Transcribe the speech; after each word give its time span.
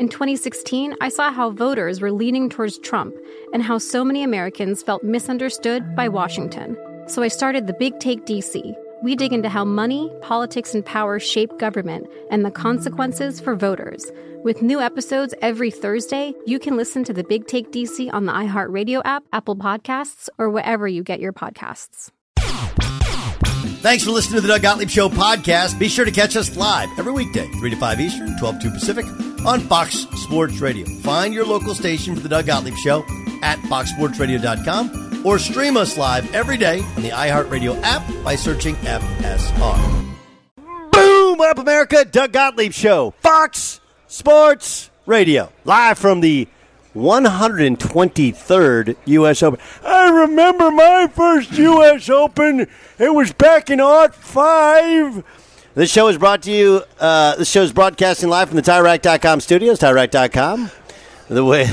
In 0.00 0.08
2016, 0.08 0.96
I 1.00 1.08
saw 1.08 1.30
how 1.30 1.50
voters 1.50 2.00
were 2.00 2.10
leaning 2.10 2.50
towards 2.50 2.78
Trump 2.78 3.14
and 3.52 3.62
how 3.62 3.78
so 3.78 4.04
many 4.04 4.24
Americans 4.24 4.82
felt 4.82 5.04
misunderstood 5.04 5.94
by 5.94 6.08
Washington. 6.08 6.76
So 7.06 7.22
I 7.22 7.28
started 7.28 7.68
the 7.68 7.74
Big 7.74 8.00
Take 8.00 8.26
DC. 8.26 8.74
We 9.04 9.14
dig 9.14 9.32
into 9.32 9.48
how 9.48 9.64
money, 9.64 10.10
politics, 10.20 10.74
and 10.74 10.84
power 10.84 11.20
shape 11.20 11.58
government 11.58 12.08
and 12.28 12.44
the 12.44 12.50
consequences 12.50 13.38
for 13.40 13.54
voters. 13.54 14.10
With 14.42 14.62
new 14.62 14.80
episodes 14.80 15.32
every 15.40 15.70
Thursday, 15.70 16.34
you 16.44 16.58
can 16.58 16.76
listen 16.76 17.04
to 17.04 17.12
the 17.12 17.22
Big 17.22 17.46
Take 17.46 17.70
DC 17.70 18.12
on 18.12 18.26
the 18.26 18.32
iHeartRadio 18.32 19.00
app, 19.04 19.22
Apple 19.32 19.54
Podcasts, 19.54 20.28
or 20.38 20.50
wherever 20.50 20.88
you 20.88 21.04
get 21.04 21.20
your 21.20 21.32
podcasts. 21.32 22.10
Thanks 23.84 24.02
for 24.02 24.10
listening 24.10 24.36
to 24.36 24.40
the 24.40 24.48
Doug 24.48 24.62
Gottlieb 24.62 24.88
Show 24.88 25.08
podcast. 25.08 25.78
Be 25.78 25.88
sure 25.88 26.04
to 26.04 26.10
catch 26.10 26.36
us 26.36 26.56
live 26.56 26.88
every 26.98 27.12
weekday, 27.12 27.46
3 27.46 27.70
to 27.70 27.76
5 27.76 28.00
Eastern, 28.00 28.36
12 28.38 28.58
to 28.58 28.68
2 28.68 28.70
Pacific, 28.70 29.04
on 29.46 29.60
Fox 29.60 30.06
Sports 30.16 30.60
Radio. 30.60 30.86
Find 31.00 31.34
your 31.34 31.44
local 31.44 31.74
station 31.74 32.14
for 32.14 32.20
the 32.20 32.28
Doug 32.28 32.46
Gottlieb 32.46 32.76
Show 32.76 33.04
at 33.42 33.58
foxsportsradio.com 33.60 35.26
or 35.26 35.38
stream 35.38 35.76
us 35.76 35.96
live 35.96 36.32
every 36.34 36.56
day 36.56 36.80
on 36.96 37.02
the 37.02 37.10
iHeartRadio 37.10 37.80
app 37.82 38.02
by 38.24 38.36
searching 38.36 38.74
FSR. 38.76 40.04
Boom! 40.92 41.38
What 41.38 41.50
up, 41.50 41.58
America? 41.58 42.04
Doug 42.04 42.32
Gottlieb 42.32 42.72
Show, 42.72 43.12
Fox 43.20 43.80
Sports 44.06 44.90
Radio, 45.06 45.50
live 45.64 45.98
from 45.98 46.20
the 46.20 46.48
123rd 46.94 48.96
U.S. 49.04 49.42
Open. 49.42 49.60
I 49.84 50.08
remember 50.10 50.70
my 50.70 51.08
first 51.12 51.52
U.S. 51.52 52.08
Open. 52.08 52.66
It 52.98 53.14
was 53.14 53.32
back 53.32 53.70
in 53.70 53.80
'05. 53.80 55.24
5. 55.74 55.80
This 55.80 55.90
show 55.90 56.08
is 56.08 56.18
brought 56.18 56.42
to 56.42 56.52
you. 56.52 56.82
Uh, 57.00 57.36
this 57.36 57.50
show 57.50 57.62
is 57.62 57.72
broadcasting 57.72 58.28
live 58.28 58.48
from 58.48 58.56
the 58.56 58.62
TireRack.com 58.62 59.40
studios. 59.40 59.78
TireRack.com. 59.78 60.70
The 61.28 61.44
way. 61.44 61.68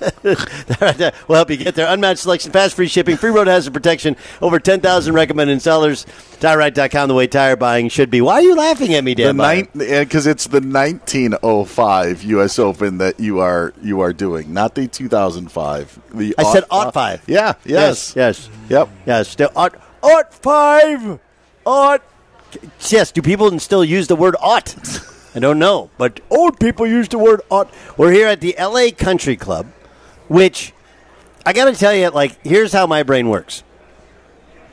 we'll 0.22 1.36
help 1.36 1.50
you 1.50 1.56
get 1.56 1.74
there. 1.74 1.92
Unmatched 1.92 2.20
selection, 2.20 2.52
fast 2.52 2.76
free 2.76 2.86
shipping, 2.86 3.16
free 3.16 3.30
road 3.30 3.48
hazard 3.48 3.74
protection, 3.74 4.14
over 4.40 4.60
10,000 4.60 5.12
recommended 5.12 5.60
sellers. 5.60 6.06
TireRack.com, 6.38 7.08
the 7.08 7.14
way 7.14 7.26
tire 7.26 7.56
buying 7.56 7.88
should 7.88 8.08
be. 8.08 8.20
Why 8.20 8.34
are 8.34 8.42
you 8.42 8.54
laughing 8.54 8.94
at 8.94 9.02
me, 9.02 9.16
Dan? 9.16 9.36
Because 9.74 10.28
it's 10.28 10.46
the 10.46 10.60
1905 10.60 12.22
U.S. 12.22 12.58
Open 12.60 12.98
that 12.98 13.18
you 13.18 13.40
are 13.40 13.74
you 13.82 14.00
are 14.00 14.12
doing, 14.12 14.52
not 14.52 14.76
the 14.76 14.86
2005. 14.86 15.98
The 16.14 16.34
I 16.38 16.42
said 16.44 16.64
aught- 16.70 16.86
aught 16.86 16.94
five. 16.94 17.24
Yeah. 17.26 17.54
Yes. 17.64 18.14
Yes. 18.14 18.48
Yep. 18.68 18.88
Yes. 19.04 19.28
Still, 19.28 19.50
ought, 19.56 19.74
ought 20.02 20.32
five. 20.32 21.18
Yes. 22.88 23.12
Do 23.12 23.22
people 23.22 23.58
still 23.58 23.84
use 23.84 24.06
the 24.06 24.16
word 24.16 24.36
ought? 24.40 24.76
I 25.34 25.40
don't 25.40 25.58
know, 25.58 25.90
but 25.98 26.20
old 26.30 26.58
people 26.58 26.86
use 26.86 27.08
the 27.08 27.18
word 27.18 27.42
ought. 27.50 27.72
We're 27.96 28.12
here 28.12 28.28
at 28.28 28.40
the 28.40 28.56
L.A. 28.58 28.90
Country 28.90 29.36
Club, 29.36 29.66
which 30.26 30.72
I 31.44 31.52
got 31.52 31.66
to 31.66 31.78
tell 31.78 31.94
you, 31.94 32.08
like, 32.08 32.44
here's 32.44 32.72
how 32.72 32.86
my 32.86 33.02
brain 33.02 33.28
works. 33.28 33.62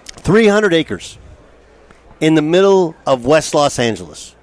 300 0.08 0.74
acres 0.74 1.18
in 2.20 2.36
the 2.36 2.42
middle 2.42 2.96
of 3.06 3.26
West 3.26 3.54
Los 3.54 3.78
Angeles. 3.78 4.36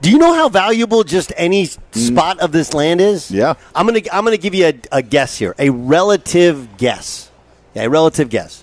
Do 0.00 0.10
you 0.10 0.18
know 0.18 0.34
how 0.34 0.48
valuable 0.48 1.04
just 1.04 1.32
any 1.36 1.66
mm. 1.66 1.96
spot 1.96 2.40
of 2.40 2.50
this 2.50 2.74
land 2.74 3.00
is? 3.00 3.30
Yeah. 3.30 3.54
I'm 3.74 3.86
gonna 3.86 4.00
I'm 4.12 4.24
gonna 4.24 4.36
give 4.36 4.54
you 4.54 4.66
a, 4.66 4.74
a 4.90 5.02
guess 5.02 5.38
here, 5.38 5.54
a 5.58 5.70
relative 5.70 6.76
guess, 6.76 7.30
yeah, 7.74 7.84
a 7.84 7.90
relative 7.90 8.28
guess. 8.28 8.61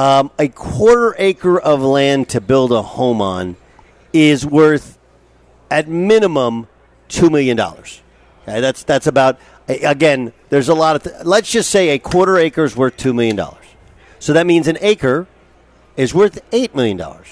Um, 0.00 0.30
a 0.38 0.48
quarter 0.48 1.14
acre 1.18 1.60
of 1.60 1.82
land 1.82 2.30
to 2.30 2.40
build 2.40 2.72
a 2.72 2.80
home 2.80 3.20
on 3.20 3.56
is 4.14 4.46
worth, 4.46 4.98
at 5.70 5.88
minimum, 5.88 6.68
two 7.08 7.28
million 7.28 7.54
dollars. 7.54 8.00
Okay, 8.44 8.62
that's 8.62 8.82
that's 8.82 9.06
about. 9.06 9.38
Again, 9.68 10.32
there's 10.48 10.70
a 10.70 10.74
lot 10.74 10.96
of. 10.96 11.02
Th- 11.02 11.16
let's 11.26 11.50
just 11.50 11.68
say 11.68 11.90
a 11.90 11.98
quarter 11.98 12.38
acre 12.38 12.64
is 12.64 12.74
worth 12.74 12.96
two 12.96 13.12
million 13.12 13.36
dollars. 13.36 13.66
So 14.20 14.32
that 14.32 14.46
means 14.46 14.68
an 14.68 14.78
acre 14.80 15.26
is 15.98 16.14
worth 16.14 16.40
eight 16.50 16.74
million 16.74 16.96
dollars. 16.96 17.28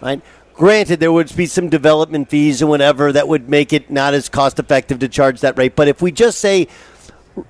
Right. 0.00 0.22
Granted, 0.54 1.00
there 1.00 1.12
would 1.12 1.36
be 1.36 1.44
some 1.44 1.68
development 1.68 2.30
fees 2.30 2.62
and 2.62 2.70
whatever 2.70 3.12
that 3.12 3.28
would 3.28 3.50
make 3.50 3.74
it 3.74 3.90
not 3.90 4.14
as 4.14 4.30
cost 4.30 4.58
effective 4.58 5.00
to 5.00 5.08
charge 5.08 5.42
that 5.42 5.58
rate. 5.58 5.76
But 5.76 5.86
if 5.86 6.00
we 6.00 6.12
just 6.12 6.38
say 6.38 6.66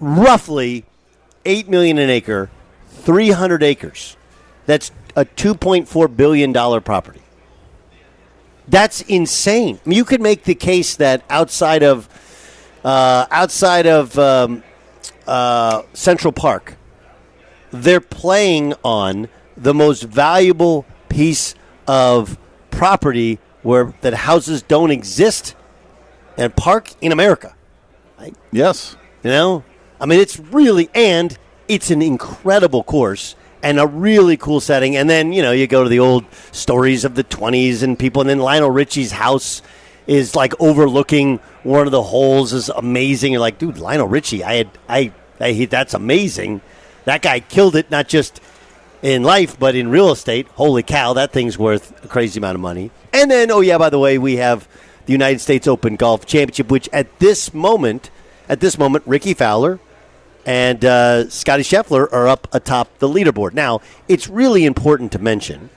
roughly 0.01 0.87
eight 1.45 1.69
million 1.69 1.99
an 1.99 2.11
acre, 2.11 2.51
three 2.89 3.31
hundred 3.31 3.63
acres, 3.63 4.17
that's 4.71 4.93
a 5.17 5.25
two 5.25 5.55
point 5.55 5.89
four 5.89 6.09
billion 6.09 6.53
dollar 6.53 6.81
property. 6.81 7.21
That's 8.69 9.01
insane. 9.03 9.81
I 9.85 9.89
mean, 9.89 9.97
you 9.97 10.05
could 10.05 10.21
make 10.21 10.45
the 10.45 10.55
case 10.55 10.97
that 10.97 11.25
outside 11.29 11.83
of 11.83 12.09
uh, 12.85 13.27
outside 13.31 13.87
of 13.87 14.17
um, 14.19 14.63
uh, 15.27 15.83
Central 15.93 16.33
Park, 16.33 16.77
they're 17.73 18.01
playing 18.01 18.75
on 18.85 19.29
the 19.57 19.75
most 19.75 20.05
valuable 20.05 20.87
piece 21.09 21.55
of 21.87 22.39
property 22.71 23.39
where 23.63 23.93
that 24.01 24.15
houses 24.15 24.63
don't 24.63 24.91
exist 24.91 25.55
and 26.37 26.55
park 26.55 26.93
in 27.01 27.13
America. 27.13 27.55
Yes. 28.53 28.97
You 29.23 29.31
know, 29.31 29.65
I 30.01 30.07
mean, 30.07 30.21
it's 30.21 30.39
really 30.39 30.89
and 30.95 31.37
it's 31.69 31.91
an 31.91 32.01
incredible 32.03 32.83
course 32.83 33.35
and 33.63 33.79
a 33.79 33.87
really 33.87 34.37
cool 34.37 34.61
setting. 34.61 34.97
And 34.97 35.09
then 35.09 35.33
you 35.33 35.43
know, 35.43 35.53
you 35.53 35.67
go 35.67 35.83
to 35.83 35.89
the 35.89 36.01
old 36.01 36.25
stories 36.53 37.05
of 37.05 37.15
the 37.15 37.23
twenties 37.23 37.83
and 37.83 37.99
people, 37.99 38.21
and 38.21 38.31
then 38.31 38.39
Lionel 38.39 38.71
Richie's 38.71 39.13
house 39.13 39.63
is 40.07 40.35
like 40.35 40.53
overlooking 40.61 41.39
one 41.63 41.87
of 41.87 41.93
the 41.93 42.03
holes 42.03 42.53
is 42.53 42.69
amazing. 42.69 43.33
You're 43.33 43.41
like, 43.41 43.59
dude, 43.59 43.79
Lionel 43.79 44.09
Richie, 44.09 44.43
I 44.43 44.55
had, 44.55 44.71
I, 44.89 45.13
I 45.39 45.67
that's 45.67 45.95
amazing. 45.95 46.63
That 47.05 47.23
guy 47.23 47.41
killed 47.41 47.77
it, 47.77 47.91
not 47.91 48.09
just 48.09 48.41
in 49.03 49.23
life, 49.23 49.59
but 49.59 49.75
in 49.75 49.89
real 49.89 50.11
estate. 50.11 50.49
Holy 50.55 50.83
cow, 50.83 51.13
that 51.15 51.33
thing's 51.33 51.59
worth 51.59 52.05
a 52.05 52.09
crazy 52.09 52.39
amount 52.39 52.57
of 52.57 52.61
money. 52.61 52.91
And 53.13 53.31
then, 53.31 53.51
oh 53.51 53.61
yeah, 53.61 53.79
by 53.79 53.91
the 53.91 53.99
way, 53.99 54.19
we 54.19 54.37
have 54.37 54.69
the 55.07 55.13
United 55.13 55.41
States 55.41 55.67
Open 55.67 55.97
Golf 55.97 56.27
Championship, 56.27 56.71
which 56.71 56.89
at 56.93 57.19
this 57.19 57.55
moment, 57.55 58.11
at 58.49 58.61
this 58.61 58.79
moment, 58.79 59.05
Rickie 59.07 59.35
Fowler 59.35 59.81
and 60.47 60.85
uh, 60.85 61.29
Scottie 61.29 61.63
Scheffler 61.63 62.11
are 62.13 62.29
up 62.29 62.49
atop 62.53 62.99
the 62.99 63.09
leaderboard. 63.09 63.53
Now, 63.55 63.81
it's 64.09 64.29
really 64.29 64.65
important 64.65 65.13
to 65.13 65.19
mention 65.19 65.71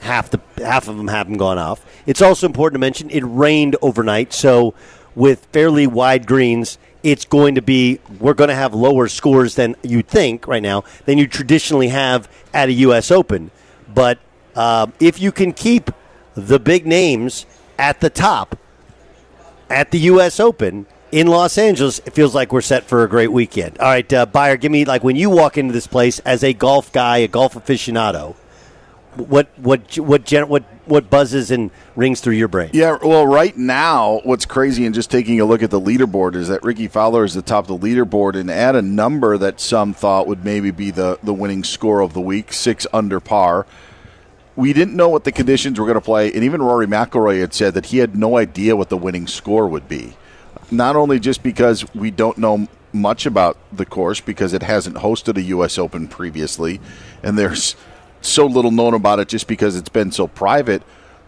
half 0.00 0.30
the 0.30 0.40
half 0.58 0.88
of 0.88 0.96
them 0.96 1.08
haven't 1.08 1.36
gone 1.36 1.58
off. 1.58 1.84
It's 2.06 2.22
also 2.22 2.46
important 2.46 2.74
to 2.76 2.80
mention 2.80 3.10
it 3.10 3.22
rained 3.22 3.76
overnight, 3.82 4.32
so 4.32 4.74
with 5.14 5.46
fairly 5.52 5.86
wide 5.86 6.26
greens, 6.26 6.78
it's 7.02 7.24
going 7.24 7.54
to 7.54 7.62
be 7.62 8.00
we're 8.18 8.34
going 8.34 8.48
to 8.48 8.54
have 8.54 8.74
lower 8.74 9.08
scores 9.08 9.54
than 9.54 9.76
you 9.82 10.02
think 10.02 10.46
right 10.46 10.62
now 10.62 10.84
than 11.04 11.18
you 11.18 11.26
traditionally 11.26 11.88
have 11.88 12.28
at 12.54 12.68
a 12.68 12.72
U.S. 12.72 13.10
Open. 13.10 13.50
But 13.92 14.18
um, 14.54 14.92
if 15.00 15.20
you 15.20 15.32
can 15.32 15.52
keep 15.52 15.90
the 16.34 16.58
big 16.58 16.86
names 16.86 17.46
at 17.78 18.00
the 18.00 18.10
top 18.10 18.58
at 19.68 19.90
the 19.90 19.98
U.S. 20.00 20.40
Open 20.40 20.86
in 21.12 21.26
Los 21.26 21.58
Angeles, 21.58 22.00
it 22.06 22.12
feels 22.12 22.34
like 22.34 22.52
we're 22.52 22.60
set 22.60 22.84
for 22.84 23.02
a 23.02 23.08
great 23.08 23.32
weekend. 23.32 23.78
All 23.78 23.88
right, 23.88 24.10
uh, 24.12 24.26
Buyer, 24.26 24.56
give 24.56 24.72
me 24.72 24.84
like 24.84 25.02
when 25.02 25.16
you 25.16 25.30
walk 25.30 25.58
into 25.58 25.72
this 25.72 25.86
place 25.86 26.18
as 26.20 26.44
a 26.44 26.52
golf 26.52 26.92
guy, 26.92 27.18
a 27.18 27.28
golf 27.28 27.54
aficionado. 27.54 28.36
What 29.16 29.48
what 29.56 29.98
what 29.98 30.24
gen, 30.24 30.48
what 30.48 30.62
what 30.86 31.10
buzzes 31.10 31.50
and 31.50 31.72
rings 31.96 32.20
through 32.20 32.34
your 32.34 32.46
brain? 32.46 32.70
Yeah, 32.72 32.96
well, 33.02 33.26
right 33.26 33.56
now, 33.56 34.20
what's 34.22 34.46
crazy 34.46 34.86
and 34.86 34.94
just 34.94 35.10
taking 35.10 35.40
a 35.40 35.44
look 35.44 35.64
at 35.64 35.70
the 35.70 35.80
leaderboard 35.80 36.36
is 36.36 36.48
that 36.48 36.62
Rickie 36.62 36.86
Fowler 36.86 37.24
is 37.24 37.34
the 37.34 37.42
top 37.42 37.68
of 37.68 37.80
the 37.80 37.86
leaderboard 37.86 38.36
and 38.36 38.48
at 38.48 38.76
a 38.76 38.82
number 38.82 39.36
that 39.36 39.60
some 39.60 39.94
thought 39.94 40.28
would 40.28 40.44
maybe 40.44 40.70
be 40.70 40.92
the, 40.92 41.18
the 41.24 41.34
winning 41.34 41.64
score 41.64 42.00
of 42.00 42.12
the 42.12 42.20
week, 42.20 42.52
six 42.52 42.86
under 42.92 43.18
par. 43.18 43.66
We 44.54 44.72
didn't 44.72 44.94
know 44.94 45.08
what 45.08 45.24
the 45.24 45.32
conditions 45.32 45.78
were 45.78 45.86
going 45.86 45.96
to 45.96 46.00
play, 46.00 46.32
and 46.32 46.44
even 46.44 46.62
Rory 46.62 46.86
McIlroy 46.86 47.40
had 47.40 47.52
said 47.52 47.74
that 47.74 47.86
he 47.86 47.98
had 47.98 48.16
no 48.16 48.36
idea 48.36 48.76
what 48.76 48.90
the 48.90 48.96
winning 48.96 49.26
score 49.26 49.66
would 49.66 49.88
be. 49.88 50.16
Not 50.70 50.96
only 50.96 51.18
just 51.18 51.42
because 51.42 51.84
we 51.94 52.10
don't 52.10 52.38
know 52.38 52.68
much 52.92 53.26
about 53.26 53.56
the 53.72 53.86
course 53.86 54.20
because 54.20 54.52
it 54.52 54.62
hasn't 54.62 54.96
hosted 54.96 55.36
a 55.36 55.42
U.S. 55.42 55.78
Open 55.78 56.08
previously, 56.08 56.80
and 57.22 57.38
there's 57.38 57.76
so 58.20 58.46
little 58.46 58.70
known 58.70 58.94
about 58.94 59.18
it 59.18 59.28
just 59.28 59.46
because 59.46 59.76
it's 59.76 59.88
been 59.88 60.12
so 60.12 60.26
private. 60.26 60.82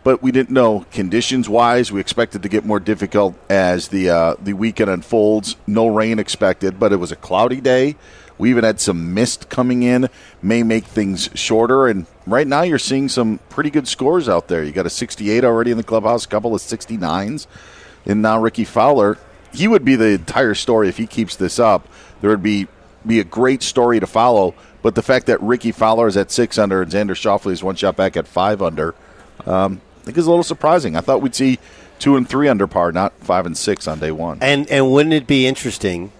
But 0.05 0.21
we 0.21 0.33
didn't 0.33 0.51
know 0.51 0.85
conditions 0.91 1.49
wise. 1.49 1.93
We 1.93 2.01
expected 2.01 2.43
to 2.43 2.49
get 2.49 2.65
more 2.65 2.81
difficult 2.81 3.37
as 3.49 3.89
the 3.89 4.11
uh, 4.11 4.35
the 4.43 4.53
weekend 4.53 4.91
unfolds. 4.91 5.57
No 5.67 5.87
rain 5.87 6.19
expected, 6.19 6.81
but 6.81 6.93
it 6.93 6.97
was 6.97 7.13
a 7.13 7.17
cloudy 7.17 7.61
day. 7.61 7.97
We 8.37 8.51
even 8.51 8.65
had 8.65 8.81
some 8.81 9.15
mist 9.15 9.49
coming 9.49 9.85
in, 9.85 10.09
may 10.43 10.65
make 10.65 10.85
things 10.87 11.31
shorter. 11.35 11.87
And 11.87 12.07
right 12.27 12.47
now, 12.47 12.63
you're 12.63 12.79
seeing 12.81 13.09
some 13.09 13.39
pretty 13.49 13.71
good 13.71 13.87
scores 13.87 14.29
out 14.29 14.49
there. 14.49 14.65
You 14.65 14.73
got 14.73 14.87
a 14.87 14.91
68 14.91 15.45
already 15.45 15.71
in 15.71 15.77
the 15.77 15.85
clubhouse, 15.85 16.25
a 16.25 16.29
couple 16.29 16.53
of 16.53 16.61
69s, 16.61 17.47
and 18.05 18.21
now 18.21 18.41
Rickie 18.41 18.65
Fowler. 18.65 19.19
He 19.53 19.69
would 19.69 19.85
be 19.85 19.97
the 19.97 20.11
entire 20.11 20.55
story 20.55 20.89
if 20.89 20.97
he 20.97 21.07
keeps 21.07 21.37
this 21.37 21.59
up. 21.59 21.89
There 22.21 22.31
would 22.31 22.43
be 22.43 22.69
be 23.07 23.21
a 23.21 23.25
great 23.25 23.63
story 23.63 24.01
to 24.01 24.07
follow. 24.07 24.55
But 24.83 24.95
the 24.95 25.03
fact 25.03 25.27
that 25.27 25.41
Rickie 25.41 25.73
Fowler 25.73 26.09
is 26.09 26.17
at 26.17 26.31
six 26.31 26.59
under 26.59 26.83
and 26.83 26.91
Xander 26.91 27.11
Schauffele 27.11 27.53
is 27.53 27.63
one 27.63 27.77
shot 27.77 27.97
back 27.97 28.17
at 28.17 28.27
five 28.27 28.61
under, 28.61 28.95
um, 29.47 29.81
I 30.01 30.05
think 30.07 30.19
is 30.19 30.27
a 30.27 30.31
little 30.31 30.43
surprising. 30.43 30.97
I 30.97 31.01
thought 31.01 31.23
we'd 31.23 31.35
see 31.35 31.61
two 31.99 32.17
and 32.17 32.29
three 32.29 32.49
under 32.49 32.67
par, 32.67 32.91
not 32.91 33.13
five 33.21 33.47
and 33.47 33.57
six 33.57 33.87
on 33.87 34.01
day 34.01 34.11
one. 34.11 34.39
And 34.41 34.69
and 34.69 34.91
wouldn't 34.91 35.15
it 35.15 35.27
be 35.27 35.47
interesting 35.47 36.11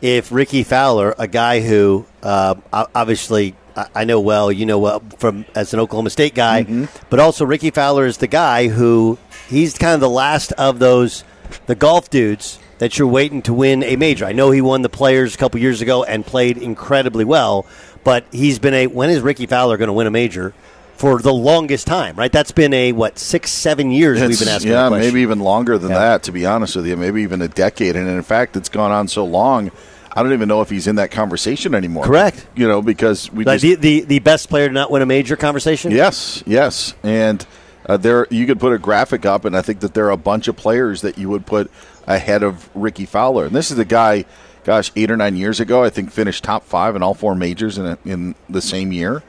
if 0.00 0.32
Rickie 0.32 0.64
Fowler, 0.64 1.14
a 1.18 1.28
guy 1.28 1.60
who 1.60 2.06
uh, 2.22 2.54
obviously 2.72 3.54
I 3.94 4.04
know 4.04 4.18
well, 4.18 4.50
you 4.50 4.64
know 4.64 4.78
well 4.78 5.02
from 5.18 5.44
as 5.54 5.74
an 5.74 5.80
Oklahoma 5.80 6.10
State 6.10 6.34
guy, 6.34 6.64
mm-hmm. 6.64 6.86
but 7.10 7.20
also 7.20 7.44
Rickie 7.44 7.70
Fowler 7.70 8.06
is 8.06 8.16
the 8.16 8.26
guy 8.26 8.68
who 8.68 9.18
he's 9.48 9.76
kind 9.76 9.94
of 9.94 10.00
the 10.00 10.08
last 10.08 10.52
of 10.52 10.78
those 10.78 11.22
the 11.66 11.74
golf 11.74 12.10
dudes 12.10 12.58
that 12.78 12.98
you're 12.98 13.08
waiting 13.08 13.42
to 13.42 13.52
win 13.52 13.82
a 13.82 13.96
major. 13.96 14.24
I 14.24 14.32
know 14.32 14.50
he 14.50 14.60
won 14.60 14.82
the 14.82 14.88
Players 14.88 15.34
a 15.34 15.38
couple 15.38 15.60
years 15.60 15.80
ago 15.80 16.04
and 16.04 16.24
played 16.24 16.58
incredibly 16.58 17.24
well, 17.24 17.66
but 18.04 18.24
he's 18.32 18.58
been 18.58 18.74
a 18.74 18.86
when 18.86 19.10
is 19.10 19.20
Rickie 19.20 19.46
Fowler 19.46 19.76
going 19.76 19.88
to 19.88 19.92
win 19.92 20.06
a 20.06 20.10
major? 20.10 20.54
For 20.96 21.18
the 21.18 21.32
longest 21.32 21.86
time, 21.86 22.14
right? 22.16 22.30
That's 22.30 22.52
been 22.52 22.74
a 22.74 22.92
what 22.92 23.18
six, 23.18 23.50
seven 23.50 23.90
years 23.90 24.20
it's, 24.20 24.28
we've 24.28 24.38
been 24.38 24.54
asking. 24.54 24.72
Yeah, 24.72 24.90
maybe 24.90 25.22
even 25.22 25.40
longer 25.40 25.78
than 25.78 25.92
yeah. 25.92 25.98
that. 25.98 26.24
To 26.24 26.32
be 26.32 26.44
honest 26.44 26.76
with 26.76 26.86
you, 26.86 26.94
maybe 26.94 27.22
even 27.22 27.40
a 27.40 27.48
decade. 27.48 27.96
And 27.96 28.06
in 28.06 28.22
fact, 28.22 28.54
it's 28.54 28.68
gone 28.68 28.90
on 28.90 29.08
so 29.08 29.24
long. 29.24 29.70
I 30.12 30.22
don't 30.22 30.34
even 30.34 30.46
know 30.46 30.60
if 30.60 30.68
he's 30.68 30.86
in 30.86 30.96
that 30.96 31.10
conversation 31.10 31.74
anymore. 31.74 32.04
Correct. 32.04 32.46
You 32.54 32.68
know, 32.68 32.82
because 32.82 33.32
we 33.32 33.44
like 33.44 33.62
just, 33.62 33.80
the, 33.80 34.00
the 34.00 34.06
the 34.06 34.18
best 34.18 34.50
player 34.50 34.68
to 34.68 34.74
not 34.74 34.90
win 34.90 35.00
a 35.00 35.06
major 35.06 35.36
conversation. 35.36 35.90
Yes, 35.90 36.42
yes, 36.46 36.94
and 37.02 37.46
uh, 37.90 37.96
there 37.96 38.26
you 38.30 38.46
could 38.46 38.60
put 38.60 38.72
a 38.72 38.78
graphic 38.78 39.26
up, 39.26 39.44
and 39.44 39.56
I 39.56 39.62
think 39.62 39.80
that 39.80 39.94
there 39.94 40.06
are 40.06 40.12
a 40.12 40.16
bunch 40.16 40.46
of 40.46 40.56
players 40.56 41.00
that 41.02 41.18
you 41.18 41.28
would 41.28 41.44
put 41.44 41.70
ahead 42.06 42.44
of 42.44 42.70
Rickie 42.74 43.06
Fowler. 43.06 43.46
And 43.46 43.54
this 43.54 43.70
is 43.70 43.78
a 43.78 43.84
guy 43.84 44.24
gosh, 44.62 44.92
eight 44.94 45.10
or 45.10 45.16
nine 45.16 45.36
years 45.36 45.58
ago, 45.58 45.82
I 45.82 45.90
think 45.90 46.12
finished 46.12 46.44
top 46.44 46.64
five 46.64 46.94
in 46.94 47.02
all 47.02 47.14
four 47.14 47.34
majors 47.34 47.78
in, 47.78 47.86
a, 47.86 47.98
in 48.04 48.34
the 48.48 48.60
same 48.60 48.92
year, 48.92 49.22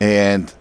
and 0.00 0.52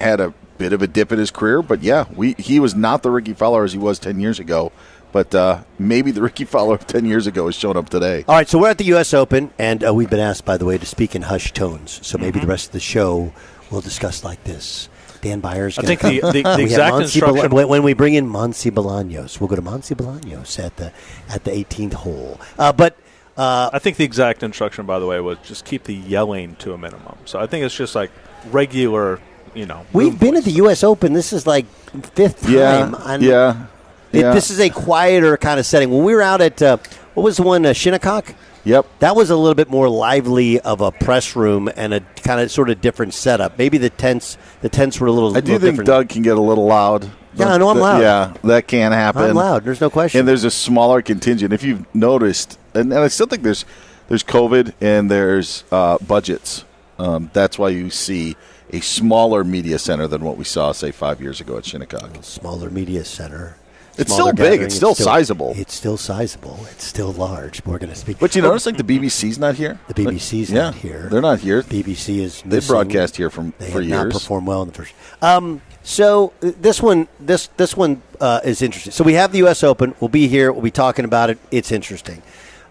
had 0.00 0.20
a 0.20 0.32
bit 0.58 0.72
of 0.72 0.82
a 0.82 0.86
dip 0.86 1.10
in 1.10 1.18
his 1.18 1.30
career. 1.30 1.62
But 1.62 1.82
yeah, 1.82 2.04
we 2.14 2.34
he 2.34 2.60
was 2.60 2.76
not 2.76 3.02
the 3.02 3.10
Rickie 3.10 3.34
Fowler 3.34 3.64
as 3.64 3.72
he 3.72 3.78
was 3.78 3.98
ten 3.98 4.20
years 4.20 4.38
ago. 4.38 4.70
But 5.10 5.34
uh, 5.34 5.62
maybe 5.78 6.12
the 6.12 6.22
Rickie 6.28 6.44
Fowler 6.44 6.74
of 6.74 6.86
ten 6.86 7.04
years 7.04 7.26
ago 7.26 7.46
has 7.46 7.56
shown 7.56 7.76
up 7.76 7.88
today. 7.88 8.24
All 8.28 8.36
right, 8.36 8.48
so 8.48 8.60
we're 8.60 8.70
at 8.70 8.78
the 8.78 8.84
U.S. 8.84 9.12
Open, 9.12 9.50
and 9.58 9.84
uh, 9.84 9.92
we've 9.92 10.10
been 10.10 10.20
asked, 10.20 10.44
by 10.44 10.56
the 10.56 10.64
way, 10.64 10.78
to 10.78 10.86
speak 10.86 11.16
in 11.16 11.22
hushed 11.22 11.56
tones. 11.56 11.98
So 12.06 12.18
maybe 12.18 12.38
mm-hmm. 12.38 12.46
the 12.46 12.52
rest 12.52 12.66
of 12.66 12.72
the 12.72 12.80
show 12.80 13.32
we'll 13.70 13.80
discuss 13.80 14.22
like 14.22 14.44
this. 14.44 14.88
Dan 15.26 15.40
Byers. 15.40 15.78
I 15.78 15.82
think 15.82 16.00
the, 16.00 16.20
the, 16.20 16.42
the 16.56 16.62
exact 16.62 16.96
instruction 16.96 17.50
Bal- 17.50 17.68
when 17.68 17.82
we 17.82 17.94
bring 17.94 18.14
in 18.14 18.28
Monty 18.28 18.70
Bolaños, 18.70 19.40
we'll 19.40 19.48
go 19.48 19.56
to 19.56 19.62
Monty 19.62 19.94
Bolaños 19.94 20.62
at 20.62 20.76
the 20.76 20.92
at 21.28 21.44
the 21.44 21.50
18th 21.50 21.94
hole. 21.94 22.40
Uh, 22.58 22.72
but 22.72 22.96
uh, 23.36 23.70
I 23.72 23.78
think 23.80 23.96
the 23.96 24.04
exact 24.04 24.42
instruction, 24.42 24.86
by 24.86 24.98
the 24.98 25.06
way, 25.06 25.20
was 25.20 25.38
just 25.42 25.64
keep 25.64 25.84
the 25.84 25.94
yelling 25.94 26.54
to 26.56 26.72
a 26.72 26.78
minimum. 26.78 27.18
So 27.24 27.40
I 27.40 27.46
think 27.46 27.64
it's 27.64 27.74
just 27.74 27.94
like 27.94 28.10
regular, 28.50 29.20
you 29.54 29.66
know. 29.66 29.84
We've 29.92 30.18
been 30.18 30.34
voice. 30.34 30.38
at 30.38 30.44
the 30.44 30.52
U.S. 30.52 30.84
Open. 30.84 31.12
This 31.12 31.32
is 31.32 31.46
like 31.46 31.66
fifth 32.14 32.42
time. 32.42 32.52
Yeah, 32.52 33.18
yeah, 33.18 33.66
it, 34.12 34.20
yeah. 34.20 34.32
This 34.32 34.50
is 34.50 34.60
a 34.60 34.70
quieter 34.70 35.36
kind 35.36 35.58
of 35.58 35.66
setting. 35.66 35.90
When 35.90 36.04
we 36.04 36.14
were 36.14 36.22
out 36.22 36.40
at 36.40 36.62
uh, 36.62 36.78
what 37.14 37.24
was 37.24 37.36
the 37.36 37.42
one 37.42 37.66
uh, 37.66 37.72
Shinnecock? 37.72 38.34
Yep. 38.66 38.98
That 38.98 39.14
was 39.14 39.30
a 39.30 39.36
little 39.36 39.54
bit 39.54 39.70
more 39.70 39.88
lively 39.88 40.58
of 40.58 40.80
a 40.80 40.90
press 40.90 41.36
room 41.36 41.70
and 41.76 41.94
a 41.94 42.00
kind 42.00 42.40
of 42.40 42.50
sort 42.50 42.68
of 42.68 42.80
different 42.80 43.14
setup. 43.14 43.56
Maybe 43.58 43.78
the 43.78 43.90
tents 43.90 44.36
the 44.60 44.68
tents 44.68 44.98
were 44.98 45.06
a 45.06 45.12
little. 45.12 45.36
I 45.36 45.40
do 45.40 45.52
little 45.52 45.60
think 45.60 45.72
different. 45.74 45.86
Doug 45.86 46.08
can 46.08 46.22
get 46.22 46.36
a 46.36 46.40
little 46.40 46.66
loud. 46.66 47.08
Yeah, 47.34 47.52
I 47.52 47.58
know 47.58 47.68
I'm 47.68 47.78
loud. 47.78 48.02
Yeah, 48.02 48.34
that 48.42 48.66
can 48.66 48.90
happen. 48.90 49.22
I'm 49.22 49.36
loud. 49.36 49.62
There's 49.64 49.80
no 49.80 49.88
question. 49.88 50.18
And 50.18 50.28
there's 50.28 50.42
a 50.42 50.50
smaller 50.50 51.00
contingent. 51.00 51.52
If 51.52 51.62
you've 51.62 51.86
noticed, 51.94 52.58
and, 52.74 52.92
and 52.92 53.02
I 53.02 53.08
still 53.08 53.26
think 53.28 53.44
there's 53.44 53.64
there's 54.08 54.24
COVID 54.24 54.74
and 54.80 55.08
there's 55.08 55.62
uh, 55.70 55.98
budgets. 55.98 56.64
Um, 56.98 57.30
that's 57.32 57.58
why 57.58 57.68
you 57.68 57.90
see 57.90 58.34
a 58.70 58.80
smaller 58.80 59.44
media 59.44 59.78
center 59.78 60.08
than 60.08 60.24
what 60.24 60.36
we 60.36 60.44
saw, 60.44 60.72
say, 60.72 60.90
five 60.90 61.20
years 61.20 61.40
ago 61.40 61.56
at 61.56 61.66
Shinnecock. 61.66 62.24
Smaller 62.24 62.68
media 62.70 63.04
center. 63.04 63.58
It's 63.98 64.12
still 64.12 64.32
big. 64.32 64.60
It's 64.60 64.74
still, 64.74 64.90
it's 64.90 65.00
still, 65.00 65.06
sizable. 65.06 65.54
It's 65.56 65.74
still 65.74 65.96
sizable. 65.96 66.58
It's 66.70 66.84
still 66.84 67.12
large. 67.12 67.64
We're 67.64 67.78
going 67.78 67.90
to 67.90 67.96
speak. 67.96 68.18
But 68.18 68.34
you 68.34 68.42
notice, 68.42 68.66
like 68.66 68.76
the 68.76 68.84
BBC's 68.84 69.38
not 69.38 69.54
here. 69.54 69.78
The 69.88 69.94
BBC's 69.94 70.50
like, 70.50 70.56
not 70.56 70.74
here. 70.74 71.08
They're 71.10 71.22
not 71.22 71.40
here. 71.40 71.62
BBC 71.62 72.18
is. 72.18 72.42
They 72.42 72.60
broadcast 72.60 73.16
here 73.16 73.30
from 73.30 73.54
they 73.58 73.70
for 73.70 73.80
years. 73.80 73.90
Not 73.90 74.12
performed 74.12 74.46
well 74.46 74.62
in 74.62 74.68
the 74.68 74.74
first. 74.74 74.92
Um, 75.22 75.62
so 75.82 76.32
uh, 76.42 76.52
this 76.60 76.82
one, 76.82 77.08
this 77.18 77.48
this 77.56 77.76
one 77.76 78.02
uh, 78.20 78.40
is 78.44 78.60
interesting. 78.60 78.92
So 78.92 79.04
we 79.04 79.14
have 79.14 79.32
the 79.32 79.38
U.S. 79.38 79.64
Open. 79.64 79.94
We'll 80.00 80.08
be 80.08 80.28
here. 80.28 80.52
We'll 80.52 80.62
be 80.62 80.70
talking 80.70 81.04
about 81.04 81.30
it. 81.30 81.38
It's 81.50 81.72
interesting. 81.72 82.22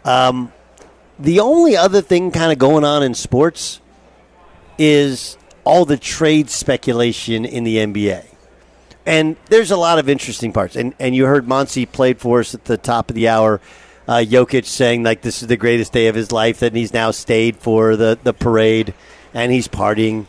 Um, 0.04 0.54
the 1.18 1.40
only 1.40 1.76
other 1.76 2.02
thing 2.02 2.32
kind 2.32 2.52
of 2.52 2.60
going 2.60 2.84
on 2.84 3.02
in 3.02 3.14
sports 3.14 3.80
is 4.78 5.38
all 5.64 5.86
the 5.86 5.98
trade 5.98 6.50
speculation 6.50 7.46
in 7.46 7.64
the 7.64 7.78
NBA. 7.78 8.26
And 9.06 9.36
there's 9.48 9.72
a 9.72 9.78
lot 9.78 10.00
of 10.00 10.10
interesting 10.10 10.52
parts. 10.52 10.76
And 10.76 10.96
and 11.00 11.16
you 11.16 11.26
heard 11.26 11.48
Monty 11.48 11.86
played 11.86 12.20
for 12.20 12.40
us 12.40 12.54
at 12.56 12.66
the 12.66 12.78
top 12.78 13.10
of 13.10 13.16
the 13.16 13.28
hour. 13.28 13.62
Uh, 14.08 14.18
Jokic 14.18 14.66
saying 14.66 15.04
like 15.04 15.22
this 15.22 15.42
is 15.42 15.48
the 15.48 15.58
greatest 15.58 15.92
day 15.92 16.08
of 16.08 16.16
his 16.16 16.32
life 16.32 16.60
that 16.60 16.74
he's 16.74 16.94
now 16.94 17.12
stayed 17.12 17.58
for 17.58 17.96
the, 17.96 18.20
the 18.24 18.34
parade 18.34 18.94
and 19.34 19.52
he's 19.52 19.68
partying. 19.68 20.26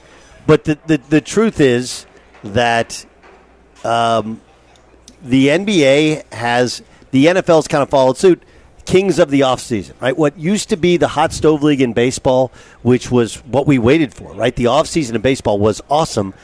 But 0.46 0.64
the, 0.64 0.78
the, 0.86 0.96
the 0.96 1.20
truth 1.20 1.60
is 1.60 2.06
that 2.42 3.04
um, 3.84 4.40
the 5.22 5.48
NBA 5.48 6.32
has 6.32 6.82
the 7.10 7.26
NFL's 7.26 7.68
kind 7.68 7.82
of 7.82 7.90
followed 7.90 8.16
suit. 8.16 8.42
Kings 8.84 9.18
of 9.18 9.30
the 9.30 9.40
offseason, 9.40 10.00
right? 10.00 10.16
What 10.16 10.38
used 10.38 10.68
to 10.68 10.76
be 10.76 10.96
the 10.96 11.08
hot 11.08 11.32
stove 11.32 11.64
league 11.64 11.80
in 11.80 11.92
baseball, 11.92 12.52
which 12.82 13.10
was 13.10 13.34
what 13.44 13.66
we 13.66 13.78
waited 13.78 14.14
for, 14.14 14.32
right? 14.32 14.54
The 14.54 14.66
offseason 14.66 15.16
in 15.16 15.20
baseball 15.22 15.58
was 15.58 15.82
awesome 15.90 16.34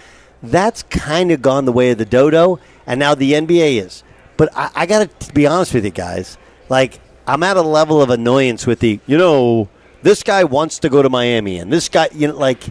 that's 0.43 0.83
kind 0.85 1.31
of 1.31 1.41
gone 1.43 1.65
the 1.65 1.73
way 1.73 1.91
of 1.91 1.99
the 1.99 2.05
dodo, 2.05 2.59
and 2.87 2.99
now 2.99 3.15
the 3.15 3.33
NBA 3.33 3.85
is. 3.85 4.03
But 4.37 4.51
I, 4.57 4.71
I 4.75 4.87
got 4.87 5.21
to 5.21 5.33
be 5.33 5.47
honest 5.47 5.75
with 5.75 5.85
you 5.85 5.91
guys. 5.91 6.37
Like, 6.69 7.01
I'm 7.27 7.43
at 7.43 7.57
a 7.57 7.63
level 7.63 8.03
of 8.03 8.11
annoyance 8.11 8.67
with 8.67 8.81
the, 8.81 8.99
you 9.07 9.17
know, 9.17 9.69
this 10.03 10.23
guy 10.23 10.45
wants 10.45 10.81
to 10.81 10.89
go 10.89 11.03
to 11.03 11.09
Miami, 11.09 11.59
and 11.59 11.73
this 11.73 11.89
guy, 11.89 12.09
you 12.13 12.29
know, 12.29 12.37
like, 12.37 12.65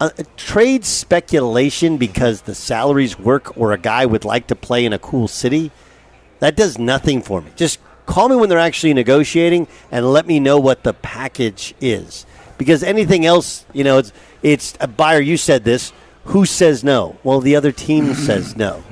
uh, 0.00 0.10
trade 0.36 0.84
speculation 0.84 1.96
because 1.96 2.42
the 2.42 2.54
salaries 2.54 3.18
work 3.18 3.56
or 3.56 3.72
a 3.72 3.78
guy 3.78 4.04
would 4.04 4.24
like 4.24 4.48
to 4.48 4.56
play 4.56 4.84
in 4.84 4.92
a 4.92 4.98
cool 4.98 5.28
city, 5.28 5.70
that 6.40 6.56
does 6.56 6.78
nothing 6.78 7.22
for 7.22 7.40
me. 7.40 7.50
Just 7.56 7.78
call 8.06 8.28
me 8.28 8.36
when 8.36 8.48
they're 8.48 8.58
actually 8.58 8.92
negotiating 8.92 9.66
and 9.90 10.12
let 10.12 10.26
me 10.26 10.40
know 10.40 10.58
what 10.58 10.82
the 10.82 10.92
package 10.92 11.74
is. 11.80 12.26
Because 12.58 12.82
anything 12.82 13.24
else, 13.24 13.64
you 13.72 13.84
know, 13.84 13.98
it's, 13.98 14.12
it's 14.42 14.74
a 14.80 14.88
buyer. 14.88 15.20
You 15.20 15.36
said 15.36 15.64
this 15.64 15.92
who 16.26 16.46
says 16.46 16.82
no? 16.84 17.18
Well, 17.22 17.40
the 17.40 17.56
other 17.56 17.72
team 17.72 18.14
says 18.14 18.56
no. 18.56 18.82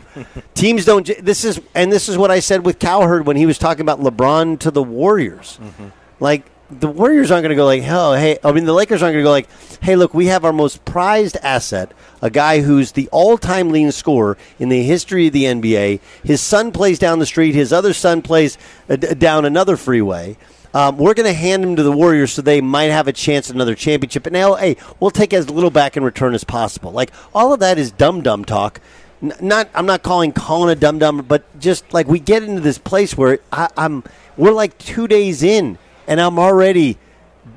Teams 0.55 0.85
don't. 0.85 1.11
This 1.25 1.45
is 1.45 1.61
and 1.75 1.91
this 1.91 2.09
is 2.09 2.19
what 2.19 2.31
I 2.31 2.41
said 2.41 2.67
with 2.67 2.79
Cowherd 2.79 3.27
when 3.27 3.37
he 3.37 3.47
was 3.47 3.57
talking 3.57 3.81
about 3.81 4.01
LeBron 4.01 4.59
to 4.61 4.71
the 4.71 4.83
Warriors. 4.83 5.59
Mm-hmm. 5.63 5.89
Like 6.21 6.45
the 6.81 6.89
Warriors 6.89 7.31
aren't 7.31 7.43
going 7.43 7.51
to 7.51 7.57
go 7.57 7.65
like, 7.65 7.83
hell, 7.83 8.15
hey. 8.15 8.39
I 8.43 8.53
mean, 8.53 8.65
the 8.65 8.73
Lakers 8.73 9.03
aren't 9.03 9.15
going 9.15 9.23
to 9.23 9.27
go 9.27 9.31
like, 9.31 9.49
hey, 9.83 9.97
look, 9.97 10.15
we 10.15 10.27
have 10.27 10.45
our 10.45 10.53
most 10.53 10.85
prized 10.85 11.37
asset, 11.43 11.93
a 12.21 12.31
guy 12.31 12.61
who's 12.61 12.93
the 12.93 13.09
all-time 13.11 13.71
leading 13.71 13.91
scorer 13.91 14.39
in 14.59 14.69
the 14.69 14.83
history 14.83 15.27
of 15.27 15.33
the 15.33 15.45
NBA. 15.45 16.01
His 16.25 16.41
son 16.41 16.73
plays 16.73 16.99
down 16.99 17.19
the 17.19 17.27
street. 17.27 17.55
His 17.55 17.73
other 17.73 17.93
son 17.93 18.23
plays 18.23 18.57
uh, 18.89 18.97
down 18.97 19.45
another 19.45 19.77
freeway. 19.77 20.37
Um, 20.75 20.97
we're 20.97 21.15
going 21.15 21.27
to 21.27 21.35
hand 21.35 21.63
him 21.63 21.77
to 21.77 21.83
the 21.83 21.93
Warriors 21.93 22.33
so 22.33 22.43
they 22.43 22.61
might 22.61 22.85
have 22.85 23.09
a 23.09 23.13
chance 23.13 23.51
at 23.51 23.55
another 23.55 23.75
championship. 23.75 24.27
And 24.27 24.33
now, 24.33 24.55
hey, 24.55 24.77
we'll 25.01 25.11
take 25.11 25.35
as 25.35 25.51
little 25.51 25.71
back 25.71 25.97
in 25.97 26.05
return 26.05 26.35
as 26.35 26.45
possible. 26.45 26.93
Like 26.93 27.13
all 27.35 27.53
of 27.53 27.61
that 27.61 27.79
is 27.79 27.91
dumb 27.93 28.23
dumb 28.23 28.45
talk. 28.45 28.81
N- 29.23 29.35
not 29.41 29.69
I'm 29.75 29.87
not 29.87 30.03
calling 30.03 30.33
Colin 30.33 30.71
a 30.71 30.75
dumb 30.81 30.99
dumb, 30.99 31.25
but 31.29 31.59
just 31.61 31.93
like 31.93 32.07
we 32.07 32.19
get 32.19 32.43
into 32.43 32.61
this 32.61 32.79
place 32.79 33.17
where 33.17 33.39
I, 33.53 33.69
I'm 33.77 34.05
we're 34.37 34.53
like 34.53 34.79
two 34.79 35.07
days 35.07 35.43
in, 35.43 35.79
and 36.07 36.21
I'm 36.21 36.39
already. 36.39 36.99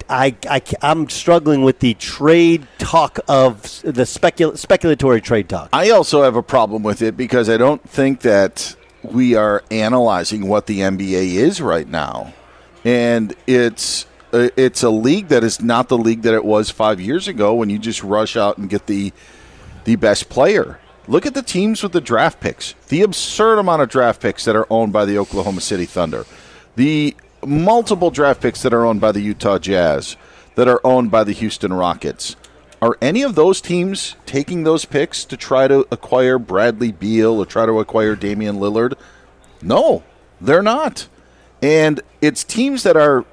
I, 0.10 0.36
I, 0.50 0.62
am 0.81 1.10
struggling 1.10 1.63
with 1.63 1.79
the 1.79 1.93
trade 1.93 2.67
talk 2.79 3.19
of 3.27 3.62
the 3.84 4.03
specul- 4.03 4.53
speculatory 4.53 5.24
trade 5.24 5.48
talk. 5.48 5.69
I 5.74 5.91
also 5.91 6.24
have 6.24 6.36
a 6.36 6.41
problem 6.41 6.81
with 6.81 7.03
it 7.03 7.15
because 7.15 7.50
I 7.50 7.57
don't 7.57 7.88
think 7.88 8.22
that 8.22 8.75
we 9.03 9.36
are 9.36 9.63
analyzing 9.69 10.48
what 10.48 10.65
the 10.65 10.79
NBA 10.79 11.36
is 11.36 11.62
right 11.62 11.88
now 11.88 12.34
and 12.86 13.36
it's 13.48 14.06
uh, 14.32 14.50
it's 14.56 14.84
a 14.84 14.89
league 14.89 15.27
that 15.30 15.44
is 15.44 15.62
not 15.62 15.89
the 15.89 15.98
league 15.98 16.22
that 16.22 16.34
it 16.34 16.46
was 16.46 16.70
five 16.70 17.01
years 17.01 17.27
ago 17.27 17.56
when 17.56 17.70
you 17.70 17.80
just 17.80 18.04
rush 18.04 18.38
out 18.38 18.58
and 18.58 18.70
get 18.70 18.86
the 18.86 19.12
the 19.84 19.96
best 19.98 20.30
player. 20.30 20.80
Look 21.08 21.25
at 21.25 21.34
the 21.34 21.44
teams 21.44 21.84
with 21.84 21.92
the 21.92 22.01
draft 22.01 22.39
picks, 22.39 22.74
the 22.88 23.01
absurd 23.01 23.60
amount 23.60 23.82
of 23.82 23.89
draft 23.89 24.22
picks 24.22 24.46
that 24.46 24.56
are 24.56 24.65
owned 24.70 24.94
by 24.94 25.06
the 25.06 25.18
Oklahoma 25.18 25.62
City 25.62 25.86
Thunder, 25.86 26.25
the 26.75 27.15
multiple 27.46 28.10
draft 28.10 28.42
picks 28.42 28.62
that 28.63 28.74
are 28.74 28.86
owned 28.86 29.01
by 29.01 29.12
the 29.12 29.22
Utah 29.22 29.60
Jazz, 29.60 30.15
that 30.56 30.68
are 30.68 30.82
owned 30.84 31.12
by 31.12 31.24
the 31.24 31.32
Houston 31.32 31.74
Rockets. 31.74 32.36
Are 32.82 32.98
any 33.01 33.22
of 33.22 33.36
those 33.36 33.62
teams 33.62 34.15
taking 34.25 34.63
those 34.63 34.86
picks 34.86 35.25
to 35.25 35.38
try 35.38 35.68
to 35.68 35.88
acquire 35.92 36.38
Bradley 36.38 36.92
Beal 36.92 37.39
or 37.39 37.46
try 37.46 37.65
to 37.65 37.80
acquire 37.80 38.15
Damian 38.15 38.58
Lillard? 38.58 38.96
No, 39.62 40.04
they're 40.42 40.62
not. 40.62 41.08
And 41.62 42.01
it's 42.25 42.44
teams 42.44 42.84
that 42.84 42.98
are 42.98 43.25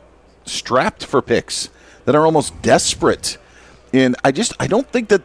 strapped 0.45 1.05
for 1.05 1.23
picks, 1.23 1.71
that 2.05 2.15
are 2.15 2.25
almost 2.25 2.61
desperate. 2.63 3.39
And 3.93 4.17
I 4.25 4.33
just 4.33 4.55
I 4.61 4.67
don't 4.67 4.89
think 4.89 5.09
that 5.09 5.23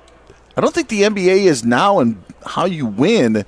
I 0.56 0.62
don't 0.62 0.74
think 0.74 0.90
the 0.90 1.04
NBA 1.04 1.46
is 1.46 1.64
now 1.64 2.00
and 2.00 2.24
how 2.46 2.66
you 2.66 2.86
win 2.86 3.46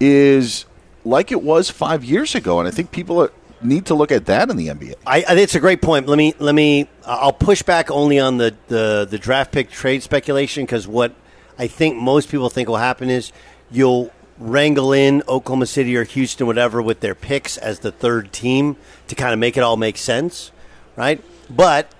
is 0.00 0.66
like 1.04 1.32
it 1.32 1.42
was 1.42 1.70
five 1.70 2.04
years 2.04 2.34
ago. 2.34 2.58
And 2.58 2.68
I 2.68 2.70
think 2.70 2.90
people 2.90 3.28
need 3.62 3.86
to 3.86 3.94
look 3.94 4.12
at 4.12 4.26
that 4.26 4.50
in 4.50 4.56
the 4.56 4.68
NBA. 4.68 4.94
I, 5.06 5.24
I 5.28 5.34
it's 5.36 5.54
a 5.54 5.60
great 5.60 5.82
point. 5.82 6.06
Let 6.06 6.16
me 6.16 6.34
let 6.38 6.54
me. 6.54 6.88
I'll 7.06 7.32
push 7.32 7.62
back 7.62 7.90
only 7.90 8.18
on 8.18 8.38
the 8.38 8.54
the, 8.68 9.06
the 9.08 9.18
draft 9.18 9.52
pick 9.52 9.70
trade 9.70 10.02
speculation 10.02 10.64
because 10.64 10.86
what 10.86 11.14
I 11.58 11.66
think 11.66 11.96
most 11.96 12.28
people 12.28 12.50
think 12.50 12.68
will 12.68 12.76
happen 12.76 13.10
is 13.10 13.32
you'll 13.70 14.12
wrangle 14.42 14.92
in 14.92 15.22
Oklahoma 15.28 15.66
City 15.66 15.96
or 15.96 16.04
Houston, 16.04 16.46
whatever, 16.46 16.82
with 16.82 17.00
their 17.00 17.14
picks 17.14 17.56
as 17.56 17.80
the 17.80 17.92
third 17.92 18.32
team 18.32 18.76
to 19.08 19.14
kind 19.14 19.32
of 19.32 19.38
make 19.38 19.56
it 19.56 19.60
all 19.60 19.76
make 19.76 19.96
sense, 19.96 20.50
right? 20.96 21.22
But 21.48 21.92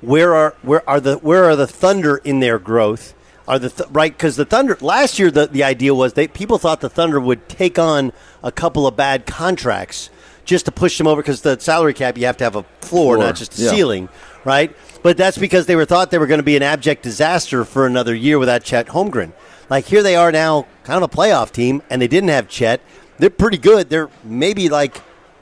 where 0.00 0.34
are 0.34 0.54
where 0.62 0.88
are 0.88 1.00
the 1.00 1.16
where 1.16 1.44
are 1.44 1.56
the 1.56 1.66
Thunder 1.66 2.18
in 2.18 2.40
their 2.40 2.58
growth? 2.58 3.14
Are 3.48 3.58
the 3.58 3.70
th- 3.70 3.88
right 3.90 4.12
because 4.12 4.36
the 4.36 4.44
Thunder 4.44 4.76
last 4.80 5.18
year 5.18 5.30
the 5.30 5.46
the 5.46 5.62
idea 5.62 5.94
was 5.94 6.14
they 6.14 6.28
people 6.28 6.58
thought 6.58 6.80
the 6.80 6.90
Thunder 6.90 7.20
would 7.20 7.48
take 7.48 7.78
on 7.78 8.12
a 8.42 8.50
couple 8.50 8.86
of 8.86 8.96
bad 8.96 9.24
contracts 9.24 10.10
just 10.44 10.64
to 10.64 10.72
push 10.72 10.98
them 10.98 11.06
over 11.06 11.22
because 11.22 11.42
the 11.42 11.58
salary 11.58 11.94
cap 11.94 12.18
you 12.18 12.26
have 12.26 12.36
to 12.38 12.44
have 12.44 12.56
a 12.56 12.62
floor, 12.80 13.16
floor. 13.16 13.18
not 13.18 13.36
just 13.36 13.58
a 13.58 13.62
yeah. 13.62 13.70
ceiling, 13.70 14.08
right? 14.44 14.74
But 15.02 15.16
that's 15.16 15.38
because 15.38 15.66
they 15.66 15.76
were 15.76 15.84
thought 15.84 16.10
they 16.10 16.18
were 16.18 16.26
going 16.26 16.40
to 16.40 16.44
be 16.44 16.56
an 16.56 16.62
abject 16.62 17.02
disaster 17.02 17.64
for 17.64 17.86
another 17.86 18.14
year 18.14 18.38
without 18.38 18.64
Chet 18.64 18.88
Holmgren. 18.88 19.32
Like 19.68 19.86
here 19.86 20.02
they 20.02 20.16
are 20.16 20.30
now, 20.30 20.66
kind 20.84 21.02
of 21.02 21.10
a 21.10 21.14
playoff 21.14 21.50
team, 21.50 21.82
and 21.90 22.00
they 22.00 22.08
didn't 22.08 22.30
have 22.30 22.48
Chet. 22.48 22.80
They're 23.18 23.30
pretty 23.30 23.58
good. 23.58 23.90
They're 23.90 24.10
maybe 24.22 24.68
like 24.68 25.00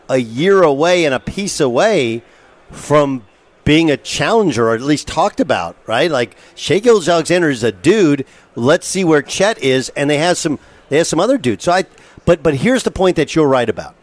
a 0.08 0.18
year 0.18 0.62
away 0.62 1.04
and 1.04 1.14
a 1.14 1.20
piece 1.20 1.60
away 1.60 2.22
from 2.70 3.24
being 3.64 3.90
a 3.90 3.96
challenger, 3.96 4.68
or 4.68 4.74
at 4.74 4.82
least 4.82 5.08
talked 5.08 5.40
about, 5.40 5.76
right? 5.86 6.10
Like 6.10 6.36
Shai 6.54 6.78
Gilgeous-Alexander 6.78 7.50
is 7.50 7.62
a 7.62 7.72
dude. 7.72 8.26
Let's 8.54 8.86
see 8.86 9.04
where 9.04 9.22
Chet 9.22 9.58
is, 9.58 9.90
and 9.90 10.08
they 10.08 10.18
have 10.18 10.38
some 10.38 10.58
they 10.88 10.98
have 10.98 11.06
some 11.06 11.20
other 11.20 11.38
dudes. 11.38 11.64
So 11.64 11.72
I, 11.72 11.84
but 12.24 12.42
but 12.42 12.56
here's 12.56 12.82
the 12.82 12.90
point 12.90 13.16
that 13.16 13.34
you're 13.34 13.48
right 13.48 13.68
about. 13.68 13.94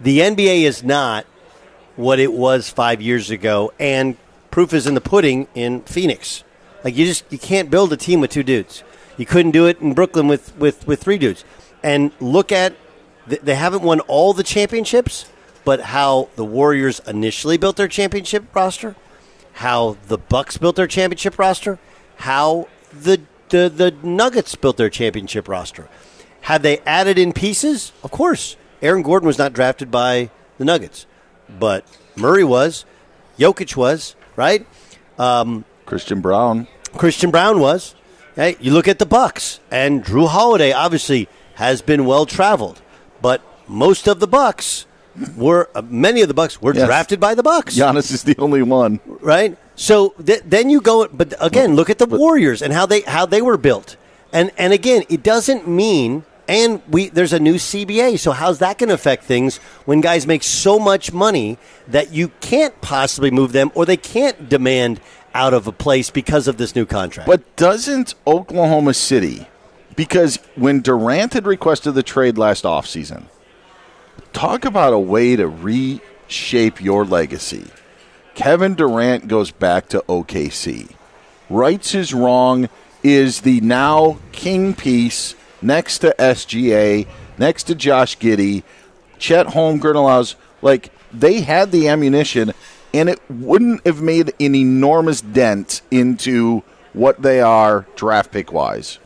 The 0.00 0.20
NBA 0.20 0.62
is 0.62 0.82
not 0.82 1.26
what 1.96 2.18
it 2.18 2.32
was 2.32 2.70
five 2.70 3.02
years 3.02 3.30
ago, 3.30 3.72
and 3.78 4.16
proof 4.50 4.72
is 4.72 4.86
in 4.86 4.94
the 4.94 5.00
pudding 5.00 5.48
in 5.54 5.82
Phoenix. 5.82 6.44
Like 6.84 6.96
you 6.96 7.04
just 7.04 7.24
you 7.30 7.38
can't 7.38 7.70
build 7.70 7.92
a 7.92 7.96
team 7.96 8.20
with 8.20 8.30
two 8.30 8.42
dudes. 8.42 8.82
You 9.18 9.26
couldn't 9.26 9.50
do 9.50 9.66
it 9.66 9.80
in 9.80 9.92
Brooklyn 9.92 10.28
with, 10.28 10.56
with, 10.56 10.86
with 10.86 11.02
three 11.02 11.18
dudes. 11.18 11.44
And 11.82 12.12
look 12.20 12.50
at, 12.50 12.74
they 13.26 13.56
haven't 13.56 13.82
won 13.82 14.00
all 14.00 14.32
the 14.32 14.42
championships, 14.42 15.30
but 15.64 15.80
how 15.80 16.30
the 16.36 16.44
Warriors 16.44 17.00
initially 17.06 17.58
built 17.58 17.76
their 17.76 17.88
championship 17.88 18.54
roster, 18.54 18.96
how 19.54 19.98
the 20.06 20.16
Bucks 20.16 20.56
built 20.56 20.76
their 20.76 20.86
championship 20.86 21.38
roster, 21.38 21.78
how 22.16 22.68
the, 22.92 23.20
the, 23.50 23.68
the 23.68 23.90
Nuggets 24.02 24.54
built 24.54 24.78
their 24.78 24.88
championship 24.88 25.46
roster. 25.46 25.88
Have 26.42 26.62
they 26.62 26.78
added 26.86 27.18
in 27.18 27.32
pieces? 27.32 27.92
Of 28.02 28.10
course. 28.10 28.56
Aaron 28.80 29.02
Gordon 29.02 29.26
was 29.26 29.38
not 29.38 29.52
drafted 29.52 29.90
by 29.90 30.30
the 30.56 30.64
Nuggets, 30.64 31.04
but 31.58 31.84
Murray 32.16 32.44
was, 32.44 32.84
Jokic 33.38 33.76
was, 33.76 34.14
right? 34.36 34.66
Um, 35.18 35.64
Christian 35.84 36.20
Braun. 36.20 36.68
Christian 36.96 37.30
Braun 37.30 37.58
was. 37.58 37.94
Hey, 38.38 38.56
you 38.60 38.70
look 38.70 38.86
at 38.86 39.00
the 39.00 39.04
Bucks, 39.04 39.58
and 39.68 40.04
Jrue 40.04 40.28
Holiday 40.28 40.70
obviously 40.70 41.28
has 41.54 41.82
been 41.82 42.04
well 42.04 42.24
traveled, 42.24 42.80
but 43.20 43.42
most 43.66 44.06
of 44.06 44.20
the 44.20 44.28
Bucks 44.28 44.86
were 45.36 45.68
uh, 45.74 45.82
many 45.82 46.22
of 46.22 46.28
the 46.28 46.34
Bucks 46.34 46.62
were 46.62 46.72
yes. 46.72 46.86
drafted 46.86 47.18
by 47.18 47.34
the 47.34 47.42
Bucks. 47.42 47.76
Giannis 47.76 48.12
is 48.12 48.22
the 48.22 48.36
only 48.38 48.62
one, 48.62 49.00
right? 49.06 49.58
So 49.74 50.10
th- 50.24 50.42
then 50.44 50.70
you 50.70 50.80
go, 50.80 51.08
but 51.08 51.34
again, 51.40 51.74
look 51.74 51.90
at 51.90 51.98
the 51.98 52.06
Warriors 52.06 52.62
and 52.62 52.72
how 52.72 52.86
they 52.86 53.00
how 53.00 53.26
they 53.26 53.42
were 53.42 53.56
built, 53.56 53.96
and 54.32 54.52
and 54.56 54.72
again, 54.72 55.02
it 55.08 55.24
doesn't 55.24 55.66
mean. 55.66 56.24
And 56.46 56.80
we 56.88 57.08
there's 57.08 57.34
a 57.34 57.40
new 57.40 57.56
CBA, 57.56 58.20
so 58.20 58.30
how's 58.30 58.60
that 58.60 58.78
going 58.78 58.88
to 58.88 58.94
affect 58.94 59.24
things 59.24 59.58
when 59.84 60.00
guys 60.00 60.26
make 60.26 60.42
so 60.42 60.78
much 60.78 61.12
money 61.12 61.58
that 61.88 62.12
you 62.12 62.28
can't 62.40 62.80
possibly 62.80 63.30
move 63.32 63.52
them, 63.52 63.72
or 63.74 63.84
they 63.84 63.98
can't 63.98 64.48
demand 64.48 65.00
out 65.34 65.54
of 65.54 65.66
a 65.66 65.72
place 65.72 66.10
because 66.10 66.48
of 66.48 66.56
this 66.56 66.74
new 66.74 66.86
contract. 66.86 67.26
But 67.26 67.56
doesn't 67.56 68.14
Oklahoma 68.26 68.94
City, 68.94 69.46
because 69.96 70.36
when 70.54 70.80
Durant 70.80 71.34
had 71.34 71.46
requested 71.46 71.94
the 71.94 72.02
trade 72.02 72.38
last 72.38 72.64
offseason, 72.64 73.24
talk 74.32 74.64
about 74.64 74.92
a 74.92 74.98
way 74.98 75.36
to 75.36 75.46
reshape 75.48 76.80
your 76.80 77.04
legacy. 77.04 77.66
Kevin 78.34 78.74
Durant 78.74 79.26
goes 79.28 79.50
back 79.50 79.88
to 79.88 80.04
OKC. 80.08 80.90
Rights 81.50 81.94
is 81.94 82.14
wrong 82.14 82.68
is 83.02 83.40
the 83.40 83.60
now 83.60 84.18
king 84.32 84.74
piece 84.74 85.34
next 85.62 85.98
to 85.98 86.14
SGA, 86.18 87.06
next 87.36 87.64
to 87.64 87.74
Josh 87.74 88.18
Giddey. 88.18 88.62
Chet 89.18 89.48
Holmgren 89.48 89.94
allows, 89.94 90.36
like, 90.62 90.92
they 91.12 91.40
had 91.40 91.72
the 91.72 91.88
ammunition 91.88 92.52
and 92.94 93.08
it 93.08 93.20
wouldn't 93.28 93.86
have 93.86 94.00
made 94.00 94.32
an 94.40 94.54
enormous 94.54 95.20
dent 95.20 95.82
into 95.90 96.62
what 96.92 97.22
they 97.22 97.40
are 97.40 97.86
draft 97.96 98.32
pick 98.32 98.52
wise. 98.52 98.98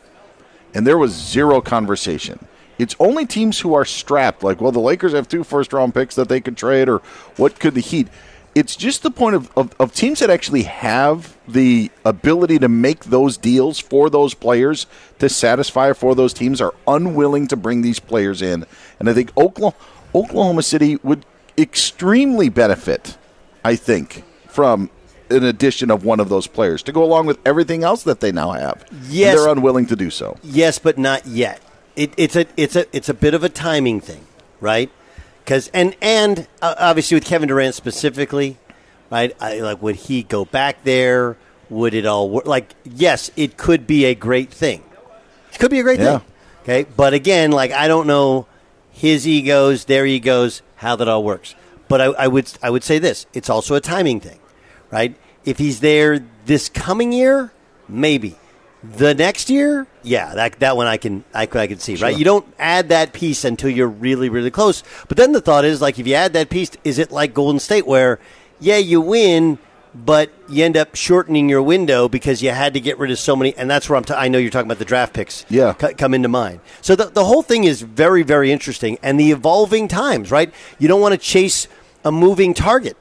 And 0.73 0.87
there 0.87 0.97
was 0.97 1.11
zero 1.11 1.61
conversation. 1.61 2.45
It's 2.79 2.95
only 2.99 3.25
teams 3.25 3.59
who 3.59 3.73
are 3.73 3.85
strapped, 3.85 4.43
like, 4.43 4.59
well, 4.59 4.71
the 4.71 4.79
Lakers 4.79 5.13
have 5.13 5.27
two 5.27 5.43
first 5.43 5.73
round 5.73 5.93
picks 5.93 6.15
that 6.15 6.27
they 6.27 6.41
could 6.41 6.57
trade, 6.57 6.89
or 6.89 6.99
what 7.37 7.59
could 7.59 7.75
the 7.75 7.81
Heat? 7.81 8.07
It's 8.55 8.75
just 8.75 9.03
the 9.03 9.11
point 9.11 9.35
of, 9.35 9.51
of, 9.57 9.75
of 9.79 9.93
teams 9.93 10.19
that 10.19 10.29
actually 10.29 10.63
have 10.63 11.37
the 11.47 11.91
ability 12.05 12.59
to 12.59 12.69
make 12.69 13.05
those 13.05 13.37
deals 13.37 13.79
for 13.79 14.09
those 14.09 14.33
players 14.33 14.85
to 15.19 15.27
satisfy 15.27 15.93
for 15.93 16.13
those 16.13 16.33
teams 16.33 16.61
are 16.61 16.73
unwilling 16.87 17.47
to 17.47 17.55
bring 17.55 17.81
these 17.81 17.99
players 17.99 18.41
in. 18.41 18.65
And 18.99 19.09
I 19.09 19.13
think 19.13 19.35
Oklahoma, 19.37 19.75
Oklahoma 20.13 20.61
City 20.61 20.97
would 20.97 21.25
extremely 21.57 22.49
benefit 22.49 23.17
I 23.63 23.75
think, 23.75 24.23
from 24.47 24.89
an 25.29 25.43
addition 25.43 25.89
of 25.89 26.03
one 26.03 26.19
of 26.19 26.29
those 26.29 26.47
players 26.47 26.83
to 26.83 26.91
go 26.91 27.03
along 27.03 27.25
with 27.25 27.39
everything 27.45 27.83
else 27.83 28.03
that 28.03 28.19
they 28.19 28.31
now 28.31 28.51
have. 28.51 28.85
Yes, 29.07 29.35
and 29.35 29.39
they're 29.39 29.51
unwilling 29.51 29.85
to 29.87 29.95
do 29.95 30.09
so. 30.09 30.37
Yes, 30.43 30.79
but 30.79 30.97
not 30.97 31.25
yet. 31.25 31.61
It, 31.95 32.13
it's 32.17 32.35
a 32.35 32.45
it's 32.57 32.75
a 32.75 32.85
it's 32.95 33.09
a 33.09 33.13
bit 33.13 33.33
of 33.33 33.43
a 33.43 33.49
timing 33.49 34.01
thing, 34.01 34.25
right? 34.59 34.91
Because 35.43 35.69
and 35.73 35.95
and 36.01 36.47
uh, 36.61 36.75
obviously 36.77 37.15
with 37.15 37.25
Kevin 37.25 37.47
Durant 37.47 37.75
specifically, 37.75 38.57
right? 39.09 39.35
I, 39.39 39.59
like 39.59 39.81
would 39.81 39.95
he 39.95 40.23
go 40.23 40.45
back 40.45 40.83
there? 40.83 41.37
Would 41.69 41.93
it 41.93 42.05
all 42.05 42.29
work? 42.29 42.45
Like 42.45 42.73
yes, 42.83 43.31
it 43.35 43.57
could 43.57 43.85
be 43.87 44.05
a 44.05 44.15
great 44.15 44.51
thing. 44.51 44.83
It 45.51 45.59
could 45.59 45.71
be 45.71 45.79
a 45.79 45.83
great 45.83 45.99
yeah. 45.99 46.19
thing. 46.19 46.27
Okay, 46.63 46.85
but 46.95 47.13
again, 47.13 47.51
like 47.51 47.71
I 47.71 47.87
don't 47.87 48.07
know 48.07 48.47
his 48.91 49.27
egos, 49.27 49.85
their 49.85 50.05
egos, 50.05 50.61
how 50.77 50.95
that 50.95 51.07
all 51.07 51.23
works. 51.23 51.55
But 51.93 52.01
I, 52.01 52.05
I 52.05 52.27
would 52.27 52.51
I 52.63 52.71
would 52.71 52.83
say 52.83 52.97
this: 52.97 53.27
it's 53.35 53.51
also 53.51 53.75
a 53.75 53.79
timing 53.79 54.19
thing, 54.19 54.39
right? 54.89 55.15
If 55.45 55.59
he's 55.59 55.79
there 55.79 56.25
this 56.47 56.67
coming 56.67 57.11
year, 57.11 57.53
maybe. 57.87 58.35
The 58.83 59.13
next 59.13 59.51
year, 59.51 59.85
yeah, 60.01 60.33
that 60.33 60.59
that 60.59 60.75
one 60.75 60.87
I 60.87 60.97
can 60.97 61.23
I, 61.35 61.43
I 61.43 61.67
can 61.67 61.77
see, 61.77 61.95
right? 61.97 62.17
You 62.17 62.25
don't 62.25 62.47
add 62.57 62.89
that 62.89 63.13
piece 63.13 63.45
until 63.45 63.69
you're 63.69 63.87
really 63.87 64.27
really 64.27 64.49
close. 64.49 64.81
But 65.07 65.17
then 65.17 65.33
the 65.33 65.39
thought 65.39 65.65
is 65.65 65.81
like 65.81 65.99
if 65.99 66.07
you 66.07 66.15
add 66.15 66.33
that 66.33 66.49
piece, 66.49 66.71
is 66.83 66.97
it 66.97 67.11
like 67.11 67.35
Golden 67.35 67.59
State 67.59 67.85
where 67.85 68.19
yeah, 68.59 68.77
you 68.77 68.99
win, 68.99 69.59
but 69.93 70.31
you 70.49 70.65
end 70.65 70.75
up 70.75 70.95
shortening 70.95 71.47
your 71.47 71.61
window 71.61 72.09
because 72.09 72.41
you 72.41 72.49
had 72.49 72.73
to 72.73 72.79
get 72.79 72.97
rid 72.97 73.11
of 73.11 73.19
so 73.19 73.35
many 73.35 73.55
and 73.55 73.69
that's 73.69 73.87
where 73.87 73.97
I'm 73.97 74.03
t- 74.03 74.15
I 74.15 74.27
know 74.27 74.39
you're 74.39 74.49
talking 74.49 74.67
about 74.67 74.79
the 74.79 74.85
draft 74.85 75.13
picks. 75.13 75.45
Yeah. 75.47 75.73
co- 75.73 75.93
come 75.93 76.15
into 76.15 76.27
mind. 76.27 76.59
So 76.81 76.95
the 76.95 77.05
the 77.05 77.25
whole 77.25 77.43
thing 77.43 77.65
is 77.65 77.81
very 77.83 78.23
very 78.23 78.51
interesting 78.51 78.97
and 79.03 79.19
the 79.19 79.31
evolving 79.31 79.87
times, 79.87 80.31
right? 80.31 80.51
You 80.79 80.87
don't 80.87 81.01
want 81.01 81.13
to 81.13 81.19
chase 81.19 81.67
a 82.03 82.11
moving 82.11 82.53
target. 82.53 82.97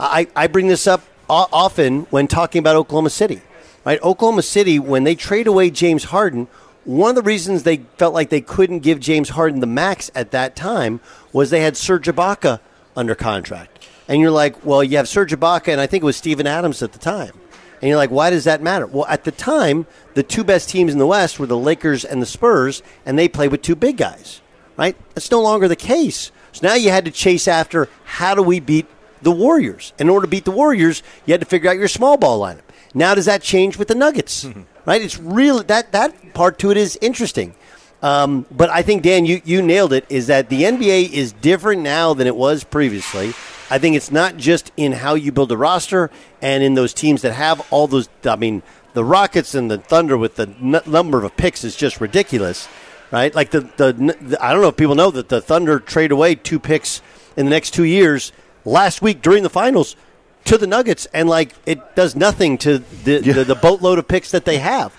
I, 0.00 0.28
I 0.34 0.46
bring 0.46 0.68
this 0.68 0.86
up 0.86 1.02
often 1.28 2.02
when 2.10 2.26
talking 2.26 2.60
about 2.60 2.76
Oklahoma 2.76 3.10
City. 3.10 3.42
Right? 3.84 4.02
Oklahoma 4.02 4.42
City, 4.42 4.78
when 4.78 5.04
they 5.04 5.14
trade 5.14 5.46
away 5.46 5.70
James 5.70 6.04
Harden, 6.04 6.48
one 6.84 7.10
of 7.10 7.16
the 7.16 7.22
reasons 7.22 7.62
they 7.62 7.78
felt 7.96 8.14
like 8.14 8.30
they 8.30 8.40
couldn't 8.40 8.80
give 8.80 9.00
James 9.00 9.30
Harden 9.30 9.60
the 9.60 9.66
max 9.66 10.10
at 10.14 10.30
that 10.32 10.56
time 10.56 11.00
was 11.32 11.50
they 11.50 11.60
had 11.60 11.76
Serge 11.76 12.06
Ibaka 12.06 12.60
under 12.96 13.14
contract. 13.14 13.86
And 14.08 14.20
you're 14.20 14.30
like, 14.30 14.64
well, 14.64 14.82
you 14.82 14.96
have 14.96 15.08
Serge 15.08 15.32
Ibaka, 15.32 15.68
and 15.68 15.80
I 15.80 15.86
think 15.86 16.02
it 16.02 16.06
was 16.06 16.16
Steven 16.16 16.46
Adams 16.46 16.82
at 16.82 16.92
the 16.92 16.98
time. 16.98 17.32
And 17.80 17.88
you're 17.88 17.98
like, 17.98 18.10
why 18.10 18.30
does 18.30 18.44
that 18.44 18.62
matter? 18.62 18.86
Well, 18.86 19.06
at 19.06 19.24
the 19.24 19.30
time, 19.30 19.86
the 20.14 20.22
two 20.22 20.44
best 20.44 20.68
teams 20.68 20.92
in 20.92 20.98
the 20.98 21.06
West 21.06 21.38
were 21.38 21.46
the 21.46 21.58
Lakers 21.58 22.04
and 22.04 22.20
the 22.20 22.26
Spurs, 22.26 22.82
and 23.06 23.18
they 23.18 23.28
played 23.28 23.52
with 23.52 23.62
two 23.62 23.76
big 23.76 23.98
guys, 23.98 24.40
right? 24.76 24.96
That's 25.14 25.30
no 25.30 25.40
longer 25.42 25.68
the 25.68 25.76
case. 25.76 26.32
So 26.52 26.66
now 26.66 26.74
you 26.74 26.90
had 26.90 27.04
to 27.04 27.10
chase 27.10 27.46
after 27.48 27.88
how 28.04 28.34
do 28.34 28.42
we 28.42 28.60
beat 28.60 28.86
the 29.22 29.30
Warriors? 29.30 29.92
In 29.98 30.08
order 30.08 30.26
to 30.26 30.30
beat 30.30 30.44
the 30.44 30.50
Warriors, 30.50 31.02
you 31.26 31.32
had 31.32 31.40
to 31.40 31.46
figure 31.46 31.70
out 31.70 31.76
your 31.76 31.88
small 31.88 32.16
ball 32.16 32.40
lineup. 32.40 32.60
Now 32.94 33.14
does 33.14 33.26
that 33.26 33.42
change 33.42 33.76
with 33.76 33.88
the 33.88 33.94
Nuggets? 33.94 34.46
Right? 34.86 35.02
It's 35.02 35.18
really 35.18 35.64
that 35.64 35.92
that 35.92 36.32
part 36.32 36.58
to 36.60 36.70
it 36.70 36.78
is 36.78 36.96
interesting. 37.02 37.54
Um, 38.00 38.46
but 38.50 38.70
I 38.70 38.80
think 38.80 39.02
Dan, 39.02 39.26
you 39.26 39.42
you 39.44 39.60
nailed 39.60 39.92
it. 39.92 40.06
Is 40.08 40.28
that 40.28 40.48
the 40.48 40.62
NBA 40.62 41.10
is 41.12 41.32
different 41.32 41.82
now 41.82 42.14
than 42.14 42.26
it 42.26 42.34
was 42.34 42.64
previously? 42.64 43.34
I 43.70 43.78
think 43.78 43.96
it's 43.96 44.10
not 44.10 44.38
just 44.38 44.72
in 44.78 44.92
how 44.92 45.14
you 45.14 45.30
build 45.30 45.52
a 45.52 45.58
roster 45.58 46.10
and 46.40 46.62
in 46.62 46.72
those 46.72 46.94
teams 46.94 47.20
that 47.20 47.34
have 47.34 47.60
all 47.70 47.86
those. 47.86 48.08
I 48.24 48.36
mean, 48.36 48.62
the 48.94 49.04
Rockets 49.04 49.54
and 49.54 49.70
the 49.70 49.76
Thunder 49.76 50.16
with 50.16 50.36
the 50.36 50.48
n- 50.58 50.80
number 50.86 51.22
of 51.22 51.36
picks 51.36 51.64
is 51.64 51.76
just 51.76 52.00
ridiculous, 52.00 52.66
right? 53.10 53.34
Like 53.34 53.50
the, 53.50 53.60
the 53.60 53.92
the 54.20 54.38
I 54.40 54.52
don't 54.52 54.62
know 54.62 54.68
if 54.68 54.76
people 54.76 54.94
know 54.94 55.10
that 55.10 55.28
the 55.28 55.40
Thunder 55.40 55.78
trade 55.78 56.12
away 56.12 56.34
two 56.34 56.58
picks 56.58 57.02
in 57.36 57.46
the 57.46 57.50
next 57.50 57.72
two 57.72 57.84
years 57.84 58.32
last 58.64 59.02
week 59.02 59.22
during 59.22 59.42
the 59.42 59.50
finals 59.50 59.96
to 60.44 60.58
the 60.58 60.66
Nuggets, 60.66 61.06
and 61.12 61.28
like 61.28 61.54
it 61.66 61.96
does 61.96 62.16
nothing 62.16 62.58
to 62.58 62.78
the 62.78 63.20
the, 63.20 63.44
the 63.44 63.54
boatload 63.54 63.98
of 63.98 64.08
picks 64.08 64.30
that 64.30 64.44
they 64.44 64.58
have. 64.58 64.94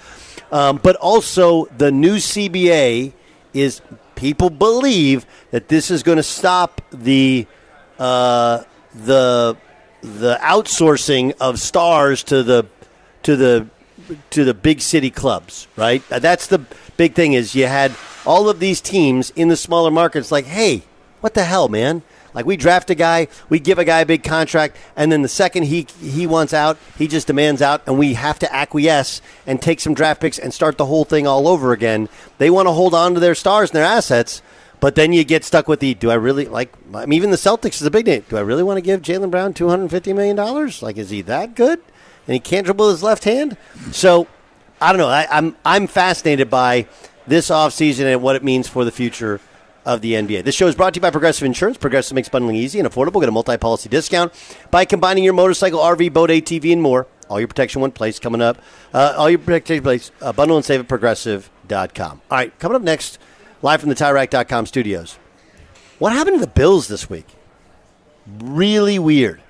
Um, 0.51 0.80
but 0.82 0.96
also 0.96 1.66
the 1.66 1.92
new 1.92 2.16
CBA 2.16 3.13
is 3.54 3.82
people 4.16 4.50
believe 4.50 5.25
that 5.51 5.68
this 5.68 5.92
is 5.92 6.04
going 6.04 6.18
to 6.18 6.24
stop 6.24 6.82
the 6.92 7.46
uh, 7.98 8.63
the 8.94 9.58
the 10.01 10.39
outsourcing 10.42 11.34
of 11.39 11.60
stars 11.60 12.24
to 12.24 12.44
the 12.44 12.66
to 13.24 13.36
the 13.36 13.68
to 14.32 14.44
the 14.44 14.54
big 14.54 14.82
city 14.82 15.10
clubs, 15.10 15.68
right? 15.75 16.04
Uh, 16.12 16.20
That's 16.20 16.48
the 16.48 16.60
big 16.98 17.16
thing. 17.16 17.34
Is 17.34 17.56
you 17.56 17.68
had 17.68 17.94
all 18.25 18.50
of 18.50 18.60
these 18.60 18.82
teams 18.82 19.32
in 19.32 19.48
the 19.48 19.58
smaller 19.58 19.92
markets, 19.92 20.32
like, 20.32 20.46
hey, 20.46 20.84
what 21.22 21.34
the 21.34 21.44
hell, 21.44 21.68
man? 21.68 22.04
Like 22.34 22.46
we 22.46 22.58
draft 22.58 22.89
a 22.92 22.96
guy, 22.96 23.28
we 23.50 23.60
give 23.60 23.80
a 23.80 23.86
guy 23.86 24.01
a 24.01 24.06
big 24.06 24.24
contract, 24.24 24.78
and 24.96 25.12
then 25.12 25.24
the 25.24 25.28
second 25.28 25.63
he 25.63 25.88
he 26.00 26.28
wants 26.28 26.54
out, 26.54 26.78
he 26.98 27.08
just 27.08 27.28
demands 27.28 27.62
out, 27.62 27.82
and 27.88 27.98
we 27.98 28.13
have 28.13 28.38
to 28.39 28.54
acquiesce 28.56 29.22
and 29.48 29.62
take 29.62 29.80
some 29.80 29.96
draft 29.96 30.22
picks 30.22 30.38
and 30.38 30.54
start 30.54 30.78
the 30.78 30.86
whole 30.86 31.06
thing 31.06 31.25
all 31.25 31.48
over 31.48 31.74
again. 31.74 32.08
They 32.38 32.50
want 32.51 32.68
to 32.68 32.72
hold 32.72 32.93
on 32.93 33.15
to 33.15 33.19
their 33.19 33.36
stars 33.36 33.72
and 33.72 33.78
their 33.78 33.84
assets, 33.84 34.43
but 34.80 34.93
then 34.93 35.12
you 35.12 35.24
get 35.24 35.43
stuck 35.43 35.67
with 35.67 35.80
the 35.80 35.95
do 35.95 36.12
I 36.12 36.15
really 36.15 36.45
like? 36.45 36.72
I 36.93 37.08
mean, 37.08 37.17
even 37.17 37.32
the 37.32 37.36
Celtics 37.36 37.82
is 37.82 37.84
a 37.84 37.91
big 37.91 38.06
name. 38.06 38.24
Do 38.30 38.38
I 38.38 38.41
really 38.41 38.63
want 38.63 38.78
to 38.78 38.82
give 38.82 39.02
Jaylen 39.02 39.32
Brown 39.32 39.54
two 39.54 39.69
hundred 39.69 39.89
fifty 39.89 40.13
million 40.13 40.36
dollars? 40.36 40.84
Like, 40.84 40.98
is 40.98 41.10
he 41.10 41.24
that 41.24 41.56
good? 41.56 41.82
And 42.30 42.36
he 42.36 42.39
can't 42.39 42.63
dribble 42.63 42.92
his 42.92 43.02
left 43.02 43.24
hand. 43.24 43.58
So 43.92 44.28
I 44.80 44.92
don't 44.92 45.00
know. 45.00 45.08
I, 45.08 45.26
I'm 45.32 45.56
I'm 45.65 45.88
fascinated 45.88 46.48
by 46.48 46.86
this 47.26 47.50
offseason 47.50 48.06
and 48.06 48.22
what 48.22 48.36
it 48.36 48.44
means 48.44 48.68
for 48.68 48.86
the 48.86 48.92
future 48.92 49.42
of 49.84 50.02
the 50.02 50.13
NBA. 50.13 50.44
This 50.44 50.54
show 50.54 50.68
is 50.68 50.76
brought 50.76 50.94
to 50.94 51.00
you 51.00 51.02
by 51.02 51.10
Progressive 51.10 51.44
Insurance. 51.44 51.80
Progressive 51.80 52.13
makes 52.13 52.30
bundling 52.30 52.56
easy 52.56 52.78
and 52.80 52.88
affordable. 52.88 53.20
Get 53.20 53.30
a 53.30 53.32
multi-policy 53.32 53.89
discount 53.89 54.32
by 54.70 54.86
combining 54.86 55.24
your 55.24 55.34
motorcycle, 55.34 55.80
RV, 55.80 56.13
boat, 56.13 56.30
ATV, 56.30 56.72
and 56.72 56.84
more. 56.84 57.08
All 57.32 57.39
your 57.39 57.48
protection 57.48 57.82
one 57.82 57.92
place 57.92 58.20
coming 58.20 58.44
up. 58.44 58.60
Uh, 58.94 59.15
all 59.18 59.28
your 59.28 59.39
protection 59.39 59.82
place. 59.82 60.12
Uh, 60.22 60.32
bundle 60.32 60.56
and 60.56 60.63
save 60.63 60.82
at 60.82 60.88
progressive.com. 60.88 62.22
All 62.30 62.38
right, 62.38 62.60
coming 62.60 62.76
up 62.76 62.84
next, 62.84 63.18
live 63.63 63.80
from 63.80 63.89
the 63.89 63.96
TireRack.com 63.96 64.68
studios. 64.68 65.18
What 65.98 66.13
happened 66.13 66.36
to 66.36 66.46
the 66.46 66.52
Bills 66.52 66.88
this 66.89 67.10
week? 67.10 67.26
Really 68.39 69.00
weird. 69.00 69.42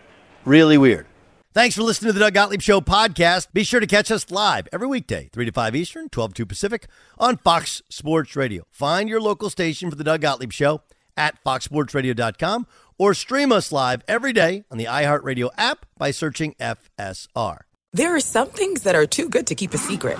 Really 0.46 0.78
weird. 0.78 1.06
Thanks 1.52 1.76
for 1.76 1.82
listening 1.82 2.10
to 2.10 2.14
the 2.14 2.20
Doug 2.20 2.36
Gottlieb 2.36 2.62
Show 2.62 2.80
podcast. 2.80 3.48
Be 3.54 3.64
sure 3.64 3.80
to 3.80 3.88
catch 3.88 4.12
us 4.12 4.30
live 4.30 4.68
every 4.72 4.88
weekday, 4.88 5.32
3 5.34 5.46
to 5.46 5.52
5 5.52 5.76
Eastern, 5.76 6.08
12 6.08 6.36
to 6.36 6.44
2 6.44 6.46
Pacific, 6.46 6.86
on 7.18 7.38
Fox 7.38 7.82
Sports 7.90 8.36
Radio. 8.36 8.66
Find 8.70 9.10
your 9.10 9.20
local 9.20 9.50
station 9.50 9.90
for 9.90 9.96
the 9.96 10.04
Doug 10.04 10.22
Gottlieb 10.22 10.52
Show 10.52 10.84
at 11.18 11.44
foxsportsradio.com 11.44 12.68
or 13.00 13.16
stream 13.16 13.52
us 13.52 13.72
live 13.72 14.04
every 14.08 14.32
day 14.32 14.64
on 14.70 14.78
the 14.78 14.86
iHeartRadio 14.86 15.50
app 15.58 15.88
by 15.98 16.12
searching 16.12 16.54
FSR. 16.60 17.62
There 17.94 18.16
are 18.16 18.20
some 18.20 18.50
things 18.50 18.84
that 18.84 18.94
are 18.94 19.08
too 19.08 19.28
good 19.28 19.48
to 19.48 19.56
keep 19.56 19.74
a 19.74 19.80
secret. 19.80 20.20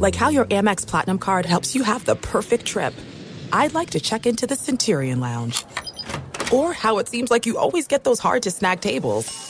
Like 0.00 0.16
how 0.16 0.28
your 0.28 0.46
Amex 0.46 0.84
Platinum 0.84 1.20
card 1.20 1.46
helps 1.46 1.76
you 1.76 1.84
have 1.84 2.04
the 2.04 2.16
perfect 2.16 2.64
trip. 2.64 2.94
I'd 3.52 3.74
like 3.74 3.90
to 3.90 4.00
check 4.00 4.26
into 4.26 4.48
the 4.48 4.56
Centurion 4.56 5.20
Lounge. 5.20 5.64
Or 6.52 6.72
how 6.72 6.98
it 6.98 7.06
seems 7.06 7.30
like 7.30 7.46
you 7.46 7.58
always 7.58 7.86
get 7.86 8.02
those 8.02 8.18
hard 8.18 8.42
to 8.42 8.50
snag 8.50 8.80
tables. 8.80 9.49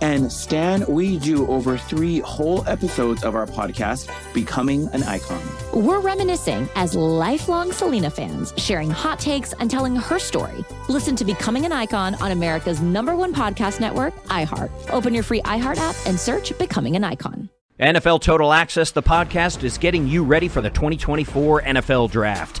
And 0.00 0.30
Stan, 0.30 0.86
we 0.86 1.18
do 1.18 1.46
over 1.48 1.76
three 1.76 2.20
whole 2.20 2.66
episodes 2.68 3.24
of 3.24 3.34
our 3.34 3.46
podcast, 3.46 4.08
Becoming 4.32 4.88
an 4.92 5.02
Icon. 5.02 5.42
We're 5.72 6.00
reminiscing 6.00 6.68
as 6.76 6.94
lifelong 6.94 7.72
Selena 7.72 8.10
fans, 8.10 8.54
sharing 8.56 8.90
hot 8.90 9.18
takes 9.18 9.52
and 9.54 9.70
telling 9.70 9.96
her 9.96 10.18
story. 10.18 10.64
Listen 10.88 11.16
to 11.16 11.24
Becoming 11.24 11.66
an 11.66 11.72
Icon 11.72 12.14
on 12.16 12.30
America's 12.30 12.80
number 12.80 13.16
one 13.16 13.34
podcast 13.34 13.80
network, 13.80 14.14
iHeart. 14.26 14.70
Open 14.90 15.14
your 15.14 15.24
free 15.24 15.42
iHeart 15.42 15.78
app 15.78 15.96
and 16.06 16.18
search 16.18 16.56
Becoming 16.58 16.94
an 16.94 17.04
Icon. 17.04 17.50
NFL 17.80 18.22
Total 18.22 18.52
Access, 18.52 18.90
the 18.90 19.02
podcast, 19.02 19.62
is 19.62 19.78
getting 19.78 20.08
you 20.08 20.24
ready 20.24 20.48
for 20.48 20.60
the 20.60 20.70
2024 20.70 21.62
NFL 21.62 22.10
Draft. 22.10 22.60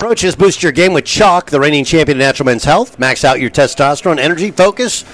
Approaches 0.00 0.36
boost 0.36 0.62
your 0.62 0.70
game 0.70 0.92
with 0.92 1.04
Choq, 1.04 1.46
the 1.46 1.58
reigning 1.58 1.84
champion 1.84 2.18
of 2.18 2.20
natural 2.20 2.46
men's 2.46 2.62
health. 2.62 3.00
Max 3.00 3.24
out 3.24 3.40
your 3.40 3.50
testosterone, 3.50 4.20
energy, 4.20 4.52
focus 4.52 5.04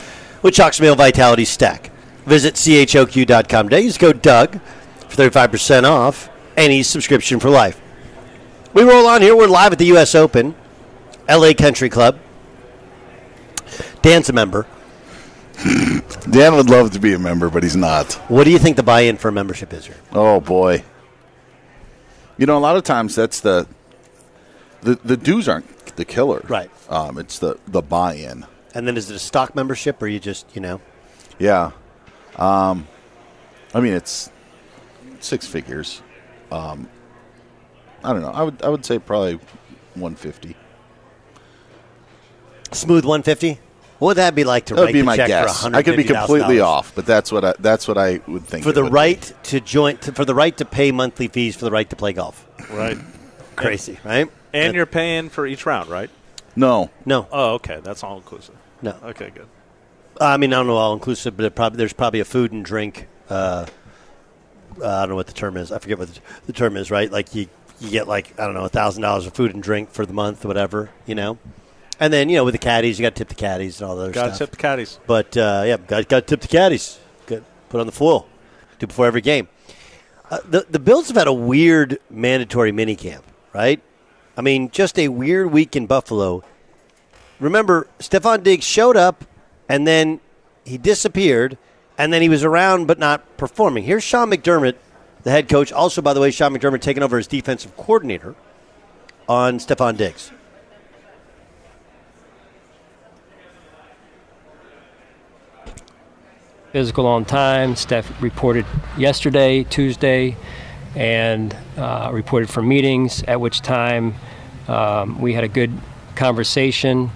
with 0.42 0.52
Choq's 0.52 0.78
Male 0.78 0.94
Vitality 0.94 1.46
Stack. 1.46 1.90
Visit 2.26 2.52
choq.com 2.56 3.70
today. 3.70 3.80
Use 3.80 3.96
code 3.96 4.20
Doug 4.20 4.60
for 5.08 5.30
35% 5.30 5.84
off 5.84 6.28
any 6.58 6.82
subscription 6.82 7.40
for 7.40 7.48
life. 7.48 7.80
We 8.74 8.82
roll 8.82 9.06
on 9.06 9.22
here. 9.22 9.34
We're 9.34 9.46
live 9.46 9.72
at 9.72 9.78
the 9.78 9.86
U.S. 9.86 10.14
Open, 10.14 10.54
LA 11.30 11.54
Country 11.54 11.88
Club. 11.88 12.18
Dan's 14.02 14.28
a 14.28 14.34
member. 14.34 14.66
Dan 16.30 16.56
would 16.56 16.68
love 16.68 16.90
to 16.90 16.98
be 16.98 17.14
a 17.14 17.18
member, 17.18 17.48
but 17.48 17.62
he's 17.62 17.74
not. 17.74 18.12
What 18.28 18.44
do 18.44 18.50
you 18.50 18.58
think 18.58 18.76
the 18.76 18.82
buy-in 18.82 19.16
for 19.16 19.32
membership 19.32 19.72
is 19.72 19.86
here? 19.86 19.96
Oh 20.12 20.40
boy. 20.40 20.84
You 22.36 22.44
know, 22.44 22.58
a 22.58 22.60
lot 22.60 22.76
of 22.76 22.82
times 22.82 23.14
that's 23.14 23.40
the 23.40 23.66
the 24.84 24.98
the 25.04 25.16
dues 25.16 25.48
aren't 25.48 25.96
the 25.96 26.04
killer. 26.04 26.44
Right. 26.48 26.70
Um, 26.88 27.18
it's 27.18 27.38
the 27.38 27.58
the 27.66 27.82
buy-in. 27.82 28.46
And 28.74 28.86
then 28.88 28.96
is 28.96 29.10
it 29.10 29.14
a 29.14 29.18
stock 29.20 29.54
membership, 29.54 30.02
or 30.02 30.06
you 30.06 30.20
just 30.20 30.46
you 30.54 30.60
know? 30.60 30.80
Yeah. 31.38 31.72
Um, 32.36 32.86
I 33.72 33.80
mean, 33.80 33.92
it's 33.94 34.30
six 35.20 35.46
figures. 35.46 36.02
Um, 36.52 36.88
I 38.02 38.12
don't 38.12 38.22
know. 38.22 38.30
I 38.30 38.42
would 38.42 38.62
I 38.62 38.68
would 38.68 38.84
say 38.84 38.98
probably 38.98 39.38
one 39.94 40.14
fifty. 40.16 40.56
Smooth 42.72 43.04
150. 43.04 43.60
What 44.00 44.08
would 44.08 44.16
that 44.16 44.34
be 44.34 44.42
like 44.42 44.66
to 44.66 44.74
That 44.74 44.80
would 44.80 44.86
write 44.86 44.92
be 44.94 45.00
the 45.00 45.04
my 45.06 45.16
check 45.16 45.28
guess. 45.28 45.62
for 45.62 45.74
I 45.76 45.84
could 45.84 45.96
be 45.96 46.02
completely 46.02 46.56
$150,000? 46.56 46.64
off, 46.64 46.92
but 46.96 47.06
that's 47.06 47.30
what 47.30 47.44
I 47.44 47.54
that's 47.60 47.86
what 47.86 47.96
I 47.96 48.20
would 48.26 48.44
think 48.44 48.64
for 48.64 48.72
the 48.72 48.82
would 48.82 48.90
be. 48.90 48.94
right 48.94 49.32
to 49.44 49.60
join 49.60 49.96
to, 49.98 50.12
for 50.12 50.24
the 50.24 50.34
right 50.34 50.56
to 50.56 50.64
pay 50.64 50.90
monthly 50.90 51.28
fees 51.28 51.54
for 51.54 51.64
the 51.64 51.70
right 51.70 51.88
to 51.88 51.94
play 51.96 52.12
golf. 52.12 52.44
Right. 52.70 52.98
Crazy, 53.54 53.98
right? 54.04 54.28
And 54.54 54.74
you're 54.74 54.86
paying 54.86 55.28
for 55.28 55.46
each 55.46 55.66
round, 55.66 55.90
right? 55.90 56.10
No. 56.56 56.90
No. 57.04 57.26
Oh, 57.32 57.54
okay. 57.54 57.80
That's 57.82 58.02
all 58.04 58.16
inclusive. 58.16 58.54
No. 58.82 58.96
Okay, 59.02 59.30
good. 59.34 59.48
I 60.20 60.36
mean, 60.36 60.52
I 60.52 60.56
don't 60.56 60.68
know 60.68 60.76
all 60.76 60.92
inclusive, 60.92 61.36
but 61.36 61.44
it 61.44 61.54
probably 61.54 61.76
there's 61.78 61.92
probably 61.92 62.20
a 62.20 62.24
food 62.24 62.52
and 62.52 62.64
drink. 62.64 63.08
Uh, 63.28 63.66
uh, 64.80 64.86
I 64.86 65.00
don't 65.00 65.10
know 65.10 65.14
what 65.16 65.26
the 65.26 65.32
term 65.32 65.56
is. 65.56 65.72
I 65.72 65.78
forget 65.78 65.98
what 65.98 66.14
the, 66.14 66.20
the 66.46 66.52
term 66.52 66.76
is. 66.76 66.90
Right? 66.90 67.10
Like 67.10 67.34
you, 67.34 67.48
you 67.80 67.90
get 67.90 68.06
like 68.06 68.38
I 68.38 68.44
don't 68.46 68.54
know 68.54 68.64
a 68.64 68.68
thousand 68.68 69.02
dollars 69.02 69.26
of 69.26 69.34
food 69.34 69.52
and 69.54 69.62
drink 69.62 69.90
for 69.90 70.06
the 70.06 70.12
month, 70.12 70.44
or 70.44 70.48
whatever. 70.48 70.90
You 71.06 71.16
know, 71.16 71.38
and 71.98 72.12
then 72.12 72.28
you 72.28 72.36
know 72.36 72.44
with 72.44 72.54
the 72.54 72.58
caddies, 72.58 72.98
you 72.98 73.02
got 73.02 73.16
to 73.16 73.18
tip 73.18 73.28
the 73.28 73.34
caddies 73.34 73.80
and 73.80 73.90
all 73.90 73.96
the 73.96 74.02
other 74.04 74.12
Gotta 74.12 74.34
stuff. 74.34 74.50
tip 74.50 74.50
the 74.52 74.62
caddies. 74.62 75.00
But 75.06 75.36
uh, 75.36 75.64
yeah, 75.66 75.76
got 75.78 76.08
got 76.08 76.20
to 76.20 76.26
tip 76.26 76.40
the 76.40 76.48
caddies. 76.48 76.98
Good. 77.26 77.44
Put 77.70 77.80
on 77.80 77.86
the 77.86 77.92
foil. 77.92 78.28
Do 78.78 78.86
before 78.86 79.06
every 79.06 79.20
game. 79.20 79.48
Uh, 80.30 80.38
the 80.48 80.66
the 80.70 80.78
Bills 80.78 81.08
have 81.08 81.16
had 81.16 81.26
a 81.26 81.32
weird 81.32 81.98
mandatory 82.08 82.70
minicamp, 82.70 83.22
right? 83.52 83.80
I 84.36 84.42
mean, 84.42 84.70
just 84.70 84.98
a 84.98 85.08
weird 85.08 85.52
week 85.52 85.76
in 85.76 85.86
Buffalo. 85.86 86.42
Remember, 87.40 87.86
Stefon 87.98 88.42
Diggs 88.42 88.64
showed 88.64 88.96
up, 88.96 89.24
and 89.68 89.86
then 89.86 90.20
he 90.64 90.78
disappeared, 90.78 91.58
and 91.96 92.12
then 92.12 92.22
he 92.22 92.28
was 92.28 92.42
around 92.42 92.86
but 92.86 92.98
not 92.98 93.36
performing. 93.36 93.84
Here's 93.84 94.02
Sean 94.02 94.30
McDermott, 94.30 94.76
the 95.22 95.30
head 95.30 95.48
coach. 95.48 95.72
Also, 95.72 96.02
by 96.02 96.14
the 96.14 96.20
way, 96.20 96.30
Sean 96.30 96.54
McDermott 96.54 96.80
taking 96.80 97.02
over 97.02 97.18
as 97.18 97.26
defensive 97.26 97.76
coordinator 97.76 98.34
on 99.28 99.58
Stefon 99.58 99.96
Diggs. 99.96 100.32
physical 106.74 107.06
on 107.06 107.24
time. 107.24 107.76
Steph 107.76 108.20
reported 108.20 108.66
yesterday, 108.98 109.62
Tuesday, 109.62 110.36
and 110.94 111.56
uh, 111.76 112.10
reported 112.12 112.48
for 112.48 112.62
meetings, 112.62 113.22
at 113.24 113.40
which 113.40 113.60
time 113.60 114.14
um, 114.68 115.20
we 115.20 115.32
had 115.32 115.44
a 115.44 115.48
good 115.48 115.72
conversation, 116.14 117.10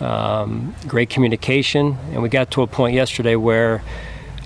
um, 0.00 0.74
great 0.86 1.10
communication, 1.10 1.96
and 2.12 2.22
we 2.22 2.28
got 2.28 2.50
to 2.52 2.62
a 2.62 2.66
point 2.66 2.94
yesterday 2.94 3.36
where 3.36 3.82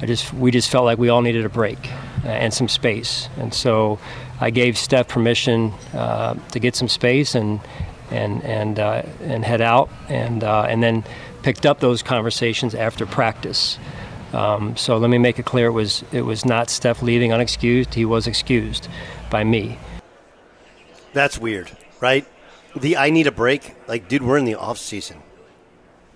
I 0.01 0.07
just 0.07 0.33
we 0.35 0.51
just 0.51 0.71
felt 0.71 0.85
like 0.85 0.99
we 0.99 1.09
all 1.09 1.23
needed 1.23 1.45
a 1.45 1.49
break 1.49 1.79
uh, 2.25 2.29
and 2.29 2.53
some 2.53 2.69
space, 2.69 3.29
and 3.39 3.53
so 3.55 3.99
I 4.41 4.51
gave 4.51 4.77
Steph 4.77 5.09
permission 5.09 5.73
uh, 5.95 6.35
to 6.51 6.59
get 6.59 6.77
some 6.77 6.89
space 6.89 7.35
and 7.35 7.61
and 8.11 8.45
and 8.45 8.79
uh, 8.79 9.03
and 9.23 9.45
head 9.45 9.63
out, 9.63 9.89
and 10.09 10.45
uh, 10.45 10.67
and 10.69 10.83
then 10.83 11.05
picked 11.43 11.65
up 11.65 11.81
those 11.81 12.03
conversations 12.03 12.75
after 12.75 13.07
practice. 13.07 13.79
Um, 14.37 14.77
so 14.77 14.99
let 14.99 15.09
me 15.09 15.17
make 15.17 15.39
it 15.39 15.47
clear: 15.47 15.69
it 15.69 15.73
was 15.73 16.05
it 16.13 16.21
was 16.21 16.45
not 16.45 16.69
Steph 16.69 17.03
leaving 17.03 17.31
unexcused. 17.31 17.95
He 17.95 18.05
was 18.05 18.27
excused 18.27 18.89
by 19.31 19.45
me. 19.45 19.79
That's 21.15 21.39
weird, 21.39 21.75
right? 22.01 22.27
The 22.77 22.99
I 22.99 23.09
need 23.09 23.27
a 23.27 23.33
break. 23.33 23.75
Like, 23.89 24.09
dude, 24.09 24.23
we're 24.23 24.37
in 24.37 24.45
the 24.45 24.57
off 24.57 24.77
season. 24.77 25.23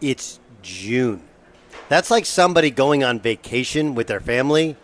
It's 0.03 0.39
June. 0.61 1.23
That's 1.89 2.11
like 2.11 2.27
somebody 2.27 2.71
going 2.71 3.03
on 3.03 3.21
vacation 3.21 3.95
with 3.95 4.07
their 4.07 4.21
family, 4.21 4.77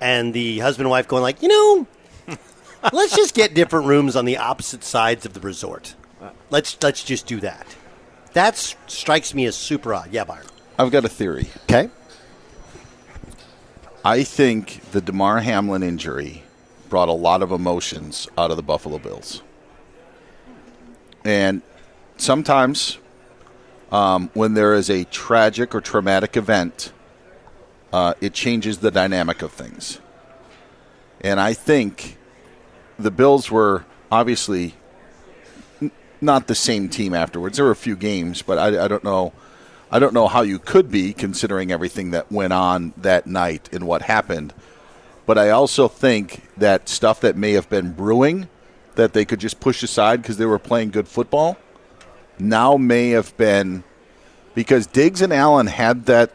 and 0.00 0.34
the 0.34 0.58
husband 0.58 0.86
and 0.86 0.90
wife 0.90 1.06
going 1.06 1.22
like, 1.22 1.42
you 1.42 1.48
know, 1.48 1.86
let's 2.92 3.14
just 3.14 3.36
get 3.36 3.54
different 3.54 3.86
rooms 3.86 4.16
on 4.16 4.24
the 4.24 4.36
opposite 4.36 4.82
sides 4.82 5.24
of 5.24 5.32
the 5.32 5.40
resort. 5.40 5.94
Let's 6.50 6.76
let's 6.82 7.04
just 7.04 7.26
do 7.26 7.38
that. 7.38 7.76
That 8.32 8.56
strikes 8.88 9.32
me 9.32 9.46
as 9.46 9.54
super 9.54 9.94
odd. 9.94 10.12
Yeah, 10.12 10.24
Byron. 10.24 10.46
I've 10.76 10.90
got 10.90 11.04
a 11.04 11.08
theory. 11.08 11.48
Okay. 11.64 11.88
I 14.04 14.22
think 14.22 14.80
the 14.92 15.02
Damar 15.02 15.40
Hamlin 15.40 15.82
injury 15.82 16.42
brought 16.88 17.10
a 17.10 17.12
lot 17.12 17.42
of 17.42 17.52
emotions 17.52 18.28
out 18.38 18.50
of 18.50 18.56
the 18.56 18.62
Buffalo 18.62 18.98
Bills. 18.98 19.42
And 21.22 21.60
sometimes 22.16 22.96
um, 23.92 24.30
when 24.32 24.54
there 24.54 24.72
is 24.72 24.88
a 24.88 25.04
tragic 25.04 25.74
or 25.74 25.82
traumatic 25.82 26.36
event, 26.36 26.92
uh, 27.92 28.14
it 28.22 28.32
changes 28.32 28.78
the 28.78 28.90
dynamic 28.90 29.42
of 29.42 29.52
things. 29.52 30.00
And 31.20 31.38
I 31.38 31.52
think 31.52 32.16
the 32.98 33.10
Bills 33.10 33.50
were 33.50 33.84
obviously 34.10 34.76
n- 35.82 35.90
not 36.22 36.46
the 36.46 36.54
same 36.54 36.88
team 36.88 37.12
afterwards. 37.12 37.56
There 37.58 37.66
were 37.66 37.70
a 37.70 37.76
few 37.76 37.96
games, 37.96 38.40
but 38.40 38.56
I, 38.58 38.84
I 38.84 38.88
don't 38.88 39.04
know. 39.04 39.34
I 39.90 39.98
don't 39.98 40.14
know 40.14 40.28
how 40.28 40.42
you 40.42 40.58
could 40.58 40.90
be 40.90 41.12
considering 41.12 41.72
everything 41.72 42.10
that 42.12 42.30
went 42.30 42.52
on 42.52 42.94
that 42.96 43.26
night 43.26 43.68
and 43.72 43.86
what 43.86 44.02
happened. 44.02 44.54
But 45.26 45.38
I 45.38 45.50
also 45.50 45.88
think 45.88 46.42
that 46.56 46.88
stuff 46.88 47.20
that 47.20 47.36
may 47.36 47.52
have 47.52 47.68
been 47.68 47.92
brewing 47.92 48.48
that 48.94 49.12
they 49.12 49.24
could 49.24 49.40
just 49.40 49.60
push 49.60 49.82
aside 49.82 50.22
because 50.22 50.36
they 50.36 50.46
were 50.46 50.58
playing 50.58 50.90
good 50.90 51.08
football 51.08 51.56
now 52.40 52.76
may 52.76 53.10
have 53.10 53.36
been 53.36 53.84
because 54.54 54.86
Diggs 54.86 55.22
and 55.22 55.32
Allen 55.32 55.66
had 55.66 56.06
that 56.06 56.32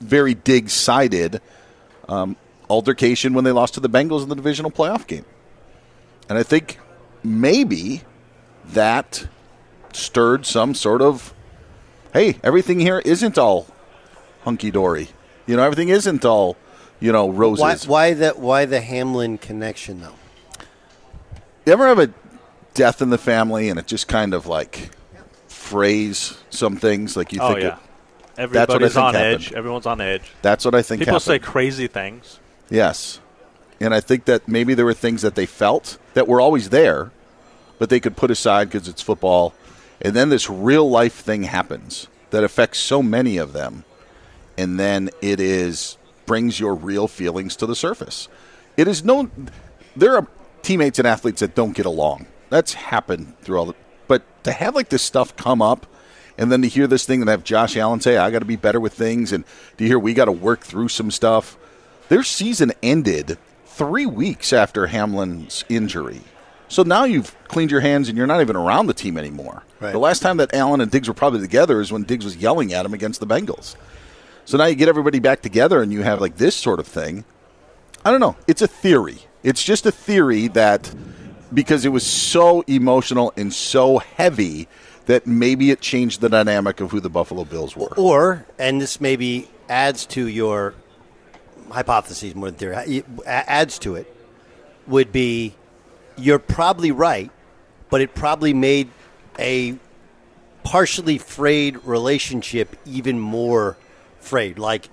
very 0.00 0.34
Diggs 0.34 0.72
sided 0.72 1.40
um, 2.08 2.36
altercation 2.68 3.34
when 3.34 3.44
they 3.44 3.52
lost 3.52 3.74
to 3.74 3.80
the 3.80 3.88
Bengals 3.88 4.22
in 4.22 4.28
the 4.28 4.36
divisional 4.36 4.70
playoff 4.70 5.06
game. 5.06 5.24
And 6.28 6.38
I 6.38 6.42
think 6.42 6.78
maybe 7.22 8.02
that 8.66 9.26
stirred 9.92 10.44
some 10.44 10.74
sort 10.74 11.00
of 11.00 11.32
hey, 12.12 12.38
everything 12.42 12.80
here 12.80 13.00
isn't 13.00 13.38
all 13.38 13.66
hunky 14.44 14.70
dory. 14.70 15.08
You 15.46 15.56
know, 15.56 15.62
everything 15.62 15.88
isn't 15.88 16.24
all, 16.24 16.56
you 17.00 17.12
know, 17.12 17.30
roses. 17.30 17.86
Why, 17.86 18.10
why 18.10 18.14
the 18.14 18.30
why 18.30 18.64
the 18.64 18.80
Hamlin 18.80 19.38
connection 19.38 20.00
though? 20.00 20.14
You 21.66 21.72
ever 21.72 21.86
have 21.86 21.98
a 21.98 22.12
death 22.74 23.02
in 23.02 23.10
the 23.10 23.18
family 23.18 23.68
and 23.68 23.78
it 23.78 23.86
just 23.86 24.08
kind 24.08 24.32
of 24.34 24.46
like 24.46 24.90
phrase 25.48 26.38
some 26.50 26.76
things 26.76 27.16
like 27.16 27.32
you 27.32 27.40
oh 27.42 27.48
think 27.54 27.64
yeah. 27.64 27.76
it, 28.38 28.50
that's 28.50 28.68
what 28.72 28.82
I 28.82 28.86
Everybody's 28.86 28.94
think 28.94 29.04
on 29.04 29.14
happened. 29.14 29.34
edge. 29.34 29.52
Everyone's 29.52 29.86
on 29.86 30.00
edge. 30.00 30.32
That's 30.42 30.64
what 30.64 30.74
I 30.74 30.82
think 30.82 31.00
People 31.00 31.20
say 31.20 31.38
crazy 31.38 31.86
things. 31.88 32.38
Yes. 32.70 33.20
And 33.80 33.94
I 33.94 34.00
think 34.00 34.24
that 34.24 34.48
maybe 34.48 34.74
there 34.74 34.84
were 34.84 34.94
things 34.94 35.22
that 35.22 35.34
they 35.34 35.46
felt 35.46 35.98
that 36.14 36.26
were 36.26 36.40
always 36.40 36.70
there, 36.70 37.10
but 37.78 37.90
they 37.90 38.00
could 38.00 38.16
put 38.16 38.30
aside 38.30 38.70
because 38.70 38.88
it's 38.88 39.02
football. 39.02 39.54
And 40.00 40.14
then 40.14 40.28
this 40.28 40.48
real 40.48 40.88
life 40.88 41.14
thing 41.14 41.44
happens 41.44 42.06
that 42.30 42.44
affects 42.44 42.78
so 42.78 43.02
many 43.02 43.36
of 43.36 43.52
them. 43.52 43.84
And 44.56 44.78
then 44.78 45.10
it 45.22 45.40
is 45.40 45.96
brings 46.26 46.60
your 46.60 46.74
real 46.74 47.08
feelings 47.08 47.56
to 47.56 47.66
the 47.66 47.76
surface. 47.76 48.28
It 48.76 48.86
is 48.86 49.04
no 49.04 49.30
there 49.96 50.16
are 50.16 50.26
teammates 50.62 50.98
and 50.98 51.08
athletes 51.08 51.40
that 51.40 51.54
don't 51.54 51.76
get 51.76 51.86
along. 51.86 52.26
That's 52.50 52.74
happened 52.74 53.38
through 53.40 53.58
all 53.58 53.66
the 53.66 53.74
but 54.06 54.22
to 54.44 54.52
have 54.52 54.74
like 54.74 54.88
this 54.88 55.02
stuff 55.02 55.36
come 55.36 55.62
up 55.62 55.86
and 56.38 56.52
then 56.52 56.62
to 56.62 56.68
hear 56.68 56.86
this 56.86 57.04
thing 57.04 57.20
and 57.20 57.28
have 57.28 57.42
Josh 57.42 57.76
Allen 57.76 58.00
say, 58.00 58.16
I 58.16 58.30
got 58.30 58.38
to 58.38 58.44
be 58.44 58.56
better 58.56 58.78
with 58.78 58.94
things, 58.94 59.32
and 59.32 59.44
to 59.76 59.84
hear 59.84 59.98
we 59.98 60.14
got 60.14 60.26
to 60.26 60.32
work 60.32 60.60
through 60.60 60.88
some 60.88 61.10
stuff. 61.10 61.58
Their 62.08 62.22
season 62.22 62.72
ended 62.80 63.36
three 63.66 64.06
weeks 64.06 64.52
after 64.52 64.86
Hamlin's 64.86 65.64
injury. 65.68 66.20
So 66.68 66.82
now 66.82 67.04
you've 67.04 67.34
cleaned 67.48 67.70
your 67.70 67.80
hands 67.80 68.08
and 68.08 68.16
you're 68.16 68.26
not 68.26 68.40
even 68.40 68.56
around 68.56 68.86
the 68.86 68.94
team 68.94 69.16
anymore. 69.16 69.62
Right. 69.80 69.92
The 69.92 69.98
last 69.98 70.20
time 70.20 70.36
that 70.36 70.54
Allen 70.54 70.80
and 70.80 70.90
Diggs 70.90 71.08
were 71.08 71.14
probably 71.14 71.40
together 71.40 71.80
is 71.80 71.90
when 71.90 72.04
Diggs 72.04 72.24
was 72.24 72.36
yelling 72.36 72.72
at 72.72 72.84
him 72.84 72.94
against 72.94 73.20
the 73.20 73.26
Bengals. 73.26 73.74
So 74.44 74.56
now 74.58 74.66
you 74.66 74.74
get 74.74 74.88
everybody 74.88 75.18
back 75.18 75.42
together 75.42 75.82
and 75.82 75.92
you 75.92 76.02
have 76.02 76.20
like 76.20 76.36
this 76.36 76.54
sort 76.54 76.78
of 76.78 76.86
thing. 76.86 77.24
I 78.04 78.10
don't 78.10 78.20
know. 78.20 78.36
It's 78.46 78.62
a 78.62 78.66
theory. 78.66 79.18
It's 79.42 79.62
just 79.62 79.86
a 79.86 79.92
theory 79.92 80.48
that 80.48 80.94
because 81.52 81.84
it 81.84 81.90
was 81.90 82.06
so 82.06 82.62
emotional 82.66 83.32
and 83.36 83.52
so 83.52 83.98
heavy 83.98 84.68
that 85.06 85.26
maybe 85.26 85.70
it 85.70 85.80
changed 85.80 86.20
the 86.20 86.28
dynamic 86.28 86.80
of 86.80 86.90
who 86.90 87.00
the 87.00 87.08
Buffalo 87.08 87.44
Bills 87.44 87.74
were. 87.74 87.94
Or, 87.96 88.46
and 88.58 88.80
this 88.80 89.00
maybe 89.00 89.48
adds 89.68 90.04
to 90.06 90.26
your 90.26 90.74
hypotheses 91.70 92.34
more 92.34 92.50
than 92.50 92.58
theory, 92.58 93.04
adds 93.26 93.78
to 93.80 93.94
it, 93.94 94.14
would 94.86 95.12
be 95.12 95.54
you're 96.18 96.38
probably 96.38 96.90
right, 96.92 97.30
but 97.90 98.00
it 98.00 98.14
probably 98.14 98.52
made 98.54 98.88
a 99.38 99.76
partially 100.64 101.18
frayed 101.18 101.78
relationship 101.84 102.76
even 102.84 103.18
more 103.18 103.76
frayed. 104.20 104.58
Like, 104.58 104.88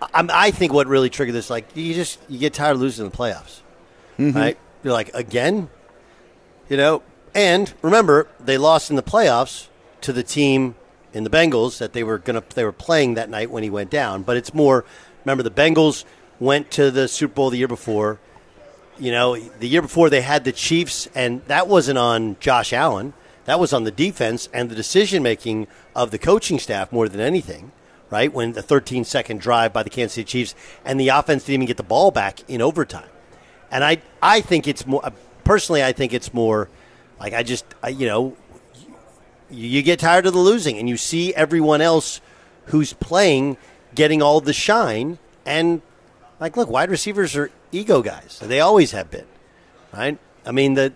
I, 0.00 0.26
I 0.32 0.50
think 0.50 0.72
what 0.72 0.86
really 0.86 1.10
triggered 1.10 1.34
this, 1.34 1.50
like, 1.50 1.76
you 1.76 1.94
just 1.94 2.18
you 2.28 2.38
get 2.38 2.54
tired 2.54 2.72
of 2.72 2.80
losing 2.80 3.04
in 3.06 3.10
the 3.10 3.16
playoffs, 3.16 3.60
Mhm. 4.18 4.34
right? 4.34 4.58
You're 4.82 4.92
like, 4.92 5.12
again, 5.14 5.68
you 6.68 6.76
know. 6.76 7.02
And 7.34 7.72
remember, 7.82 8.28
they 8.38 8.58
lost 8.58 8.90
in 8.90 8.96
the 8.96 9.02
playoffs 9.02 9.66
to 10.02 10.12
the 10.12 10.22
team 10.22 10.76
in 11.12 11.24
the 11.24 11.30
Bengals 11.30 11.78
that 11.78 11.92
they 11.92 12.04
were 12.04 12.18
gonna 12.18 12.42
they 12.54 12.64
were 12.64 12.72
playing 12.72 13.14
that 13.14 13.28
night 13.28 13.50
when 13.50 13.62
he 13.62 13.70
went 13.70 13.90
down. 13.90 14.22
But 14.22 14.36
it's 14.36 14.54
more. 14.54 14.84
Remember, 15.24 15.42
the 15.42 15.50
Bengals 15.50 16.04
went 16.38 16.70
to 16.72 16.90
the 16.90 17.08
Super 17.08 17.34
Bowl 17.34 17.50
the 17.50 17.56
year 17.58 17.68
before. 17.68 18.20
You 18.98 19.10
know, 19.10 19.36
the 19.36 19.68
year 19.68 19.82
before 19.82 20.08
they 20.08 20.20
had 20.20 20.44
the 20.44 20.52
Chiefs, 20.52 21.08
and 21.14 21.44
that 21.46 21.66
wasn't 21.66 21.98
on 21.98 22.36
Josh 22.40 22.72
Allen. 22.72 23.12
That 23.44 23.60
was 23.60 23.72
on 23.72 23.84
the 23.84 23.90
defense 23.90 24.48
and 24.52 24.70
the 24.70 24.74
decision 24.74 25.22
making 25.22 25.66
of 25.94 26.10
the 26.10 26.18
coaching 26.18 26.58
staff 26.58 26.90
more 26.92 27.08
than 27.08 27.20
anything, 27.20 27.72
right? 28.10 28.32
When 28.32 28.52
the 28.52 28.62
13 28.62 29.04
second 29.04 29.40
drive 29.40 29.72
by 29.72 29.82
the 29.82 29.90
Kansas 29.90 30.14
City 30.14 30.24
Chiefs 30.24 30.54
and 30.84 30.98
the 30.98 31.08
offense 31.08 31.44
didn't 31.44 31.54
even 31.54 31.66
get 31.66 31.76
the 31.76 31.82
ball 31.82 32.10
back 32.10 32.48
in 32.48 32.62
overtime. 32.62 33.08
And 33.70 33.84
I, 33.84 34.00
I 34.22 34.40
think 34.40 34.66
it's 34.66 34.86
more, 34.86 35.02
personally, 35.42 35.84
I 35.84 35.92
think 35.92 36.12
it's 36.12 36.32
more 36.32 36.68
like 37.20 37.34
I 37.34 37.42
just, 37.42 37.66
I, 37.82 37.88
you 37.88 38.06
know, 38.06 38.36
you, 39.50 39.68
you 39.68 39.82
get 39.82 39.98
tired 39.98 40.26
of 40.26 40.32
the 40.32 40.38
losing 40.38 40.78
and 40.78 40.88
you 40.88 40.96
see 40.96 41.34
everyone 41.34 41.80
else 41.80 42.20
who's 42.66 42.92
playing 42.94 43.56
getting 43.94 44.22
all 44.22 44.40
the 44.40 44.52
shine. 44.52 45.18
And 45.44 45.82
like, 46.40 46.56
look, 46.56 46.70
wide 46.70 46.90
receivers 46.90 47.36
are 47.36 47.50
ego 47.74 48.02
guys. 48.02 48.38
They 48.42 48.60
always 48.60 48.92
have 48.92 49.10
been, 49.10 49.26
right? 49.92 50.18
I 50.46 50.52
mean, 50.52 50.74
the, 50.74 50.92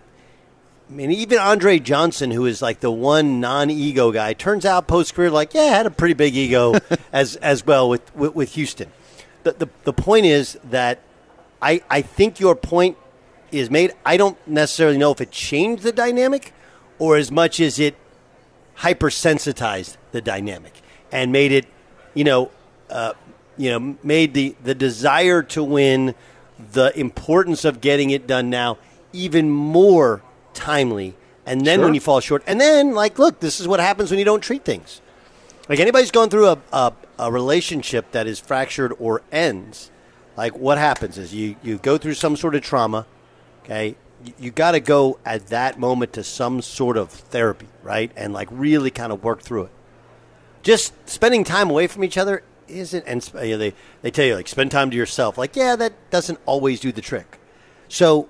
I 0.89 0.93
mean, 0.93 1.11
even 1.11 1.37
Andre 1.37 1.79
Johnson, 1.79 2.31
who 2.31 2.45
is 2.45 2.61
like 2.61 2.79
the 2.79 2.91
one 2.91 3.39
non-ego 3.39 4.11
guy, 4.11 4.33
turns 4.33 4.65
out 4.65 4.87
post 4.87 5.13
career 5.13 5.29
like, 5.29 5.53
yeah, 5.53 5.65
had 5.65 5.85
a 5.85 5.91
pretty 5.91 6.13
big 6.13 6.35
ego 6.35 6.75
as 7.13 7.35
as 7.37 7.65
well 7.65 7.89
with, 7.89 8.15
with 8.15 8.33
with 8.33 8.53
Houston. 8.53 8.91
The, 9.43 9.53
the 9.53 9.69
the 9.83 9.93
point 9.93 10.25
is 10.25 10.57
that 10.65 10.99
I 11.61 11.81
I 11.89 12.01
think 12.01 12.39
your 12.39 12.55
point 12.55 12.97
is 13.51 13.69
made. 13.69 13.93
I 14.05 14.17
don't 14.17 14.37
necessarily 14.47 14.97
know 14.97 15.11
if 15.11 15.21
it 15.21 15.31
changed 15.31 15.83
the 15.83 15.91
dynamic, 15.91 16.53
or 16.97 17.17
as 17.17 17.31
much 17.31 17.59
as 17.59 17.79
it 17.79 17.95
hypersensitized 18.77 19.97
the 20.11 20.21
dynamic 20.21 20.73
and 21.11 21.31
made 21.31 21.51
it, 21.51 21.65
you 22.13 22.23
know, 22.23 22.49
uh, 22.89 23.13
you 23.57 23.69
know, 23.69 23.97
made 24.03 24.33
the 24.33 24.55
the 24.63 24.73
desire 24.73 25.43
to 25.43 25.63
win, 25.63 26.15
the 26.71 26.97
importance 26.99 27.65
of 27.65 27.81
getting 27.81 28.09
it 28.09 28.27
done 28.27 28.49
now, 28.49 28.77
even 29.13 29.49
more 29.49 30.21
timely. 30.53 31.15
And 31.45 31.65
then 31.65 31.81
when 31.81 31.93
you 31.93 31.99
fall 31.99 32.19
short, 32.19 32.43
and 32.45 32.61
then 32.61 32.93
like, 32.93 33.17
look, 33.17 33.39
this 33.39 33.59
is 33.59 33.67
what 33.67 33.79
happens 33.79 34.11
when 34.11 34.19
you 34.19 34.25
don't 34.25 34.41
treat 34.41 34.63
things. 34.63 35.01
Like 35.67 35.79
anybody's 35.79 36.11
going 36.11 36.29
through 36.29 36.47
a, 36.47 36.57
a, 36.71 36.93
a 37.17 37.31
relationship 37.31 38.11
that 38.11 38.27
is 38.27 38.39
fractured 38.39 38.93
or 38.99 39.21
ends, 39.31 39.89
like 40.35 40.57
what 40.57 40.77
happens 40.77 41.17
is 41.17 41.33
you, 41.33 41.55
you 41.63 41.77
go 41.77 41.97
through 41.97 42.13
some 42.15 42.35
sort 42.35 42.55
of 42.55 42.61
trauma, 42.61 43.05
okay? 43.63 43.95
You, 44.23 44.33
you 44.39 44.51
got 44.51 44.71
to 44.71 44.79
go 44.79 45.19
at 45.25 45.47
that 45.47 45.79
moment 45.79 46.13
to 46.13 46.23
some 46.23 46.61
sort 46.61 46.97
of 46.97 47.09
therapy, 47.09 47.67
right? 47.83 48.11
And 48.15 48.33
like 48.33 48.47
really 48.51 48.91
kind 48.91 49.11
of 49.11 49.23
work 49.23 49.41
through 49.41 49.63
it. 49.63 49.71
Just 50.61 50.93
spending 51.09 51.43
time 51.43 51.69
away 51.69 51.87
from 51.87 52.03
each 52.03 52.17
other 52.17 52.43
isn't, 52.69 53.03
and 53.07 53.27
you 53.43 53.51
know, 53.51 53.57
they, 53.57 53.73
they 54.01 54.11
tell 54.11 54.25
you 54.25 54.35
like 54.35 54.47
spend 54.47 54.71
time 54.71 54.89
to 54.91 54.97
yourself. 54.97 55.37
Like, 55.37 55.55
yeah, 55.55 55.75
that 55.75 55.93
doesn't 56.09 56.39
always 56.45 56.79
do 56.79 56.91
the 56.91 57.01
trick. 57.01 57.39
So 57.87 58.29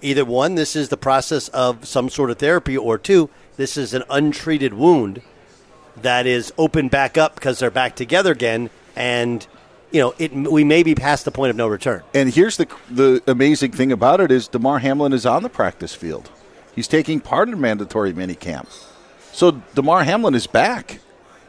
either 0.00 0.24
one, 0.24 0.54
this 0.54 0.76
is 0.76 0.88
the 0.88 0.96
process 0.96 1.48
of 1.48 1.86
some 1.86 2.08
sort 2.08 2.30
of 2.30 2.38
therapy, 2.38 2.76
or 2.76 2.98
two, 2.98 3.30
this 3.56 3.76
is 3.76 3.94
an 3.94 4.04
untreated 4.10 4.74
wound 4.74 5.22
that 5.96 6.26
is 6.26 6.52
opened 6.58 6.90
back 6.90 7.16
up 7.16 7.34
because 7.34 7.58
they're 7.58 7.70
back 7.70 7.96
together 7.96 8.32
again, 8.32 8.70
and 8.94 9.46
you 9.90 10.00
know 10.00 10.14
it. 10.18 10.32
We 10.32 10.64
may 10.64 10.82
be 10.82 10.94
past 10.94 11.24
the 11.24 11.30
point 11.30 11.50
of 11.50 11.56
no 11.56 11.66
return. 11.66 12.02
And 12.14 12.32
here's 12.32 12.56
the 12.56 12.68
the 12.90 13.22
amazing 13.26 13.72
thing 13.72 13.92
about 13.92 14.20
it 14.20 14.30
is 14.30 14.48
Damar 14.48 14.78
Hamlin 14.78 15.12
is 15.12 15.26
on 15.26 15.42
the 15.42 15.48
practice 15.48 15.94
field. 15.94 16.30
He's 16.74 16.88
taking 16.88 17.20
part 17.20 17.48
in 17.48 17.58
mandatory 17.58 18.12
minicamp. 18.12 18.68
So 19.32 19.62
Damar 19.74 20.04
Hamlin 20.04 20.34
is 20.34 20.46
back. 20.46 21.00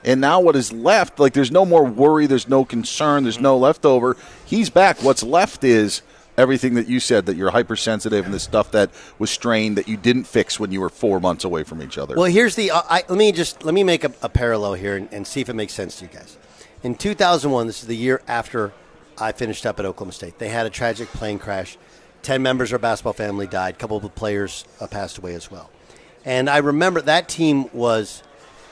And 0.07 0.21
now 0.21 0.39
what 0.39 0.55
is 0.55 0.71
left, 0.71 1.19
like 1.19 1.33
there's 1.33 1.51
no 1.51 1.65
more 1.65 1.83
worry, 1.83 2.27
there's 2.27 2.47
no 2.47 2.63
concern, 2.63 3.23
there's 3.23 3.41
no 3.41 3.57
leftover. 3.57 4.15
He's 4.45 4.69
back. 4.69 5.03
What's 5.03 5.21
left 5.21 5.65
is 5.65 6.01
everything 6.37 6.75
that 6.75 6.87
you 6.87 7.01
said 7.01 7.25
that 7.25 7.35
you're 7.35 7.51
hypersensitive 7.51 8.23
and 8.23 8.33
the 8.33 8.39
stuff 8.39 8.71
that 8.71 8.89
was 9.19 9.29
strained 9.29 9.77
that 9.77 9.89
you 9.89 9.97
didn't 9.97 10.23
fix 10.23 10.61
when 10.61 10.71
you 10.71 10.79
were 10.79 10.89
4 10.89 11.19
months 11.19 11.43
away 11.43 11.63
from 11.63 11.81
each 11.81 11.97
other. 11.97 12.15
Well, 12.15 12.31
here's 12.31 12.55
the. 12.55 12.71
Uh, 12.71 12.83
I, 12.89 13.03
let 13.09 13.17
me 13.17 13.33
just 13.33 13.65
let 13.65 13.73
me 13.73 13.83
make 13.83 14.05
a, 14.05 14.13
a 14.21 14.29
parallel 14.29 14.75
here 14.75 14.95
and, 14.95 15.09
and 15.11 15.27
see 15.27 15.41
if 15.41 15.49
it 15.49 15.55
makes 15.55 15.73
sense 15.73 15.97
to 15.97 16.05
you 16.05 16.11
guys. 16.11 16.37
In 16.83 16.95
2001, 16.95 17.67
this 17.67 17.81
is 17.81 17.87
the 17.87 17.97
year 17.97 18.21
after 18.29 18.71
I 19.17 19.33
finished 19.33 19.65
up 19.65 19.77
at 19.77 19.85
Oklahoma 19.85 20.13
State. 20.13 20.39
They 20.39 20.49
had 20.49 20.65
a 20.65 20.69
tragic 20.69 21.09
plane 21.09 21.37
crash. 21.37 21.77
Ten 22.21 22.41
members 22.41 22.69
of 22.69 22.75
our 22.75 22.79
basketball 22.79 23.11
family 23.11 23.45
died. 23.45 23.75
A 23.75 23.77
couple 23.77 23.97
of 23.97 24.03
the 24.03 24.09
players 24.09 24.63
uh, 24.79 24.87
passed 24.87 25.17
away 25.17 25.33
as 25.33 25.51
well. 25.51 25.69
And 26.23 26.49
I 26.49 26.57
remember 26.59 27.01
that 27.01 27.27
team 27.27 27.69
was 27.73 28.23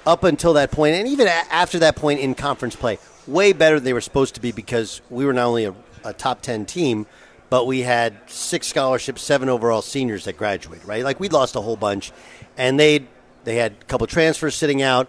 up 0.06 0.24
until 0.24 0.54
that 0.54 0.72
point, 0.72 0.96
and 0.96 1.08
even 1.08 1.28
after 1.28 1.80
that 1.80 1.96
point 1.96 2.20
in 2.20 2.36
conference 2.36 2.76
play, 2.76 3.00
way 3.28 3.54
better 3.54 3.76
than 3.76 3.86
they 3.86 3.94
were 3.94 4.02
supposed 4.02 4.36
to 4.36 4.42
be 4.42 4.52
because 4.52 5.02
we 5.10 5.26
were 5.26 5.34
not 5.34 5.46
only 5.46 5.66
a, 5.66 5.76
a 6.04 6.14
top 6.14 6.42
10 6.42 6.66
team, 6.66 7.08
but 7.50 7.66
we 7.68 7.82
had 7.82 8.18
six 8.28 8.68
scholarships, 8.68 9.22
seven 9.22 9.50
overall 9.50 9.82
seniors 9.82 10.26
that 10.26 10.38
graduated, 10.38 10.86
right? 10.88 11.04
Like 11.04 11.20
we 11.20 11.30
lost 11.30 11.56
a 11.56 11.62
whole 11.62 11.76
bunch, 11.76 12.12
and 12.58 12.80
they 12.80 13.08
they 13.44 13.56
had 13.56 13.74
a 13.74 13.86
couple 13.86 14.08
transfers 14.08 14.56
sitting 14.56 14.82
out, 14.82 15.08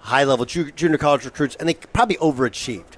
high 0.00 0.24
level 0.24 0.44
ju- 0.44 0.70
junior 0.72 0.98
college 0.98 1.24
recruits, 1.24 1.56
and 1.56 1.68
they 1.68 1.74
probably 1.74 2.16
overachieved. 2.16 2.96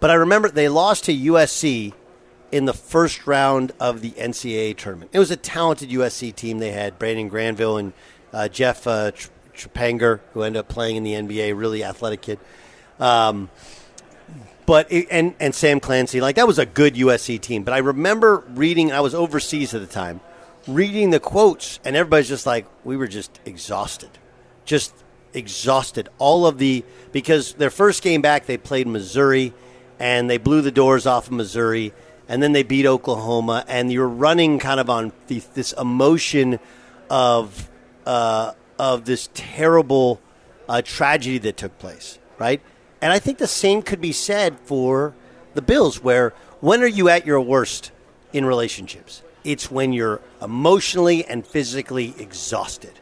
But 0.00 0.10
I 0.10 0.14
remember 0.14 0.48
they 0.48 0.68
lost 0.68 1.04
to 1.04 1.16
USC 1.16 1.92
in 2.50 2.64
the 2.64 2.72
first 2.72 3.26
round 3.26 3.72
of 3.78 4.00
the 4.00 4.10
NCAA 4.12 4.76
tournament. 4.76 5.10
It 5.12 5.18
was 5.18 5.30
a 5.30 5.36
talented 5.36 5.90
USC 5.90 6.34
team. 6.34 6.58
They 6.58 6.72
had 6.72 6.98
Brandon 6.98 7.28
Granville 7.28 7.76
and 7.76 7.92
uh, 8.32 8.48
Jeff 8.48 8.86
uh, 8.86 9.12
Trepagnier, 9.58 10.20
who 10.32 10.42
ended 10.42 10.60
up 10.60 10.68
playing 10.68 10.96
in 10.96 11.02
the 11.02 11.12
NBA, 11.12 11.58
really 11.58 11.84
athletic 11.84 12.22
kid. 12.22 12.38
Um, 12.98 13.50
but 14.66 14.92
it, 14.92 15.08
and 15.10 15.34
and 15.40 15.54
Sam 15.54 15.80
Clancy, 15.80 16.20
like 16.20 16.36
that 16.36 16.46
was 16.46 16.58
a 16.58 16.66
good 16.66 16.94
USC 16.94 17.40
team. 17.40 17.62
But 17.64 17.74
I 17.74 17.78
remember 17.78 18.44
reading. 18.50 18.92
I 18.92 19.00
was 19.00 19.14
overseas 19.14 19.72
at 19.74 19.80
the 19.80 19.86
time, 19.86 20.20
reading 20.66 21.10
the 21.10 21.20
quotes, 21.20 21.80
and 21.84 21.96
everybody's 21.96 22.28
just 22.28 22.44
like, 22.44 22.66
we 22.84 22.96
were 22.96 23.08
just 23.08 23.40
exhausted, 23.46 24.10
just 24.64 24.92
exhausted. 25.32 26.10
All 26.18 26.46
of 26.46 26.58
the 26.58 26.84
because 27.12 27.54
their 27.54 27.70
first 27.70 28.02
game 28.02 28.20
back, 28.20 28.44
they 28.44 28.58
played 28.58 28.86
Missouri, 28.86 29.54
and 29.98 30.28
they 30.28 30.36
blew 30.38 30.60
the 30.60 30.70
doors 30.70 31.06
off 31.06 31.28
of 31.28 31.32
Missouri, 31.32 31.94
and 32.28 32.42
then 32.42 32.52
they 32.52 32.62
beat 32.62 32.84
Oklahoma, 32.84 33.64
and 33.68 33.90
you're 33.90 34.06
running 34.06 34.58
kind 34.58 34.80
of 34.80 34.90
on 34.90 35.12
the, 35.28 35.42
this 35.54 35.72
emotion 35.72 36.58
of 37.08 37.70
uh, 38.04 38.52
of 38.78 39.04
this 39.04 39.28
terrible 39.34 40.20
uh, 40.68 40.82
tragedy 40.82 41.38
that 41.38 41.56
took 41.56 41.78
place, 41.78 42.18
right? 42.38 42.60
And 43.00 43.12
I 43.12 43.18
think 43.18 43.38
the 43.38 43.46
same 43.46 43.82
could 43.82 44.00
be 44.00 44.12
said 44.12 44.58
for 44.60 45.14
the 45.54 45.62
Bills, 45.62 46.02
where 46.02 46.34
when 46.60 46.82
are 46.82 46.88
you 46.88 47.08
at 47.08 47.26
your 47.26 47.40
worst 47.40 47.92
in 48.32 48.44
relationships. 48.44 49.22
It's 49.44 49.70
when 49.70 49.92
you're 49.92 50.20
emotionally 50.42 51.24
and 51.24 51.46
physically 51.46 52.14
exhausted, 52.18 52.92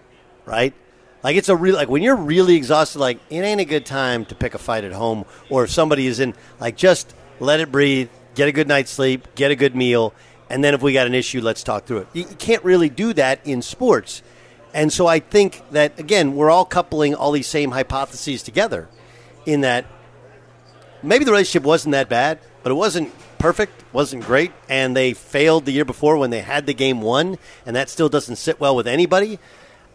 right? 0.44 0.74
Like 1.22 1.36
it's 1.36 1.48
a 1.48 1.56
real 1.56 1.74
like 1.74 1.88
when 1.88 2.02
you're 2.02 2.16
really 2.16 2.56
exhausted, 2.56 2.98
like 2.98 3.18
it 3.30 3.40
ain't 3.40 3.60
a 3.60 3.64
good 3.64 3.86
time 3.86 4.24
to 4.26 4.34
pick 4.34 4.54
a 4.54 4.58
fight 4.58 4.84
at 4.84 4.92
home, 4.92 5.24
or 5.50 5.64
if 5.64 5.70
somebody 5.70 6.06
is 6.06 6.20
in 6.20 6.34
like 6.60 6.76
just 6.76 7.14
let 7.40 7.60
it 7.60 7.72
breathe, 7.72 8.10
get 8.34 8.48
a 8.48 8.52
good 8.52 8.68
night's 8.68 8.90
sleep, 8.90 9.34
get 9.34 9.50
a 9.50 9.56
good 9.56 9.74
meal, 9.74 10.14
and 10.48 10.62
then 10.62 10.74
if 10.74 10.82
we 10.82 10.92
got 10.92 11.06
an 11.06 11.14
issue, 11.14 11.40
let's 11.40 11.64
talk 11.64 11.84
through 11.84 11.98
it. 11.98 12.08
You 12.12 12.22
you 12.22 12.36
can't 12.36 12.62
really 12.64 12.88
do 12.88 13.12
that 13.14 13.44
in 13.44 13.62
sports. 13.62 14.22
And 14.76 14.92
so 14.92 15.06
I 15.06 15.20
think 15.20 15.62
that 15.70 15.98
again, 15.98 16.36
we're 16.36 16.50
all 16.50 16.66
coupling 16.66 17.14
all 17.14 17.32
these 17.32 17.46
same 17.46 17.70
hypotheses 17.70 18.42
together 18.42 18.88
in 19.46 19.62
that 19.62 19.86
maybe 21.02 21.24
the 21.24 21.30
relationship 21.30 21.62
wasn't 21.62 21.92
that 21.92 22.10
bad, 22.10 22.40
but 22.62 22.72
it 22.72 22.74
wasn't 22.74 23.10
perfect, 23.38 23.72
wasn't 23.94 24.22
great, 24.24 24.52
and 24.68 24.94
they 24.94 25.14
failed 25.14 25.64
the 25.64 25.72
year 25.72 25.86
before 25.86 26.18
when 26.18 26.28
they 26.28 26.42
had 26.42 26.66
the 26.66 26.74
game 26.74 27.00
won, 27.00 27.38
and 27.64 27.74
that 27.74 27.88
still 27.88 28.10
doesn't 28.10 28.36
sit 28.36 28.60
well 28.60 28.76
with 28.76 28.86
anybody. 28.86 29.38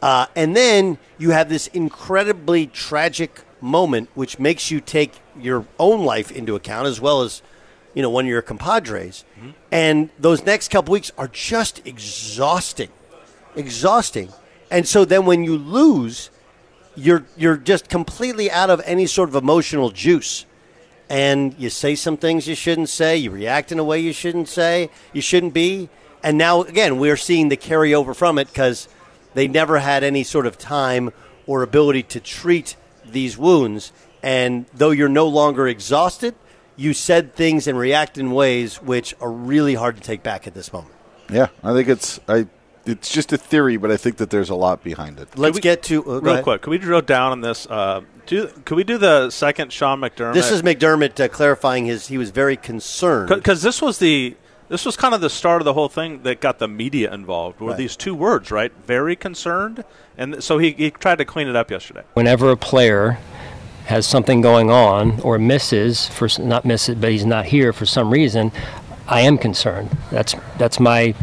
Uh, 0.02 0.26
and 0.36 0.56
then 0.56 0.98
you 1.20 1.30
have 1.30 1.48
this 1.48 1.68
incredibly 1.68 2.66
tragic 2.66 3.42
moment, 3.62 4.10
which 4.16 4.40
makes 4.40 4.72
you 4.72 4.82
take 4.82 5.14
your 5.40 5.64
own 5.78 6.04
life 6.04 6.32
into 6.32 6.56
account 6.56 6.88
as 6.88 7.00
well 7.00 7.22
as, 7.22 7.44
you 7.94 8.02
know, 8.02 8.10
one 8.10 8.26
of 8.26 8.30
your 8.30 8.42
compadres. 8.42 9.26
And 9.72 10.10
those 10.18 10.44
next 10.44 10.72
couple 10.72 10.92
weeks 10.92 11.12
are 11.20 11.28
just 11.28 11.86
exhausting, 11.86 12.90
exhausting. 13.56 14.30
And 14.72 14.88
so 14.88 15.06
then 15.06 15.26
when 15.26 15.44
you 15.44 15.58
lose, 15.58 16.32
you're 16.96 17.26
you're 17.38 17.58
just 17.58 17.90
completely 17.90 18.50
out 18.50 18.70
of 18.70 18.82
any 18.86 19.06
sort 19.06 19.30
of 19.30 19.36
emotional 19.36 19.92
juice 19.92 20.46
and 21.12 21.54
you 21.60 21.70
say 21.70 21.96
some 21.96 22.16
things 22.16 22.48
you 22.48 22.56
shouldn't 22.56 22.88
say, 22.88 23.18
you 23.18 23.32
react 23.32 23.74
in 23.74 23.80
a 23.80 23.84
way 23.84 24.00
you 24.00 24.14
shouldn't 24.14 24.48
say, 24.48 24.90
you 25.12 25.20
shouldn't 25.22 25.54
be. 25.54 25.90
And 26.24 26.38
now, 26.38 26.62
again, 26.62 27.00
we're 27.00 27.18
seeing 27.18 27.50
the 27.50 27.58
carryover 27.58 28.16
from 28.16 28.38
it 28.38 28.48
because 28.48 28.88
they 29.34 29.50
never 29.50 29.80
had 29.80 30.06
any 30.06 30.24
sort 30.24 30.46
of 30.46 30.58
time 30.58 31.12
or 31.46 31.64
ability 31.64 32.04
to 32.04 32.22
treat 32.22 32.78
these 33.06 33.38
wounds. 33.38 33.92
And 34.24 34.68
though 34.74 34.92
you're 34.92 35.10
no 35.10 35.28
longer 35.28 35.68
exhausted, 35.68 36.34
you 36.78 36.94
said 36.94 37.36
things 37.36 37.68
and 37.68 37.78
react 37.78 38.18
in 38.18 38.32
ways 38.32 38.82
which 38.82 39.14
are 39.20 39.32
really 39.32 39.74
hard 39.74 39.98
to 39.98 40.02
take 40.02 40.24
back 40.24 40.48
at 40.48 40.54
this 40.54 40.72
moment. 40.72 40.96
Yeah, 41.30 41.48
I 41.62 41.74
think 41.74 41.90
it's 41.90 42.22
I. 42.30 42.48
It's 42.86 43.10
just 43.12 43.32
a 43.32 43.38
theory, 43.38 43.78
but 43.78 43.92
I 43.92 43.98
think 43.98 44.18
that 44.18 44.32
there's 44.32 44.50
a 44.50 44.56
lot 44.56 44.84
behind 44.84 45.20
it. 45.20 45.38
Let's 45.38 45.60
get 45.60 45.84
to 45.84 46.04
uh, 46.04 46.20
real 46.20 46.42
quick. 46.42 46.64
Can 46.64 46.72
we 46.72 46.78
drill 46.80 47.02
down 47.02 47.32
on 47.32 47.42
this? 47.42 47.68
Uh, 47.68 48.02
do 48.26 48.48
could 48.66 48.76
we 48.76 48.84
do 48.84 48.98
the 48.98 49.30
second 49.30 49.72
Sean 49.72 50.00
McDermott? 50.00 50.34
This 50.34 50.52
is 50.52 50.62
McDermott 50.64 51.20
uh, 51.24 51.28
clarifying 51.28 51.86
his. 51.86 52.08
He 52.08 52.18
was 52.18 52.32
very 52.32 52.58
concerned. 52.58 53.30
because 53.30 53.62
this 53.62 53.82
was 53.82 54.00
the 54.00 54.36
this 54.70 54.86
was 54.86 54.96
kind 54.96 55.14
of 55.14 55.22
the 55.22 55.30
start 55.30 55.62
of 55.62 55.66
the 55.66 55.74
whole 55.74 55.90
thing 55.90 56.24
that 56.24 56.40
got 56.40 56.58
the 56.60 56.68
media 56.68 57.14
involved. 57.14 57.60
Were 57.60 57.70
Right. 57.72 57.78
these 57.78 57.96
two 57.96 58.16
words, 58.16 58.52
right? 58.52 58.72
Very 58.88 59.16
concerned, 59.16 59.84
and 60.18 60.44
so 60.44 60.58
he, 60.58 60.72
he 60.72 60.92
tried 60.92 61.18
to 61.18 61.26
clean 61.26 61.48
it 61.48 61.56
up 61.56 61.70
yesterday. 61.70 62.04
Whenever 62.14 62.50
a 62.50 62.58
player 62.58 63.20
has 63.86 64.08
something 64.08 64.42
going 64.42 64.70
on 64.72 65.20
or 65.22 65.38
misses 65.38 66.08
for 66.08 66.30
not 66.40 66.64
misses, 66.66 66.96
but 66.96 67.12
he's 67.12 67.26
not 67.26 67.46
here 67.46 67.74
for 67.74 67.86
some 67.86 68.10
reason, 68.10 68.52
I 69.08 69.22
am 69.22 69.38
concerned. 69.38 69.90
That's 70.10 70.36
that's 70.58 70.80
my 70.80 71.14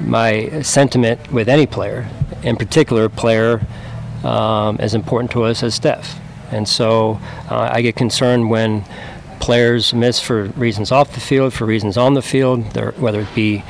my 0.00 0.62
sentiment 0.62 1.32
with 1.32 1.48
any 1.48 1.66
player, 1.66 2.08
in 2.42 2.56
particular, 2.56 3.08
player 3.08 3.60
um, 4.24 4.76
as 4.78 4.94
important 4.94 5.30
to 5.32 5.44
us 5.44 5.62
as 5.62 5.74
Steph. 5.74 6.18
And 6.50 6.68
so 6.68 7.20
uh, 7.48 7.70
I 7.72 7.82
get 7.82 7.96
concerned 7.96 8.50
when 8.50 8.84
players 9.40 9.94
miss 9.94 10.20
for 10.20 10.44
reasons 10.44 10.92
off 10.92 11.14
the 11.14 11.20
field, 11.20 11.52
for 11.52 11.64
reasons 11.64 11.96
on 11.96 12.14
the 12.14 12.22
field, 12.22 12.76
whether 12.98 13.20
it 13.20 13.34
be 13.34 13.62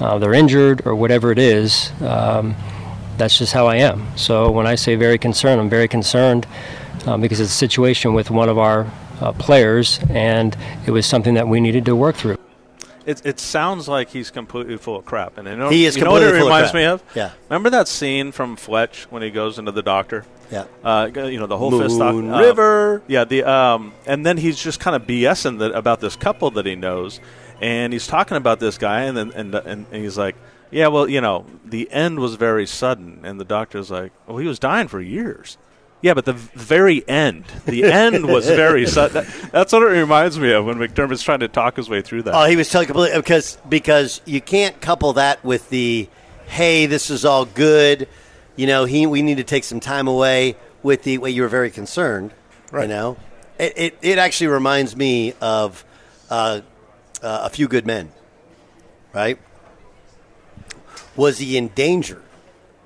uh, 0.00 0.18
they're 0.18 0.34
injured 0.34 0.86
or 0.86 0.94
whatever 0.94 1.32
it 1.32 1.38
is. 1.38 1.90
Um, 2.02 2.54
that's 3.16 3.36
just 3.36 3.52
how 3.52 3.66
I 3.66 3.76
am. 3.76 4.06
So 4.16 4.50
when 4.50 4.66
I 4.66 4.76
say 4.76 4.94
very 4.94 5.18
concerned, 5.18 5.60
I'm 5.60 5.68
very 5.68 5.88
concerned 5.88 6.46
um, 7.06 7.20
because 7.20 7.40
it's 7.40 7.50
a 7.50 7.54
situation 7.54 8.14
with 8.14 8.30
one 8.30 8.48
of 8.48 8.58
our 8.58 8.86
uh, 9.20 9.32
players, 9.32 9.98
and 10.08 10.56
it 10.86 10.92
was 10.92 11.04
something 11.04 11.34
that 11.34 11.48
we 11.48 11.60
needed 11.60 11.84
to 11.86 11.96
work 11.96 12.14
through. 12.14 12.38
It, 13.08 13.24
it 13.24 13.40
sounds 13.40 13.88
like 13.88 14.10
he's 14.10 14.30
completely 14.30 14.76
full 14.76 14.96
of 14.96 15.06
crap, 15.06 15.38
and 15.38 15.48
you 15.48 15.56
know, 15.56 15.70
He 15.70 15.86
is 15.86 15.96
you 15.96 16.04
know 16.04 16.10
what 16.10 16.22
it 16.22 16.26
completely 16.26 16.40
full 16.40 16.52
of 16.52 16.56
reminds 16.58 16.74
me 16.74 16.84
of? 16.84 17.02
Yeah. 17.14 17.30
Remember 17.48 17.70
that 17.70 17.88
scene 17.88 18.32
from 18.32 18.56
Fletch 18.56 19.10
when 19.10 19.22
he 19.22 19.30
goes 19.30 19.58
into 19.58 19.72
the 19.72 19.82
doctor? 19.82 20.26
Yeah. 20.50 20.66
Uh, 20.84 21.08
you 21.14 21.38
know 21.38 21.46
the 21.46 21.56
whole 21.56 21.70
fist 21.70 21.98
talk. 21.98 22.14
Moon 22.14 22.30
uh, 22.30 22.38
River. 22.38 23.02
Yeah. 23.06 23.24
The 23.24 23.44
um, 23.44 23.94
and 24.06 24.26
then 24.26 24.36
he's 24.36 24.62
just 24.62 24.78
kind 24.78 24.94
of 24.94 25.06
BSing 25.06 25.58
that, 25.60 25.72
about 25.72 26.00
this 26.00 26.16
couple 26.16 26.50
that 26.50 26.66
he 26.66 26.74
knows, 26.74 27.18
and 27.62 27.94
he's 27.94 28.06
talking 28.06 28.36
about 28.36 28.60
this 28.60 28.76
guy, 28.76 29.04
and 29.04 29.16
then 29.16 29.32
and, 29.32 29.54
and 29.54 29.86
and 29.90 30.02
he's 30.02 30.18
like, 30.18 30.36
yeah, 30.70 30.88
well, 30.88 31.08
you 31.08 31.22
know, 31.22 31.46
the 31.64 31.90
end 31.90 32.18
was 32.18 32.34
very 32.34 32.66
sudden, 32.66 33.20
and 33.24 33.40
the 33.40 33.44
doctor's 33.46 33.90
like, 33.90 34.12
well, 34.26 34.36
he 34.36 34.46
was 34.46 34.58
dying 34.58 34.88
for 34.88 35.00
years. 35.00 35.56
Yeah, 36.00 36.14
but 36.14 36.24
the 36.24 36.32
very 36.32 37.06
end, 37.08 37.44
the 37.66 37.84
end 37.84 38.24
was 38.26 38.46
very 38.46 38.86
sudden. 38.86 39.24
That, 39.24 39.50
that's 39.50 39.72
what 39.72 39.82
it 39.82 39.86
reminds 39.86 40.38
me 40.38 40.52
of 40.52 40.64
when 40.64 40.76
McDermott's 40.76 41.22
trying 41.22 41.40
to 41.40 41.48
talk 41.48 41.76
his 41.76 41.88
way 41.88 42.02
through 42.02 42.22
that. 42.22 42.34
Oh, 42.34 42.44
he 42.44 42.54
was 42.54 42.70
telling 42.70 42.86
completely 42.86 43.18
because 43.18 43.58
because 43.68 44.20
you 44.24 44.40
can't 44.40 44.80
couple 44.80 45.14
that 45.14 45.44
with 45.44 45.68
the 45.70 46.08
hey, 46.46 46.86
this 46.86 47.10
is 47.10 47.24
all 47.24 47.44
good. 47.44 48.08
You 48.54 48.66
know, 48.68 48.84
he 48.84 49.06
we 49.06 49.22
need 49.22 49.38
to 49.38 49.44
take 49.44 49.64
some 49.64 49.80
time 49.80 50.06
away 50.06 50.56
with 50.84 51.02
the 51.02 51.18
way 51.18 51.30
you 51.30 51.42
were 51.42 51.48
very 51.48 51.70
concerned. 51.70 52.32
You 52.72 52.86
know, 52.86 53.16
it 53.58 53.72
it, 53.76 53.98
it 54.00 54.18
actually 54.18 54.48
reminds 54.48 54.94
me 54.94 55.34
of 55.40 55.84
uh, 56.30 56.60
uh, 57.22 57.40
a 57.42 57.50
few 57.50 57.66
good 57.66 57.86
men. 57.86 58.12
Right? 59.12 59.38
Was 61.16 61.38
he 61.38 61.56
in 61.56 61.68
danger? 61.68 62.14
Do 62.14 62.20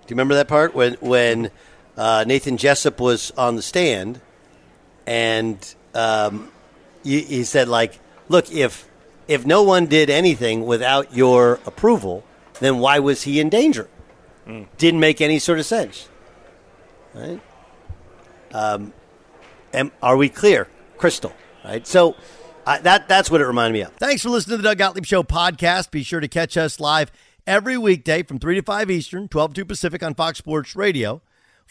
you 0.09 0.15
remember 0.15 0.35
that 0.37 0.49
part 0.49 0.75
when 0.75 0.95
when 0.95 1.51
uh, 1.97 2.25
Nathan 2.27 2.57
Jessup 2.57 3.01
was 3.01 3.31
on 3.33 3.57
the 3.57 3.63
stand 3.63 4.21
and 5.07 5.75
um, 5.95 6.51
he, 7.03 7.21
he 7.23 7.45
said 7.45 7.69
like, 7.69 7.99
"Look, 8.29 8.51
if 8.53 8.89
if 9.29 9.47
no 9.47 9.63
one 9.63 9.87
did 9.87 10.11
anything 10.11 10.67
without 10.67 11.15
your 11.15 11.61
approval, 11.67 12.25
then 12.61 12.79
why 12.79 12.99
was 12.99 13.23
he 13.23 13.41
in 13.41 13.49
danger?" 13.49 13.89
Didn't 14.77 15.01
make 15.01 15.21
any 15.21 15.39
sort 15.39 15.61
of 15.61 15.67
sense, 15.67 16.09
right? 17.15 17.41
Um, 18.53 18.93
am, 19.73 19.93
are 20.03 20.17
we 20.17 20.29
clear, 20.29 20.67
crystal? 20.99 21.33
Right. 21.65 21.87
So 21.87 22.17
I, 22.67 22.79
that 22.79 23.07
that's 23.07 23.31
what 23.31 23.41
it 23.41 23.47
reminded 23.47 23.75
me 23.75 23.83
of. 23.83 23.93
Thanks 23.95 24.23
for 24.23 24.31
listening 24.31 24.59
to 24.59 24.63
the 24.63 24.69
Doug 24.69 24.79
Gottlieb 24.79 25.07
Show 25.07 25.23
podcast. 25.23 25.93
Be 25.93 26.03
sure 26.03 26.19
to 26.19 26.27
catch 26.27 26.57
us 26.57 26.81
live 26.81 27.13
every 27.47 27.79
weekday 27.79 28.25
from 28.25 28.41
three 28.41 28.57
to 28.57 28.63
five 28.63 28.91
Eastern, 28.91 29.29
twelve 29.29 29.55
to 29.55 29.61
two 29.61 29.65
Pacific 29.65 30.03
on 30.03 30.15
Fox 30.15 30.39
Sports 30.39 30.75
Radio. 30.75 31.23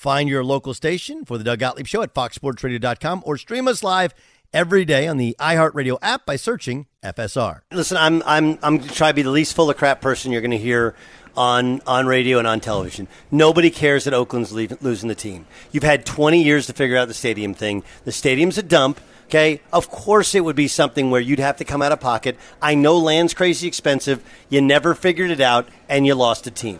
Find 0.02 0.28
your 0.28 0.44
local 0.44 0.74
station 0.74 1.26
for 1.26 1.38
the 1.38 1.44
Doug 1.44 1.60
Gottlieb 1.60 1.86
Show 1.86 2.02
at 2.02 2.16
foxsportsradio.com 2.16 3.22
or 3.24 3.38
stream 3.38 3.68
us 3.68 3.84
live 3.84 4.16
every 4.52 4.84
day 4.84 5.08
on 5.08 5.18
the 5.18 5.36
iHeartRadio 5.40 6.00
app 6.02 6.26
by 6.26 6.38
searching 6.38 6.88
FSR. 7.04 7.62
Listen, 7.72 7.98
I'm 7.98 8.24
I'm 8.26 8.58
I'm 8.64 8.80
trying 8.80 9.12
to 9.12 9.14
be 9.14 9.22
the 9.22 9.30
least 9.30 9.56
full 9.56 9.70
of 9.70 9.78
crap 9.78 10.02
person 10.02 10.32
you're 10.32 10.42
going 10.42 10.50
to 10.50 10.58
hear 10.58 10.96
on 11.38 11.82
on 11.86 12.08
radio 12.08 12.40
and 12.40 12.48
on 12.48 12.62
television. 12.62 13.08
Nobody 13.30 13.70
cares 13.70 14.06
that 14.06 14.16
Oakland's 14.16 14.52
leave, 14.52 14.76
losing 14.82 15.08
the 15.08 15.14
team. 15.14 15.46
You've 15.72 15.84
had 15.84 16.04
20 16.04 16.42
years 16.42 16.66
to 16.66 16.74
figure 16.74 16.98
out 16.98 17.08
the 17.08 17.14
stadium 17.14 17.54
thing. 17.54 17.84
The 18.04 18.12
stadium's 18.12 18.58
a 18.58 18.64
dump. 18.64 19.00
Okay, 19.28 19.62
of 19.72 19.92
course 19.92 20.34
it 20.34 20.44
would 20.44 20.56
be 20.56 20.68
something 20.68 21.12
where 21.12 21.22
you'd 21.22 21.38
have 21.38 21.58
to 21.58 21.64
come 21.64 21.84
out 21.84 21.92
of 21.92 22.00
pocket. 22.00 22.40
I 22.60 22.74
know 22.74 22.98
land's 22.98 23.36
crazy 23.36 23.68
expensive. 23.68 24.24
You 24.50 24.62
never 24.62 24.96
figured 24.96 25.30
it 25.30 25.42
out, 25.42 25.70
and 25.88 26.08
you 26.08 26.16
lost 26.16 26.48
a 26.48 26.52
team. 26.52 26.80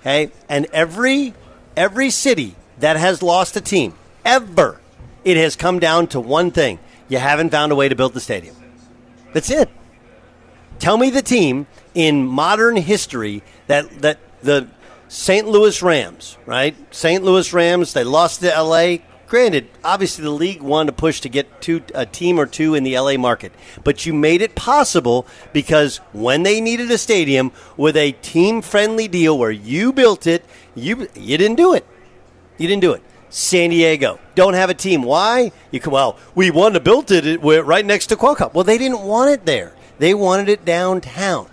Okay, 0.00 0.32
and 0.48 0.64
every 0.72 1.34
every 1.76 2.10
city 2.10 2.56
that 2.78 2.96
has 2.96 3.22
lost 3.22 3.56
a 3.56 3.60
team 3.60 3.94
ever, 4.24 4.80
it 5.24 5.36
has 5.36 5.56
come 5.56 5.78
down 5.78 6.06
to 6.08 6.20
one 6.20 6.50
thing: 6.50 6.78
you 7.08 7.18
haven't 7.18 7.50
found 7.50 7.72
a 7.72 7.74
way 7.74 7.88
to 7.88 7.94
build 7.94 8.14
the 8.14 8.20
stadium. 8.20 8.56
That's 9.32 9.50
it. 9.50 9.68
Tell 10.78 10.96
me 10.96 11.10
the 11.10 11.22
team 11.22 11.66
in 11.94 12.26
modern 12.26 12.76
history 12.76 13.42
that 13.66 13.88
that 14.02 14.18
the 14.42 14.68
St. 15.08 15.46
Louis 15.46 15.80
Rams, 15.82 16.38
right? 16.44 16.74
St. 16.92 17.22
Louis 17.22 17.52
Rams, 17.52 17.92
they 17.92 18.04
lost 18.04 18.40
to 18.40 18.48
LA. 18.48 18.96
Granted, 19.26 19.68
obviously 19.82 20.24
the 20.24 20.30
league 20.30 20.60
wanted 20.60 20.92
to 20.92 20.96
push 20.96 21.20
to 21.20 21.28
get 21.28 21.60
two, 21.60 21.82
a 21.94 22.04
team 22.04 22.38
or 22.38 22.46
two 22.46 22.74
in 22.74 22.84
the 22.84 22.98
LA 22.98 23.16
market, 23.16 23.52
but 23.82 24.04
you 24.04 24.12
made 24.12 24.42
it 24.42 24.54
possible 24.54 25.26
because 25.52 25.96
when 26.12 26.42
they 26.42 26.60
needed 26.60 26.90
a 26.90 26.98
stadium 26.98 27.50
with 27.76 27.96
a 27.96 28.12
team-friendly 28.12 29.08
deal 29.08 29.38
where 29.38 29.50
you 29.50 29.92
built 29.92 30.26
it, 30.26 30.44
you 30.74 31.08
you 31.14 31.38
didn't 31.38 31.56
do 31.56 31.74
it. 31.74 31.86
You 32.58 32.68
didn't 32.68 32.82
do 32.82 32.92
it. 32.92 33.02
San 33.30 33.70
Diego 33.70 34.20
don't 34.34 34.54
have 34.54 34.70
a 34.70 34.74
team. 34.74 35.02
Why? 35.02 35.50
You 35.72 35.80
come 35.80 35.92
well. 35.92 36.18
We 36.34 36.50
wanted 36.50 36.74
to 36.74 36.80
build 36.80 37.10
it 37.10 37.26
it- 37.26 37.40
right 37.40 37.84
next 37.84 38.06
to 38.08 38.16
Qualcomm. 38.16 38.54
Well, 38.54 38.64
they 38.64 38.78
didn't 38.78 39.00
want 39.02 39.30
it 39.30 39.44
there. 39.44 39.74
They 39.98 40.14
wanted 40.14 40.48
it 40.48 40.64
downtown, 40.64 41.48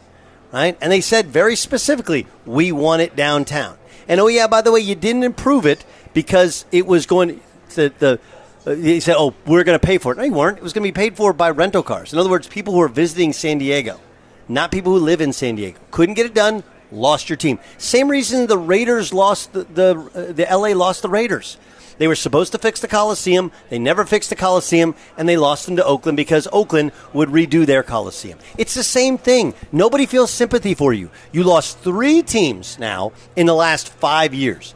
right? 0.51 0.77
And 0.81 0.91
they 0.91 1.01
said 1.01 1.27
very 1.27 1.55
specifically, 1.55 2.27
we 2.45 2.71
want 2.71 3.01
it 3.01 3.15
downtown. 3.15 3.77
And 4.07 4.19
oh 4.19 4.27
yeah, 4.27 4.47
by 4.47 4.61
the 4.61 4.71
way, 4.71 4.79
you 4.79 4.95
didn't 4.95 5.23
improve 5.23 5.65
it 5.65 5.85
because 6.13 6.65
it 6.71 6.85
was 6.85 7.05
going 7.05 7.41
to 7.71 7.89
the. 7.89 8.19
Uh, 8.63 8.75
they 8.75 8.99
said, 8.99 9.15
"Oh, 9.17 9.33
we're 9.47 9.63
going 9.63 9.79
to 9.79 9.83
pay 9.85 9.97
for 9.97 10.11
it." 10.11 10.17
No, 10.19 10.23
you 10.23 10.33
weren't. 10.33 10.57
It 10.57 10.63
was 10.63 10.73
going 10.73 10.83
to 10.85 10.87
be 10.87 10.95
paid 10.95 11.17
for 11.17 11.33
by 11.33 11.49
rental 11.49 11.81
cars. 11.81 12.13
In 12.13 12.19
other 12.19 12.29
words, 12.29 12.47
people 12.47 12.73
who 12.75 12.81
are 12.81 12.87
visiting 12.87 13.33
San 13.33 13.57
Diego, 13.57 13.99
not 14.47 14.71
people 14.71 14.91
who 14.93 14.99
live 14.99 15.19
in 15.19 15.33
San 15.33 15.55
Diego. 15.55 15.79
Couldn't 15.89 16.13
get 16.13 16.27
it 16.27 16.35
done, 16.35 16.63
lost 16.91 17.29
your 17.29 17.37
team. 17.37 17.59
Same 17.77 18.09
reason 18.09 18.47
the 18.47 18.57
Raiders 18.57 19.13
lost 19.13 19.53
the 19.53 19.63
the, 19.63 20.09
uh, 20.13 20.31
the 20.33 20.47
LA 20.49 20.69
lost 20.69 21.01
the 21.01 21.09
Raiders. 21.09 21.57
They 21.97 22.07
were 22.07 22.15
supposed 22.15 22.51
to 22.53 22.57
fix 22.57 22.79
the 22.79 22.87
Coliseum. 22.87 23.51
They 23.69 23.77
never 23.77 24.05
fixed 24.05 24.31
the 24.31 24.35
Coliseum, 24.35 24.95
and 25.17 25.29
they 25.29 25.37
lost 25.37 25.67
them 25.67 25.75
to 25.75 25.85
Oakland 25.85 26.17
because 26.17 26.47
Oakland 26.51 26.93
would 27.13 27.29
redo 27.29 27.63
their 27.63 27.83
Coliseum. 27.83 28.39
It's 28.57 28.73
the 28.73 28.83
same 28.83 29.19
thing. 29.19 29.53
Nobody 29.71 30.07
feels 30.07 30.31
sympathy 30.31 30.73
for 30.73 30.93
you. 30.93 31.11
You 31.31 31.43
lost 31.43 31.77
three 31.79 32.23
teams 32.23 32.79
now 32.79 33.11
in 33.35 33.45
the 33.45 33.53
last 33.53 33.89
five 33.89 34.33
years. 34.33 34.73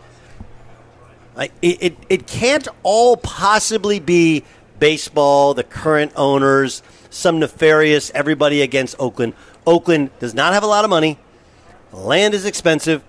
It, 1.38 1.51
it, 1.61 1.97
it 2.09 2.28
can't 2.28 2.68
all 2.84 3.18
possibly 3.18 3.99
be 3.99 4.43
baseball, 4.80 5.53
the 5.53 5.63
current 5.63 6.11
owners, 6.16 6.84
some 7.09 7.39
nefarious 7.39 8.11
everybody 8.13 8.61
against 8.61 8.95
Oakland. 8.99 9.34
Oakland 9.66 10.11
does 10.20 10.34
not 10.34 10.53
have 10.53 10.61
a 10.61 10.68
lot 10.68 10.84
of 10.84 10.89
money. 10.89 11.18
Land 11.96 12.34
is 12.34 12.46
expensive. 12.46 13.04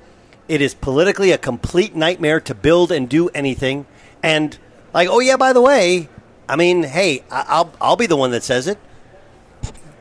It 0.48 0.60
is 0.60 0.74
politically 0.74 1.32
a 1.32 1.38
complete 1.38 1.96
nightmare 1.96 2.40
to 2.40 2.54
build 2.54 2.92
and 2.92 3.08
do 3.08 3.28
anything. 3.30 3.86
And 4.22 4.56
like, 4.94 5.08
oh 5.08 5.20
yeah, 5.20 5.36
by 5.36 5.52
the 5.52 5.60
way, 5.60 6.08
I 6.48 6.56
mean, 6.56 6.84
hey, 6.84 7.24
I'll 7.30 7.72
I'll 7.80 7.96
be 7.96 8.06
the 8.06 8.16
one 8.16 8.30
that 8.30 8.44
says 8.44 8.68
it. 8.68 8.78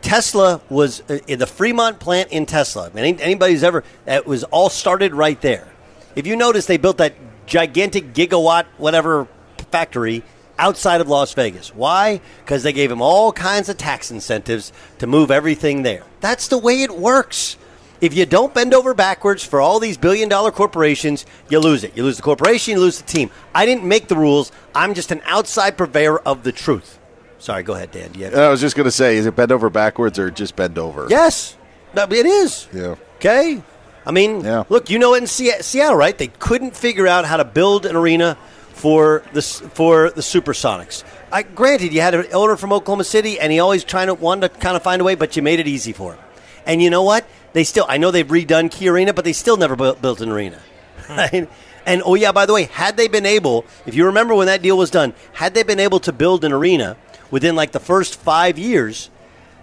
Tesla 0.02 0.62
was 0.70 1.02
uh, 1.10 1.18
in 1.28 1.40
the 1.40 1.48
Fremont 1.48 2.00
plant 2.00 2.32
in 2.32 2.46
Tesla. 2.46 2.92
I 2.94 3.02
mean, 3.02 3.20
anybody's 3.20 3.64
ever 3.64 3.84
that 4.06 4.28
was 4.28 4.44
all 4.46 4.70
started 4.70 5.16
right 5.16 5.40
there. 5.42 5.68
If 6.16 6.28
you 6.28 6.36
notice, 6.36 6.68
they 6.68 6.78
built 6.78 6.98
that 6.98 7.16
gigantic 7.48 8.14
gigawatt 8.14 8.66
whatever 8.78 9.28
factory 9.72 10.24
outside 10.60 11.02
of 11.02 11.10
Las 11.10 11.34
Vegas. 11.34 11.74
Why? 11.74 12.22
Because 12.44 12.64
they 12.64 12.72
gave 12.72 12.92
him 12.92 13.02
all 13.02 13.34
kinds 13.34 13.68
of 13.68 13.78
tax 13.78 14.12
incentives 14.12 14.72
to 15.00 15.08
move 15.08 15.32
everything 15.32 15.82
there. 15.82 16.04
That's 16.22 16.48
the 16.48 16.58
way 16.58 16.84
it 16.84 16.92
works. 16.92 17.58
If 18.06 18.14
you 18.14 18.28
don't 18.28 18.54
bend 18.54 18.76
over 18.76 18.94
backwards 18.94 19.44
for 19.44 19.60
all 19.60 19.80
these 19.80 19.98
billion 19.98 20.30
dollar 20.30 20.52
corporations, 20.52 21.26
you 21.50 21.58
lose 21.58 21.84
it. 21.84 21.98
You 21.98 22.04
lose 22.04 22.18
the 22.18 22.22
corporation, 22.22 22.76
you 22.76 22.80
lose 22.80 23.00
the 23.02 23.08
team. 23.08 23.32
I 23.56 23.66
didn't 23.66 23.84
make 23.84 24.10
the 24.10 24.16
rules. 24.16 24.52
I'm 24.76 24.94
just 24.94 25.12
an 25.12 25.22
outside 25.26 25.76
purveyor 25.76 26.20
of 26.20 26.44
the 26.44 26.52
truth. 26.52 27.00
Sorry, 27.40 27.64
go 27.64 27.74
ahead, 27.74 27.90
Dan. 27.92 28.14
Have- 28.14 28.36
I 28.36 28.50
was 28.50 28.62
just 28.62 28.76
going 28.76 28.86
to 28.86 28.92
say, 28.92 29.18
is 29.18 29.26
it 29.26 29.36
bend 29.36 29.52
over 29.52 29.72
backwards 29.72 30.20
or 30.20 30.30
just 30.30 30.56
bend 30.56 30.78
over? 30.78 31.08
Yes, 31.10 31.58
it 31.96 32.26
is. 32.28 32.68
Yeah. 32.72 32.96
Okay. 33.16 33.64
I 34.06 34.12
mean, 34.12 34.44
look, 34.70 34.92
you 34.92 35.00
know 35.00 35.16
it 35.16 35.24
in 35.24 35.28
Se- 35.28 35.62
Seattle, 35.62 35.96
right? 35.98 36.16
They 36.16 36.28
couldn't 36.28 36.76
figure 36.76 37.08
out 37.08 37.26
how 37.26 37.38
to 37.38 37.46
build 37.46 37.88
an 37.88 37.96
arena 37.96 38.38
for 38.74 39.24
the 39.34 39.42
for 39.42 40.12
the 40.12 40.22
Supersonics. 40.22 41.04
I, 41.32 41.42
granted, 41.42 41.92
you 41.92 42.02
had 42.02 42.14
an 42.14 42.28
owner 42.34 42.56
from 42.56 42.72
Oklahoma 42.72 43.04
City, 43.04 43.40
and 43.40 43.52
he 43.52 43.60
always 43.60 43.84
trying 43.84 44.08
to 44.08 44.14
wanted 44.14 44.54
to 44.54 44.60
kind 44.60 44.76
of 44.78 44.84
find 44.84 45.02
a 45.02 45.06
way, 45.06 45.16
but 45.16 45.36
you 45.36 45.42
made 45.42 45.60
it 45.60 45.68
easy 45.68 45.92
for 45.92 46.14
him. 46.14 46.20
And 46.66 46.82
you 46.82 46.90
know 46.90 47.04
what? 47.04 47.26
They 47.54 47.64
still, 47.64 47.86
I 47.88 47.98
know 47.98 48.12
they've 48.12 48.28
redone 48.28 48.70
Key 48.72 48.90
Arena, 48.90 49.14
but 49.14 49.24
they 49.24 49.34
still 49.34 49.58
never 49.58 49.76
built, 49.76 50.02
built 50.02 50.22
an 50.22 50.30
arena. 50.30 50.62
Hmm. 51.08 51.14
Right? 51.18 51.50
And 51.86 52.02
oh 52.04 52.16
yeah, 52.16 52.32
by 52.32 52.48
the 52.48 52.54
way, 52.54 52.64
had 52.64 52.98
they 52.98 53.08
been 53.08 53.28
able, 53.28 53.64
if 53.86 53.94
you 53.94 54.08
remember 54.08 54.34
when 54.34 54.48
that 54.48 54.64
deal 54.64 54.76
was 54.76 54.90
done, 54.90 55.14
had 55.34 55.54
they 55.54 55.62
been 55.62 55.80
able 55.80 56.00
to 56.00 56.12
build 56.12 56.44
an 56.44 56.52
arena 56.52 56.98
within 57.30 57.56
like 57.56 57.74
the 57.74 57.80
first 57.80 58.20
five 58.20 58.58
years, 58.58 59.12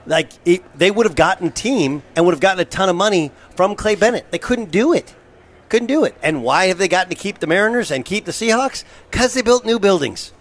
like 0.06 0.30
it, 0.44 0.62
they 0.78 0.90
would 0.90 1.04
have 1.04 1.16
gotten 1.16 1.50
team 1.50 2.02
and 2.14 2.24
would 2.24 2.32
have 2.32 2.40
gotten 2.40 2.60
a 2.60 2.64
ton 2.64 2.88
of 2.88 2.94
money 2.94 3.32
from 3.56 3.74
Clay 3.74 3.96
Bennett. 3.96 4.30
They 4.30 4.38
couldn't 4.38 4.70
do 4.70 4.92
it. 4.92 5.14
Couldn't 5.68 5.88
do 5.88 6.04
it. 6.04 6.14
And 6.22 6.44
why 6.44 6.66
have 6.66 6.78
they 6.78 6.86
gotten 6.86 7.10
to 7.10 7.16
keep 7.16 7.38
the 7.38 7.46
Mariners 7.46 7.90
and 7.90 8.04
keep 8.04 8.24
the 8.24 8.32
Seahawks? 8.32 8.84
Because 9.10 9.34
they 9.34 9.42
built 9.42 9.64
new 9.64 9.78
buildings. 9.78 10.32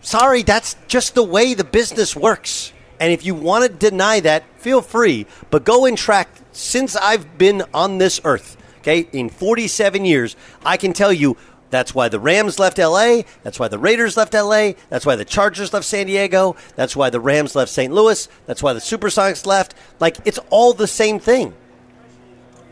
Sorry, 0.00 0.42
that's 0.42 0.76
just 0.86 1.14
the 1.14 1.22
way 1.22 1.54
the 1.54 1.64
business 1.64 2.16
works. 2.16 2.72
And 3.00 3.12
if 3.12 3.24
you 3.24 3.34
want 3.34 3.64
to 3.64 3.90
deny 3.90 4.20
that, 4.20 4.44
feel 4.58 4.82
free. 4.82 5.26
But 5.50 5.64
go 5.64 5.84
and 5.86 5.96
track 5.96 6.28
since 6.52 6.96
I've 6.96 7.38
been 7.38 7.62
on 7.72 7.98
this 7.98 8.20
earth, 8.24 8.56
okay, 8.78 9.08
in 9.12 9.28
47 9.28 10.04
years, 10.04 10.36
I 10.64 10.76
can 10.76 10.92
tell 10.92 11.12
you 11.12 11.36
that's 11.70 11.94
why 11.94 12.08
the 12.08 12.18
Rams 12.18 12.58
left 12.58 12.78
LA. 12.78 13.22
That's 13.42 13.60
why 13.60 13.68
the 13.68 13.78
Raiders 13.78 14.16
left 14.16 14.34
LA. 14.34 14.72
That's 14.88 15.04
why 15.04 15.16
the 15.16 15.24
Chargers 15.24 15.72
left 15.72 15.84
San 15.84 16.06
Diego. 16.06 16.56
That's 16.76 16.96
why 16.96 17.10
the 17.10 17.20
Rams 17.20 17.54
left 17.54 17.70
St. 17.70 17.92
Louis. 17.92 18.28
That's 18.46 18.62
why 18.62 18.72
the 18.72 18.80
Supersonics 18.80 19.44
left. 19.46 19.74
Like, 20.00 20.16
it's 20.24 20.38
all 20.50 20.72
the 20.72 20.86
same 20.86 21.18
thing. 21.18 21.54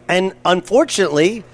And 0.09 0.35
unfortunately, 0.45 1.45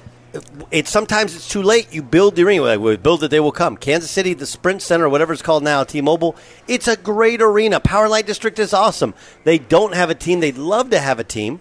it's 0.70 0.90
sometimes 0.90 1.34
it's 1.34 1.48
too 1.48 1.62
late. 1.62 1.92
You 1.92 2.02
build 2.02 2.36
the 2.36 2.44
arena. 2.44 2.78
We 2.78 2.96
build 2.96 3.22
it, 3.24 3.30
they 3.30 3.40
will 3.40 3.52
come. 3.52 3.76
Kansas 3.76 4.10
City, 4.10 4.34
the 4.34 4.46
Sprint 4.46 4.82
Center, 4.82 5.08
whatever 5.08 5.32
it's 5.32 5.42
called 5.42 5.62
now, 5.62 5.84
T-Mobile. 5.84 6.36
It's 6.66 6.88
a 6.88 6.96
great 6.96 7.42
arena. 7.42 7.80
Power 7.80 8.08
Light 8.08 8.26
District 8.26 8.58
is 8.58 8.72
awesome. 8.72 9.14
They 9.44 9.58
don't 9.58 9.94
have 9.94 10.10
a 10.10 10.14
team. 10.14 10.40
They'd 10.40 10.56
love 10.56 10.90
to 10.90 10.98
have 10.98 11.18
a 11.18 11.24
team. 11.24 11.60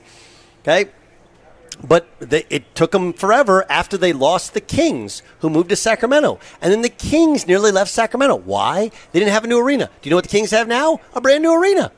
Okay, 0.62 0.92
but 1.84 2.08
they, 2.20 2.46
it 2.50 2.76
took 2.76 2.92
them 2.92 3.14
forever 3.14 3.66
after 3.70 3.98
they 3.98 4.14
lost 4.14 4.54
the 4.54 4.62
Kings, 4.62 5.24
who 5.40 5.50
moved 5.50 5.70
to 5.70 5.76
Sacramento, 5.76 6.40
and 6.62 6.72
then 6.72 6.82
the 6.82 6.90
Kings 6.90 7.48
nearly 7.48 7.72
left 7.72 7.90
Sacramento. 7.90 8.36
Why? 8.36 8.92
They 9.12 9.20
didn't 9.20 9.32
have 9.34 9.44
a 9.44 9.48
new 9.48 9.60
arena. 9.60 9.90
Do 10.02 10.08
you 10.08 10.12
know 10.12 10.18
what 10.18 10.26
the 10.26 10.30
Kings 10.30 10.52
have 10.52 10.68
now? 10.68 11.00
A 11.16 11.22
brand 11.22 11.44
new 11.44 11.60
arena. 11.60 11.92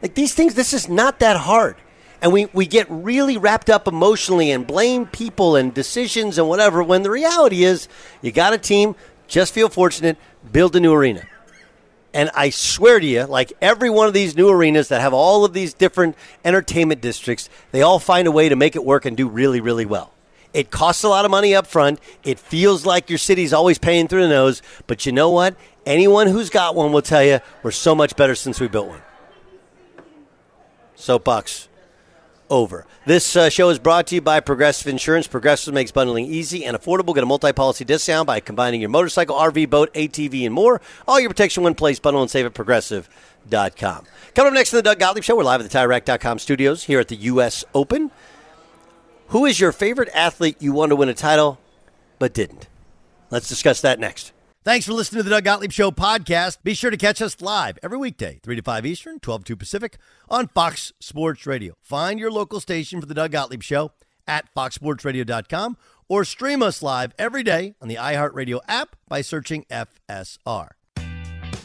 Like 0.00 0.14
these 0.14 0.34
things, 0.34 0.54
this 0.54 0.72
is 0.72 0.88
not 0.88 1.20
that 1.20 1.36
hard. 1.36 1.76
And 2.22 2.32
we, 2.32 2.46
we 2.52 2.66
get 2.66 2.86
really 2.88 3.36
wrapped 3.36 3.68
up 3.68 3.88
emotionally 3.88 4.52
and 4.52 4.64
blame 4.64 5.06
people 5.06 5.56
and 5.56 5.74
decisions 5.74 6.38
and 6.38 6.48
whatever 6.48 6.80
when 6.80 7.02
the 7.02 7.10
reality 7.10 7.64
is 7.64 7.88
you 8.22 8.30
got 8.30 8.52
a 8.52 8.58
team, 8.58 8.94
just 9.26 9.52
feel 9.52 9.68
fortunate, 9.68 10.16
build 10.52 10.76
a 10.76 10.80
new 10.80 10.94
arena. 10.94 11.26
And 12.14 12.30
I 12.34 12.50
swear 12.50 13.00
to 13.00 13.06
you, 13.06 13.24
like 13.24 13.52
every 13.60 13.90
one 13.90 14.06
of 14.06 14.14
these 14.14 14.36
new 14.36 14.48
arenas 14.48 14.88
that 14.88 15.00
have 15.00 15.12
all 15.12 15.44
of 15.44 15.52
these 15.52 15.74
different 15.74 16.14
entertainment 16.44 17.00
districts, 17.00 17.50
they 17.72 17.82
all 17.82 17.98
find 17.98 18.28
a 18.28 18.32
way 18.32 18.48
to 18.48 18.54
make 18.54 18.76
it 18.76 18.84
work 18.84 19.04
and 19.04 19.16
do 19.16 19.28
really, 19.28 19.60
really 19.60 19.86
well. 19.86 20.12
It 20.54 20.70
costs 20.70 21.02
a 21.02 21.08
lot 21.08 21.24
of 21.24 21.30
money 21.30 21.56
up 21.56 21.66
front. 21.66 21.98
It 22.22 22.38
feels 22.38 22.86
like 22.86 23.08
your 23.08 23.18
city's 23.18 23.52
always 23.52 23.78
paying 23.78 24.06
through 24.06 24.22
the 24.22 24.28
nose. 24.28 24.62
But 24.86 25.06
you 25.06 25.12
know 25.12 25.30
what? 25.30 25.56
Anyone 25.86 26.28
who's 26.28 26.50
got 26.50 26.76
one 26.76 26.92
will 26.92 27.02
tell 27.02 27.24
you 27.24 27.40
we're 27.64 27.70
so 27.72 27.94
much 27.96 28.14
better 28.14 28.36
since 28.36 28.60
we 28.60 28.68
built 28.68 28.88
one. 28.88 29.02
Soapbox 30.94 31.68
over. 32.52 32.86
This 33.06 33.34
uh, 33.34 33.48
show 33.48 33.70
is 33.70 33.78
brought 33.78 34.06
to 34.08 34.16
you 34.16 34.20
by 34.20 34.38
Progressive 34.38 34.86
Insurance. 34.86 35.26
Progressive 35.26 35.72
makes 35.72 35.90
bundling 35.90 36.26
easy 36.26 36.64
and 36.66 36.76
affordable. 36.76 37.14
Get 37.14 37.24
a 37.24 37.26
multi-policy 37.26 37.86
discount 37.86 38.26
by 38.26 38.40
combining 38.40 38.82
your 38.82 38.90
motorcycle, 38.90 39.34
RV, 39.34 39.70
boat, 39.70 39.92
ATV, 39.94 40.44
and 40.44 40.54
more. 40.54 40.80
All 41.08 41.18
your 41.18 41.30
protection 41.30 41.62
in 41.62 41.64
one 41.64 41.74
place. 41.74 41.98
Bundle 41.98 42.20
and 42.20 42.30
save 42.30 42.44
at 42.44 42.52
progressive.com. 42.52 44.04
Coming 44.34 44.48
up 44.48 44.54
next 44.54 44.72
in 44.72 44.76
the 44.76 44.82
Doug 44.82 44.98
Gottlieb 44.98 45.24
Show, 45.24 45.34
we're 45.34 45.44
live 45.44 45.62
at 45.62 45.68
the 45.68 45.76
TireRack.com 45.76 46.38
studios 46.38 46.84
here 46.84 47.00
at 47.00 47.08
the 47.08 47.16
U.S. 47.16 47.64
Open. 47.74 48.10
Who 49.28 49.46
is 49.46 49.58
your 49.58 49.72
favorite 49.72 50.10
athlete 50.14 50.56
you 50.60 50.74
want 50.74 50.90
to 50.90 50.96
win 50.96 51.08
a 51.08 51.14
title 51.14 51.58
but 52.18 52.34
didn't? 52.34 52.68
Let's 53.30 53.48
discuss 53.48 53.80
that 53.80 53.98
next. 53.98 54.32
Thanks 54.64 54.86
for 54.86 54.92
listening 54.92 55.18
to 55.18 55.22
the 55.24 55.30
Doug 55.30 55.42
Gottlieb 55.42 55.72
Show 55.72 55.90
podcast. 55.90 56.58
Be 56.62 56.74
sure 56.74 56.92
to 56.92 56.96
catch 56.96 57.20
us 57.20 57.42
live 57.42 57.80
every 57.82 57.98
weekday, 57.98 58.38
3 58.44 58.54
to 58.54 58.62
5 58.62 58.86
Eastern, 58.86 59.18
12 59.18 59.42
to 59.42 59.54
2 59.54 59.56
Pacific, 59.56 59.98
on 60.28 60.46
Fox 60.46 60.92
Sports 61.00 61.46
Radio. 61.48 61.74
Find 61.82 62.20
your 62.20 62.30
local 62.30 62.60
station 62.60 63.00
for 63.00 63.06
the 63.06 63.14
Doug 63.14 63.32
Gottlieb 63.32 63.64
Show 63.64 63.90
at 64.24 64.54
foxsportsradio.com 64.54 65.76
or 66.08 66.24
stream 66.24 66.62
us 66.62 66.80
live 66.80 67.12
every 67.18 67.42
day 67.42 67.74
on 67.82 67.88
the 67.88 67.96
iHeartRadio 67.96 68.60
app 68.68 68.94
by 69.08 69.20
searching 69.20 69.66
FSR. 69.68 70.68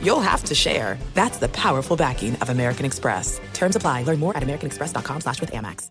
you'll 0.00 0.20
have 0.20 0.44
to 0.44 0.54
share. 0.54 0.98
That's 1.14 1.38
the 1.38 1.48
powerful 1.48 1.96
backing 1.96 2.36
of 2.36 2.50
American 2.50 2.86
Express. 2.86 3.40
Terms 3.52 3.76
apply. 3.76 4.04
Learn 4.04 4.18
more 4.18 4.36
at 4.36 4.42
americanexpress.com 4.42 5.20
slash 5.22 5.40
with 5.40 5.52
Amex. 5.52 5.90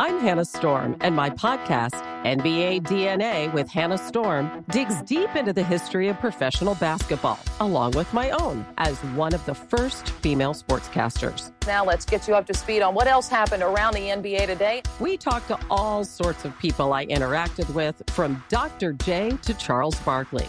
I'm 0.00 0.18
Hannah 0.18 0.46
Storm, 0.46 0.96
and 1.02 1.14
my 1.14 1.28
podcast, 1.28 2.02
NBA 2.24 2.84
DNA 2.84 3.52
with 3.52 3.68
Hannah 3.68 3.98
Storm, 3.98 4.64
digs 4.70 5.02
deep 5.02 5.36
into 5.36 5.52
the 5.52 5.62
history 5.62 6.08
of 6.08 6.18
professional 6.20 6.74
basketball, 6.76 7.38
along 7.60 7.90
with 7.90 8.10
my 8.14 8.30
own, 8.30 8.64
as 8.78 8.96
one 9.14 9.34
of 9.34 9.44
the 9.44 9.54
first 9.54 10.08
female 10.08 10.54
sportscasters. 10.54 11.52
Now 11.66 11.84
let's 11.84 12.06
get 12.06 12.26
you 12.26 12.34
up 12.34 12.46
to 12.46 12.54
speed 12.54 12.80
on 12.80 12.94
what 12.94 13.08
else 13.08 13.28
happened 13.28 13.62
around 13.62 13.92
the 13.92 14.08
NBA 14.08 14.46
today. 14.46 14.80
We 15.00 15.18
talked 15.18 15.48
to 15.48 15.58
all 15.68 16.02
sorts 16.02 16.46
of 16.46 16.58
people 16.58 16.94
I 16.94 17.04
interacted 17.04 17.68
with, 17.74 18.02
from 18.08 18.42
Dr. 18.48 18.94
J 18.94 19.36
to 19.42 19.52
Charles 19.52 19.96
Barkley, 19.96 20.48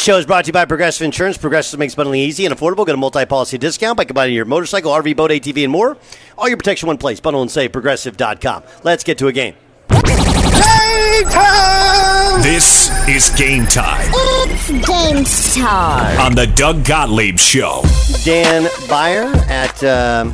Show 0.00 0.16
is 0.16 0.26
brought 0.26 0.44
to 0.44 0.48
you 0.48 0.52
by 0.52 0.64
Progressive 0.64 1.04
Insurance. 1.04 1.36
Progressive 1.36 1.78
makes 1.78 1.94
bundling 1.94 2.20
easy 2.20 2.46
and 2.46 2.54
affordable. 2.54 2.86
Get 2.86 2.94
a 2.94 2.98
multi-policy 2.98 3.58
discount 3.58 3.96
by 3.98 4.04
combining 4.04 4.34
your 4.34 4.44
motorcycle, 4.46 4.90
RV, 4.92 5.16
boat, 5.16 5.30
ATV, 5.30 5.64
and 5.64 5.72
more. 5.72 5.98
All 6.38 6.48
your 6.48 6.56
protection 6.56 6.86
in 6.86 6.90
one 6.90 6.98
place. 6.98 7.20
Bundle 7.20 7.42
and 7.42 7.50
save. 7.50 7.72
Progressive.com. 7.72 8.62
Let's 8.84 9.04
get 9.04 9.18
to 9.18 9.26
a 9.26 9.32
game. 9.32 9.54
Game 9.90 11.24
time! 11.28 12.42
This 12.42 12.90
is 13.08 13.30
game 13.36 13.66
time 13.66 14.08
It's 14.14 14.68
game 14.70 15.24
time. 15.64 16.20
on 16.20 16.34
the 16.34 16.46
Doug 16.46 16.84
Gottlieb 16.84 17.38
Show. 17.38 17.82
Dan 18.24 18.68
Beyer 18.88 19.24
at 19.48 19.82
um, 19.84 20.32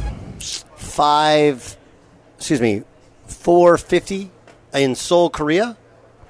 five, 0.77 1.77
excuse 2.37 2.61
me, 2.61 2.83
four 3.27 3.79
fifty 3.79 4.31
in 4.75 4.95
Seoul, 4.95 5.31
Korea. 5.31 5.77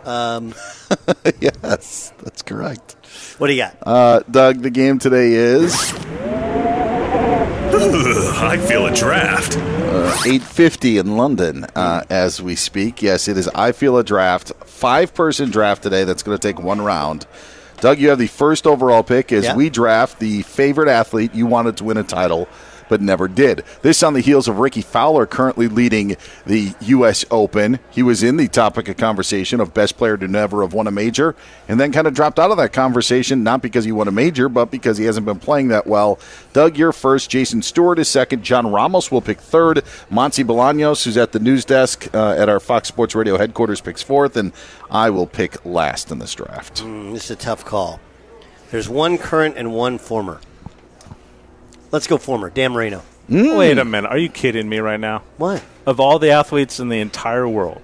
Um, 0.06 0.54
yes, 1.40 2.12
that's 2.22 2.42
correct. 2.42 2.96
What 3.38 3.46
do 3.48 3.52
you 3.54 3.62
got? 3.62 3.76
Uh, 3.82 4.20
Doug, 4.30 4.62
the 4.62 4.70
game 4.70 4.98
today 4.98 5.32
is 5.32 5.92
Ugh, 7.76 8.34
I 8.44 8.56
feel 8.58 8.86
a 8.86 8.94
draft. 8.94 9.56
uh, 9.56 10.12
8.50 10.24 11.00
in 11.00 11.16
London 11.16 11.64
uh, 11.74 12.04
as 12.10 12.40
we 12.40 12.54
speak. 12.54 13.02
Yes, 13.02 13.26
it 13.28 13.36
is 13.36 13.48
I 13.48 13.72
Feel 13.72 13.96
a 13.98 14.04
Draft. 14.04 14.52
Five-person 14.64 15.50
draft 15.50 15.82
today 15.82 16.04
that's 16.04 16.22
going 16.22 16.36
to 16.38 16.42
take 16.48 16.62
one 16.62 16.80
round. 16.80 17.26
Doug, 17.80 17.98
you 17.98 18.08
have 18.10 18.18
the 18.18 18.26
first 18.28 18.66
overall 18.66 19.02
pick 19.02 19.32
as 19.32 19.44
Yeah. 19.44 19.56
we 19.56 19.70
draft 19.70 20.20
the 20.20 20.42
favorite 20.42 20.88
athlete 20.88 21.34
you 21.34 21.46
wanted 21.46 21.76
to 21.78 21.84
win 21.84 21.96
a 21.96 22.02
title 22.04 22.48
but 22.88 23.00
never 23.00 23.28
did. 23.28 23.64
This 23.82 24.02
on 24.02 24.14
the 24.14 24.20
heels 24.20 24.48
of 24.48 24.58
Rickie 24.58 24.82
Fowler 24.82 25.26
currently 25.26 25.68
leading 25.68 26.16
the 26.46 26.74
U.S. 26.80 27.24
Open. 27.30 27.78
He 27.90 28.02
was 28.02 28.22
in 28.22 28.36
the 28.36 28.48
topic 28.48 28.88
of 28.88 28.96
conversation 28.96 29.60
of 29.60 29.74
best 29.74 29.96
player 29.96 30.16
to 30.16 30.28
never 30.28 30.62
have 30.62 30.72
won 30.72 30.86
a 30.86 30.90
major, 30.90 31.34
and 31.68 31.80
then 31.80 31.92
kind 31.92 32.06
of 32.06 32.14
dropped 32.14 32.38
out 32.38 32.50
of 32.50 32.56
that 32.56 32.72
conversation, 32.72 33.42
not 33.42 33.62
because 33.62 33.84
he 33.84 33.92
won 33.92 34.08
a 34.08 34.12
major, 34.12 34.48
but 34.48 34.70
because 34.70 34.98
he 34.98 35.04
hasn't 35.04 35.26
been 35.26 35.38
playing 35.38 35.68
that 35.68 35.86
well. 35.86 36.18
Doug, 36.52 36.76
you're 36.76 36.92
first. 36.92 37.30
Jason 37.30 37.62
Stewart 37.62 37.98
is 37.98 38.08
second. 38.08 38.42
John 38.42 38.70
Ramos 38.70 39.10
will 39.10 39.20
pick 39.20 39.40
third. 39.40 39.82
Monty 40.10 40.44
Bolaños, 40.44 41.04
who's 41.04 41.16
at 41.16 41.32
the 41.32 41.40
news 41.40 41.64
desk 41.64 42.08
uh, 42.14 42.30
at 42.32 42.48
our 42.48 42.60
Fox 42.60 42.88
Sports 42.88 43.14
Radio 43.14 43.36
headquarters, 43.36 43.80
picks 43.80 44.02
fourth, 44.02 44.36
and 44.36 44.52
I 44.90 45.10
will 45.10 45.26
pick 45.26 45.64
last 45.64 46.10
in 46.10 46.18
this 46.18 46.34
draft. 46.34 46.82
Mm, 46.82 47.12
this 47.12 47.24
is 47.24 47.30
a 47.32 47.36
tough 47.36 47.64
call. 47.64 48.00
There's 48.70 48.88
one 48.88 49.18
current 49.18 49.56
and 49.56 49.72
one 49.72 49.98
former. 49.98 50.40
Let's 51.94 52.08
go 52.08 52.18
former. 52.18 52.50
Dan 52.50 52.72
Marino. 52.72 53.02
Wait 53.28 53.78
a 53.78 53.84
minute. 53.84 54.08
Are 54.10 54.18
you 54.18 54.28
kidding 54.28 54.68
me 54.68 54.80
right 54.80 54.98
now? 54.98 55.22
What? 55.36 55.62
Of 55.86 56.00
all 56.00 56.18
the 56.18 56.30
athletes 56.30 56.80
in 56.80 56.88
the 56.88 56.98
entire 56.98 57.48
world, 57.48 57.80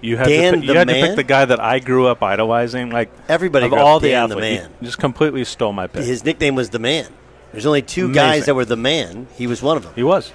you 0.00 0.16
had, 0.16 0.26
Dan 0.26 0.54
to, 0.54 0.58
pick, 0.58 0.66
the 0.66 0.72
you 0.72 0.78
had 0.80 0.88
to 0.88 0.94
pick 0.94 1.14
the 1.14 1.22
guy 1.22 1.44
that 1.44 1.60
I 1.60 1.78
grew 1.78 2.06
up 2.08 2.24
idolizing. 2.24 2.90
Like 2.90 3.10
Everybody 3.28 3.66
of 3.66 3.70
grew 3.70 3.78
up 3.78 3.86
all 3.86 4.00
the 4.00 4.10
Dan 4.10 4.30
the 4.30 4.34
athletes, 4.34 4.62
man. 4.64 4.72
just 4.82 4.98
completely 4.98 5.44
stole 5.44 5.72
my 5.72 5.86
pick. 5.86 6.02
His 6.02 6.24
nickname 6.24 6.56
was 6.56 6.70
the 6.70 6.80
Man. 6.80 7.06
There's 7.52 7.64
only 7.64 7.82
two 7.82 8.06
Amazing. 8.06 8.14
guys 8.14 8.46
that 8.46 8.54
were 8.56 8.64
the 8.64 8.74
Man. 8.76 9.28
He 9.36 9.46
was 9.46 9.62
one 9.62 9.76
of 9.76 9.84
them. 9.84 9.92
He 9.94 10.02
was. 10.02 10.32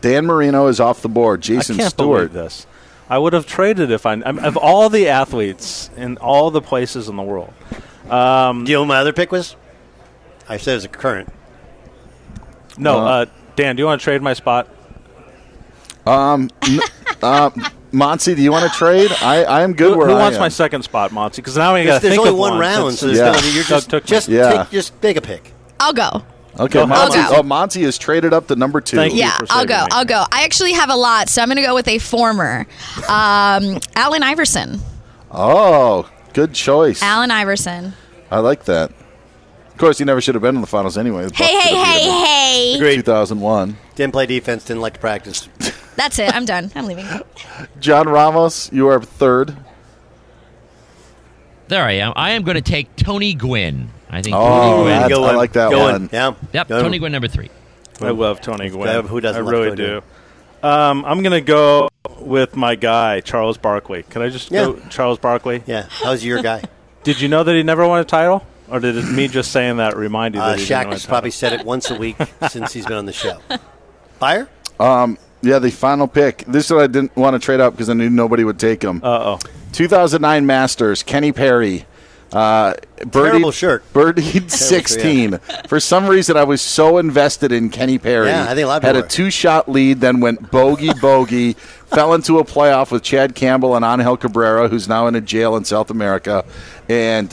Dan 0.00 0.26
Marino 0.26 0.66
is 0.66 0.80
off 0.80 1.00
the 1.00 1.08
board. 1.08 1.42
Jason 1.42 1.76
I 1.76 1.78
can't 1.78 1.90
Stewart. 1.92 2.32
believe 2.32 2.32
this. 2.32 2.66
I 3.08 3.18
would 3.18 3.34
have 3.34 3.46
traded 3.46 3.92
if 3.92 4.04
I 4.04 4.14
I'm, 4.14 4.40
of 4.40 4.56
all 4.56 4.88
the 4.90 5.08
athletes 5.10 5.90
in 5.96 6.16
all 6.16 6.50
the 6.50 6.60
places 6.60 7.08
in 7.08 7.14
the 7.14 7.22
world. 7.22 7.54
Um, 8.10 8.64
Do 8.64 8.72
you 8.72 8.78
know 8.78 8.82
what 8.82 8.88
my 8.88 8.98
other 8.98 9.12
pick 9.12 9.30
was? 9.30 9.54
I 10.48 10.56
said 10.56 10.72
it 10.72 10.74
was 10.76 10.84
a 10.86 10.88
current. 10.88 11.32
No, 12.78 12.98
Uh, 12.98 13.02
uh, 13.04 13.26
Dan, 13.56 13.76
do 13.76 13.80
you 13.82 13.86
want 13.86 14.00
to 14.00 14.04
trade 14.04 14.22
my 14.22 14.32
spot? 14.34 14.68
Um, 16.06 16.50
n- 16.68 16.80
uh, 17.22 17.50
Monty, 17.92 18.34
do 18.34 18.42
you 18.42 18.52
want 18.52 18.70
to 18.70 18.78
trade? 18.78 19.10
I, 19.22 19.44
I 19.44 19.62
am 19.62 19.72
good 19.72 19.92
Who, 19.92 19.98
where 19.98 20.06
who 20.08 20.14
I 20.14 20.18
wants 20.20 20.36
am. 20.36 20.40
my 20.40 20.48
second 20.48 20.82
spot, 20.82 21.10
Monty? 21.12 21.42
Because 21.42 21.56
now 21.56 21.74
we 21.74 21.80
There's, 21.82 21.88
got 21.88 21.94
to 21.96 22.02
there's 22.02 22.14
think 22.16 22.20
only 22.26 22.30
of 22.30 22.38
one 22.38 22.58
round, 22.58 22.94
so 22.94 23.06
there's 23.06 23.18
Yeah. 23.18 23.32
gonna 23.32 23.42
be, 23.42 23.48
you're 23.52 23.64
Doug 23.64 23.70
just 23.80 23.90
took 23.90 24.04
me. 24.04 24.08
just 24.08 24.28
Yeah. 24.28 24.62
take, 24.64 24.70
just 24.70 25.02
take 25.02 25.16
a 25.16 25.20
pick. 25.20 25.52
I'll 25.80 25.92
go. 25.92 26.22
Okay, 26.58 26.72
Go 26.74 26.84
ahead. 26.84 26.88
Monty. 26.88 27.18
I'll 27.18 27.30
go. 27.32 27.36
Oh, 27.38 27.42
Monty 27.42 27.82
is 27.82 27.98
traded 27.98 28.32
up 28.32 28.46
to 28.48 28.56
number 28.56 28.80
two. 28.80 28.96
Thank 28.96 29.12
you. 29.14 29.18
Yeah, 29.20 29.36
for 29.38 29.46
I'll 29.50 29.56
saving 29.58 29.68
go. 29.68 29.82
me. 29.82 29.88
I'll 29.92 30.04
go. 30.06 30.24
I 30.32 30.44
actually 30.44 30.72
have 30.72 30.88
a 30.90 30.94
lot, 30.96 31.28
so 31.28 31.42
I'm 31.42 31.48
going 31.48 31.56
to 31.56 31.62
go 31.62 31.74
with 31.74 31.86
a 31.88 31.98
former. 31.98 32.66
Um, 33.08 33.78
Allen 33.94 34.22
Iverson. 34.22 34.80
Oh, 35.30 36.08
good 36.32 36.54
choice. 36.54 37.02
Allen 37.02 37.30
Iverson. 37.30 37.92
I 38.30 38.38
like 38.38 38.64
that. 38.64 38.90
Of 39.76 39.80
course, 39.80 39.98
he 39.98 40.06
never 40.06 40.22
should 40.22 40.34
have 40.34 40.40
been 40.40 40.54
in 40.54 40.62
the 40.62 40.66
finals 40.66 40.96
anyway. 40.96 41.24
The 41.24 41.28
Bucks 41.32 41.38
Hey, 41.38 41.52
hey, 41.52 41.68
should 41.68 41.76
have 41.76 41.94
beat 41.96 42.02
him 42.06 42.24
hey, 42.24 42.72
in 42.76 42.80
hey. 42.80 42.96
2001. 42.96 43.76
Didn't 43.94 44.12
play 44.14 44.24
defense. 44.24 44.64
Didn't 44.64 44.80
like 44.80 44.94
to 44.94 45.00
practice. 45.00 45.50
That's 45.96 46.18
it. 46.18 46.34
I'm 46.34 46.46
done. 46.46 46.72
I'm 46.74 46.86
leaving. 46.86 47.04
John 47.78 48.08
Ramos, 48.08 48.72
you 48.72 48.88
are 48.88 49.02
third. 49.02 49.54
There 51.68 51.84
I 51.84 51.92
am. 51.92 52.14
I 52.16 52.30
am 52.30 52.42
going 52.42 52.54
to 52.54 52.62
take 52.62 52.96
Tony 52.96 53.34
Gwynn. 53.34 53.90
I 54.08 54.22
think 54.22 54.34
Oh, 54.34 54.40
Tony 54.48 54.82
Gwynn. 54.84 54.86
that's- 54.94 55.08
Go 55.10 55.24
I 55.24 55.34
like 55.34 55.52
that 55.52 55.70
Go 55.70 55.78
one. 55.80 55.94
in. 56.04 56.10
Yeah. 56.10 56.34
Yep, 56.54 56.68
Go 56.68 56.76
in. 56.78 56.82
Tony 56.84 56.98
Gwynn 56.98 57.12
number 57.12 57.28
three. 57.28 57.50
I 58.00 58.10
love 58.10 58.40
Tony 58.40 58.70
Gwynn. 58.70 59.06
Who 59.06 59.20
doesn't 59.20 59.42
I 59.42 59.44
love 59.44 59.52
really 59.52 59.76
Tony 59.76 60.00
do. 60.62 60.66
Um, 60.66 61.04
I'm 61.04 61.20
going 61.22 61.32
to 61.32 61.42
go 61.42 61.90
with 62.20 62.56
my 62.56 62.76
guy, 62.76 63.20
Charles 63.20 63.58
Barkley. 63.58 64.04
Can 64.04 64.22
I 64.22 64.30
just 64.30 64.50
Yeah. 64.50 64.64
go 64.64 64.80
Charles 64.88 65.18
Barkley? 65.18 65.62
Yeah. 65.66 65.86
How's 65.90 66.24
your 66.24 66.40
guy? 66.42 66.62
Did 67.02 67.20
you 67.20 67.28
know 67.28 67.42
that 67.44 67.54
he 67.54 67.62
never 67.62 67.86
won 67.86 68.00
a 68.00 68.04
title? 68.04 68.42
Or 68.68 68.80
did 68.80 68.96
it, 68.96 69.04
me 69.04 69.28
just 69.28 69.52
saying 69.52 69.76
that 69.76 69.96
remind 69.96 70.34
you 70.34 70.40
that 70.40 70.54
Uh, 70.54 70.58
he 70.58 70.64
Shaq 70.64 70.86
has 70.92 71.06
probably 71.06 71.30
said 71.30 71.52
it 71.52 71.64
once 71.64 71.90
a 71.90 71.94
week 71.94 72.16
since 72.50 72.72
he's 72.72 72.86
been 72.86 72.96
on 72.96 73.06
the 73.06 73.12
show. 73.12 73.38
Fire? 74.18 74.48
Um, 74.80 75.18
Yeah, 75.42 75.58
the 75.58 75.70
final 75.70 76.08
pick. 76.08 76.44
This 76.48 76.66
is 76.66 76.72
what 76.72 76.82
I 76.82 76.86
didn't 76.88 77.14
want 77.16 77.34
to 77.34 77.38
trade 77.38 77.60
up 77.60 77.74
because 77.74 77.88
I 77.90 77.94
knew 77.94 78.10
nobody 78.10 78.42
would 78.44 78.58
take 78.58 78.82
him. 78.82 79.00
Uh 79.04 79.36
oh. 79.36 79.38
2009 79.72 80.46
Masters, 80.46 81.02
Kenny 81.02 81.32
Perry. 81.32 81.86
Uh, 82.32 82.74
birdied, 82.98 83.12
Terrible 83.12 83.52
shirt. 83.52 83.84
Birdied 83.92 84.50
16. 84.50 85.38
For 85.68 85.78
some 85.78 86.08
reason, 86.08 86.36
I 86.36 86.42
was 86.42 86.60
so 86.60 86.98
invested 86.98 87.52
in 87.52 87.70
Kenny 87.70 87.98
Perry. 87.98 88.26
Yeah, 88.28 88.44
I 88.44 88.54
think 88.54 88.64
a 88.64 88.68
lot 88.68 88.76
of 88.78 88.82
Had 88.82 88.96
a 88.96 89.06
two 89.06 89.30
shot 89.30 89.68
lead, 89.70 90.00
then 90.00 90.18
went 90.20 90.50
bogey, 90.50 90.90
bogey, 91.00 91.52
fell 91.52 92.14
into 92.14 92.38
a 92.40 92.44
playoff 92.44 92.90
with 92.90 93.04
Chad 93.04 93.34
Campbell 93.36 93.76
and 93.76 93.84
Angel 93.84 94.16
Cabrera, 94.16 94.68
who's 94.68 94.88
now 94.88 95.06
in 95.06 95.14
a 95.14 95.20
jail 95.20 95.56
in 95.56 95.64
South 95.64 95.88
America. 95.90 96.44
And 96.88 97.32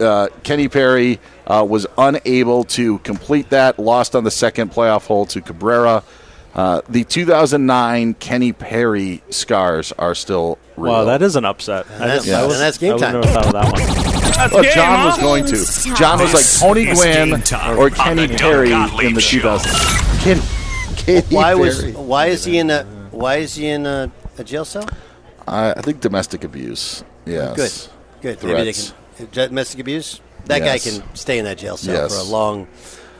uh, 0.00 0.28
Kenny 0.42 0.68
Perry 0.68 1.20
uh, 1.46 1.64
was 1.68 1.86
unable 1.98 2.64
to 2.64 2.98
complete 3.00 3.50
that, 3.50 3.78
lost 3.78 4.14
on 4.16 4.24
the 4.24 4.30
second 4.30 4.72
playoff 4.72 5.06
hole 5.06 5.26
to 5.26 5.40
Cabrera. 5.40 6.02
Uh, 6.54 6.80
the 6.88 7.04
2009 7.04 8.14
Kenny 8.14 8.52
Perry 8.52 9.22
scars 9.30 9.92
are 9.92 10.14
still 10.16 10.58
real. 10.76 10.92
Wow, 10.92 11.04
that 11.04 11.22
is 11.22 11.36
an 11.36 11.44
upset. 11.44 11.86
I 11.94 11.98
that's- 11.98 12.24
didn't- 12.24 12.36
I 12.36 12.40
and 12.40 12.48
was- 12.48 12.58
that's 12.58 12.78
game 12.78 12.94
I 12.94 12.98
time. 12.98 13.14
wouldn't 13.14 13.34
have 13.34 13.44
thought 13.44 13.54
of 13.54 13.72
that 13.72 13.72
one. 13.72 14.10
Well, 14.52 14.74
John 14.74 15.04
was 15.04 15.18
going 15.18 15.44
to. 15.46 15.94
John 15.96 16.18
was 16.18 16.32
like 16.32 16.60
Tony 16.60 16.86
Gwynn 16.86 17.34
or 17.78 17.90
Kenny 17.90 18.26
Perry 18.28 18.72
in 19.06 19.12
the 19.14 19.20
Show. 19.20 19.58
2000s. 19.58 20.22
Ken, 20.22 20.40
Kenny 20.96 21.34
Why 21.36 21.54
was 21.54 21.84
why 21.92 22.26
is 22.26 22.44
he 22.44 22.56
in 22.58 22.70
a 22.70 22.84
why 23.10 23.36
is 23.36 23.54
he 23.54 23.66
in 23.68 23.84
a, 23.86 24.10
a 24.38 24.44
jail 24.44 24.64
cell? 24.64 24.88
I, 25.46 25.72
I 25.72 25.80
think 25.82 26.00
domestic 26.00 26.42
abuse. 26.44 27.04
Yes. 27.26 27.90
Good, 28.22 28.38
good. 28.40 28.48
Maybe 28.48 28.64
they 28.64 28.72
Threats. 28.72 28.94
Domestic 29.26 29.80
abuse. 29.80 30.20
That 30.46 30.62
Yes. 30.62 30.84
guy 30.84 30.90
can 30.90 31.14
stay 31.16 31.38
in 31.38 31.44
that 31.44 31.58
jail 31.58 31.76
cell 31.76 31.94
Yes. 31.94 32.14
for 32.14 32.20
a 32.20 32.24
long, 32.24 32.66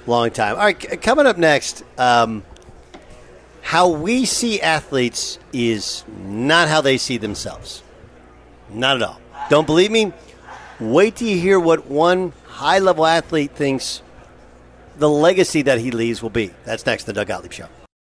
long 0.07 0.31
time. 0.31 0.57
All 0.57 0.63
right, 0.65 0.81
c- 0.81 0.97
coming 0.97 1.27
up 1.27 1.37
next, 1.37 1.83
um, 1.99 2.43
how 3.63 3.89
we 3.89 4.25
see 4.25 4.61
athletes 4.61 5.39
is 5.53 6.03
not 6.25 6.69
how 6.69 6.81
they 6.81 6.97
see 6.99 7.19
themselves. 7.19 7.83
Not 8.73 8.97
at 8.97 9.03
all. 9.03 9.21
Don't 9.49 9.67
believe 9.67 9.91
me? 9.91 10.13
Wait 10.81 11.17
till 11.17 11.29
you 11.29 11.39
hear 11.39 11.61
what 11.61 11.87
one 11.87 12.33
high-level 12.47 13.05
athlete 13.05 13.51
thinks 13.55 14.01
the 14.99 15.09
legacy 15.09 15.63
that 15.63 15.79
he 15.79 15.91
leaves 15.91 16.23
will 16.23 16.31
be. 16.31 16.53
That's 16.65 16.85
next, 16.87 17.05
the 17.05 17.13
Doug 17.13 17.27
Gottlieb 17.29 17.53
Show. 17.53 17.67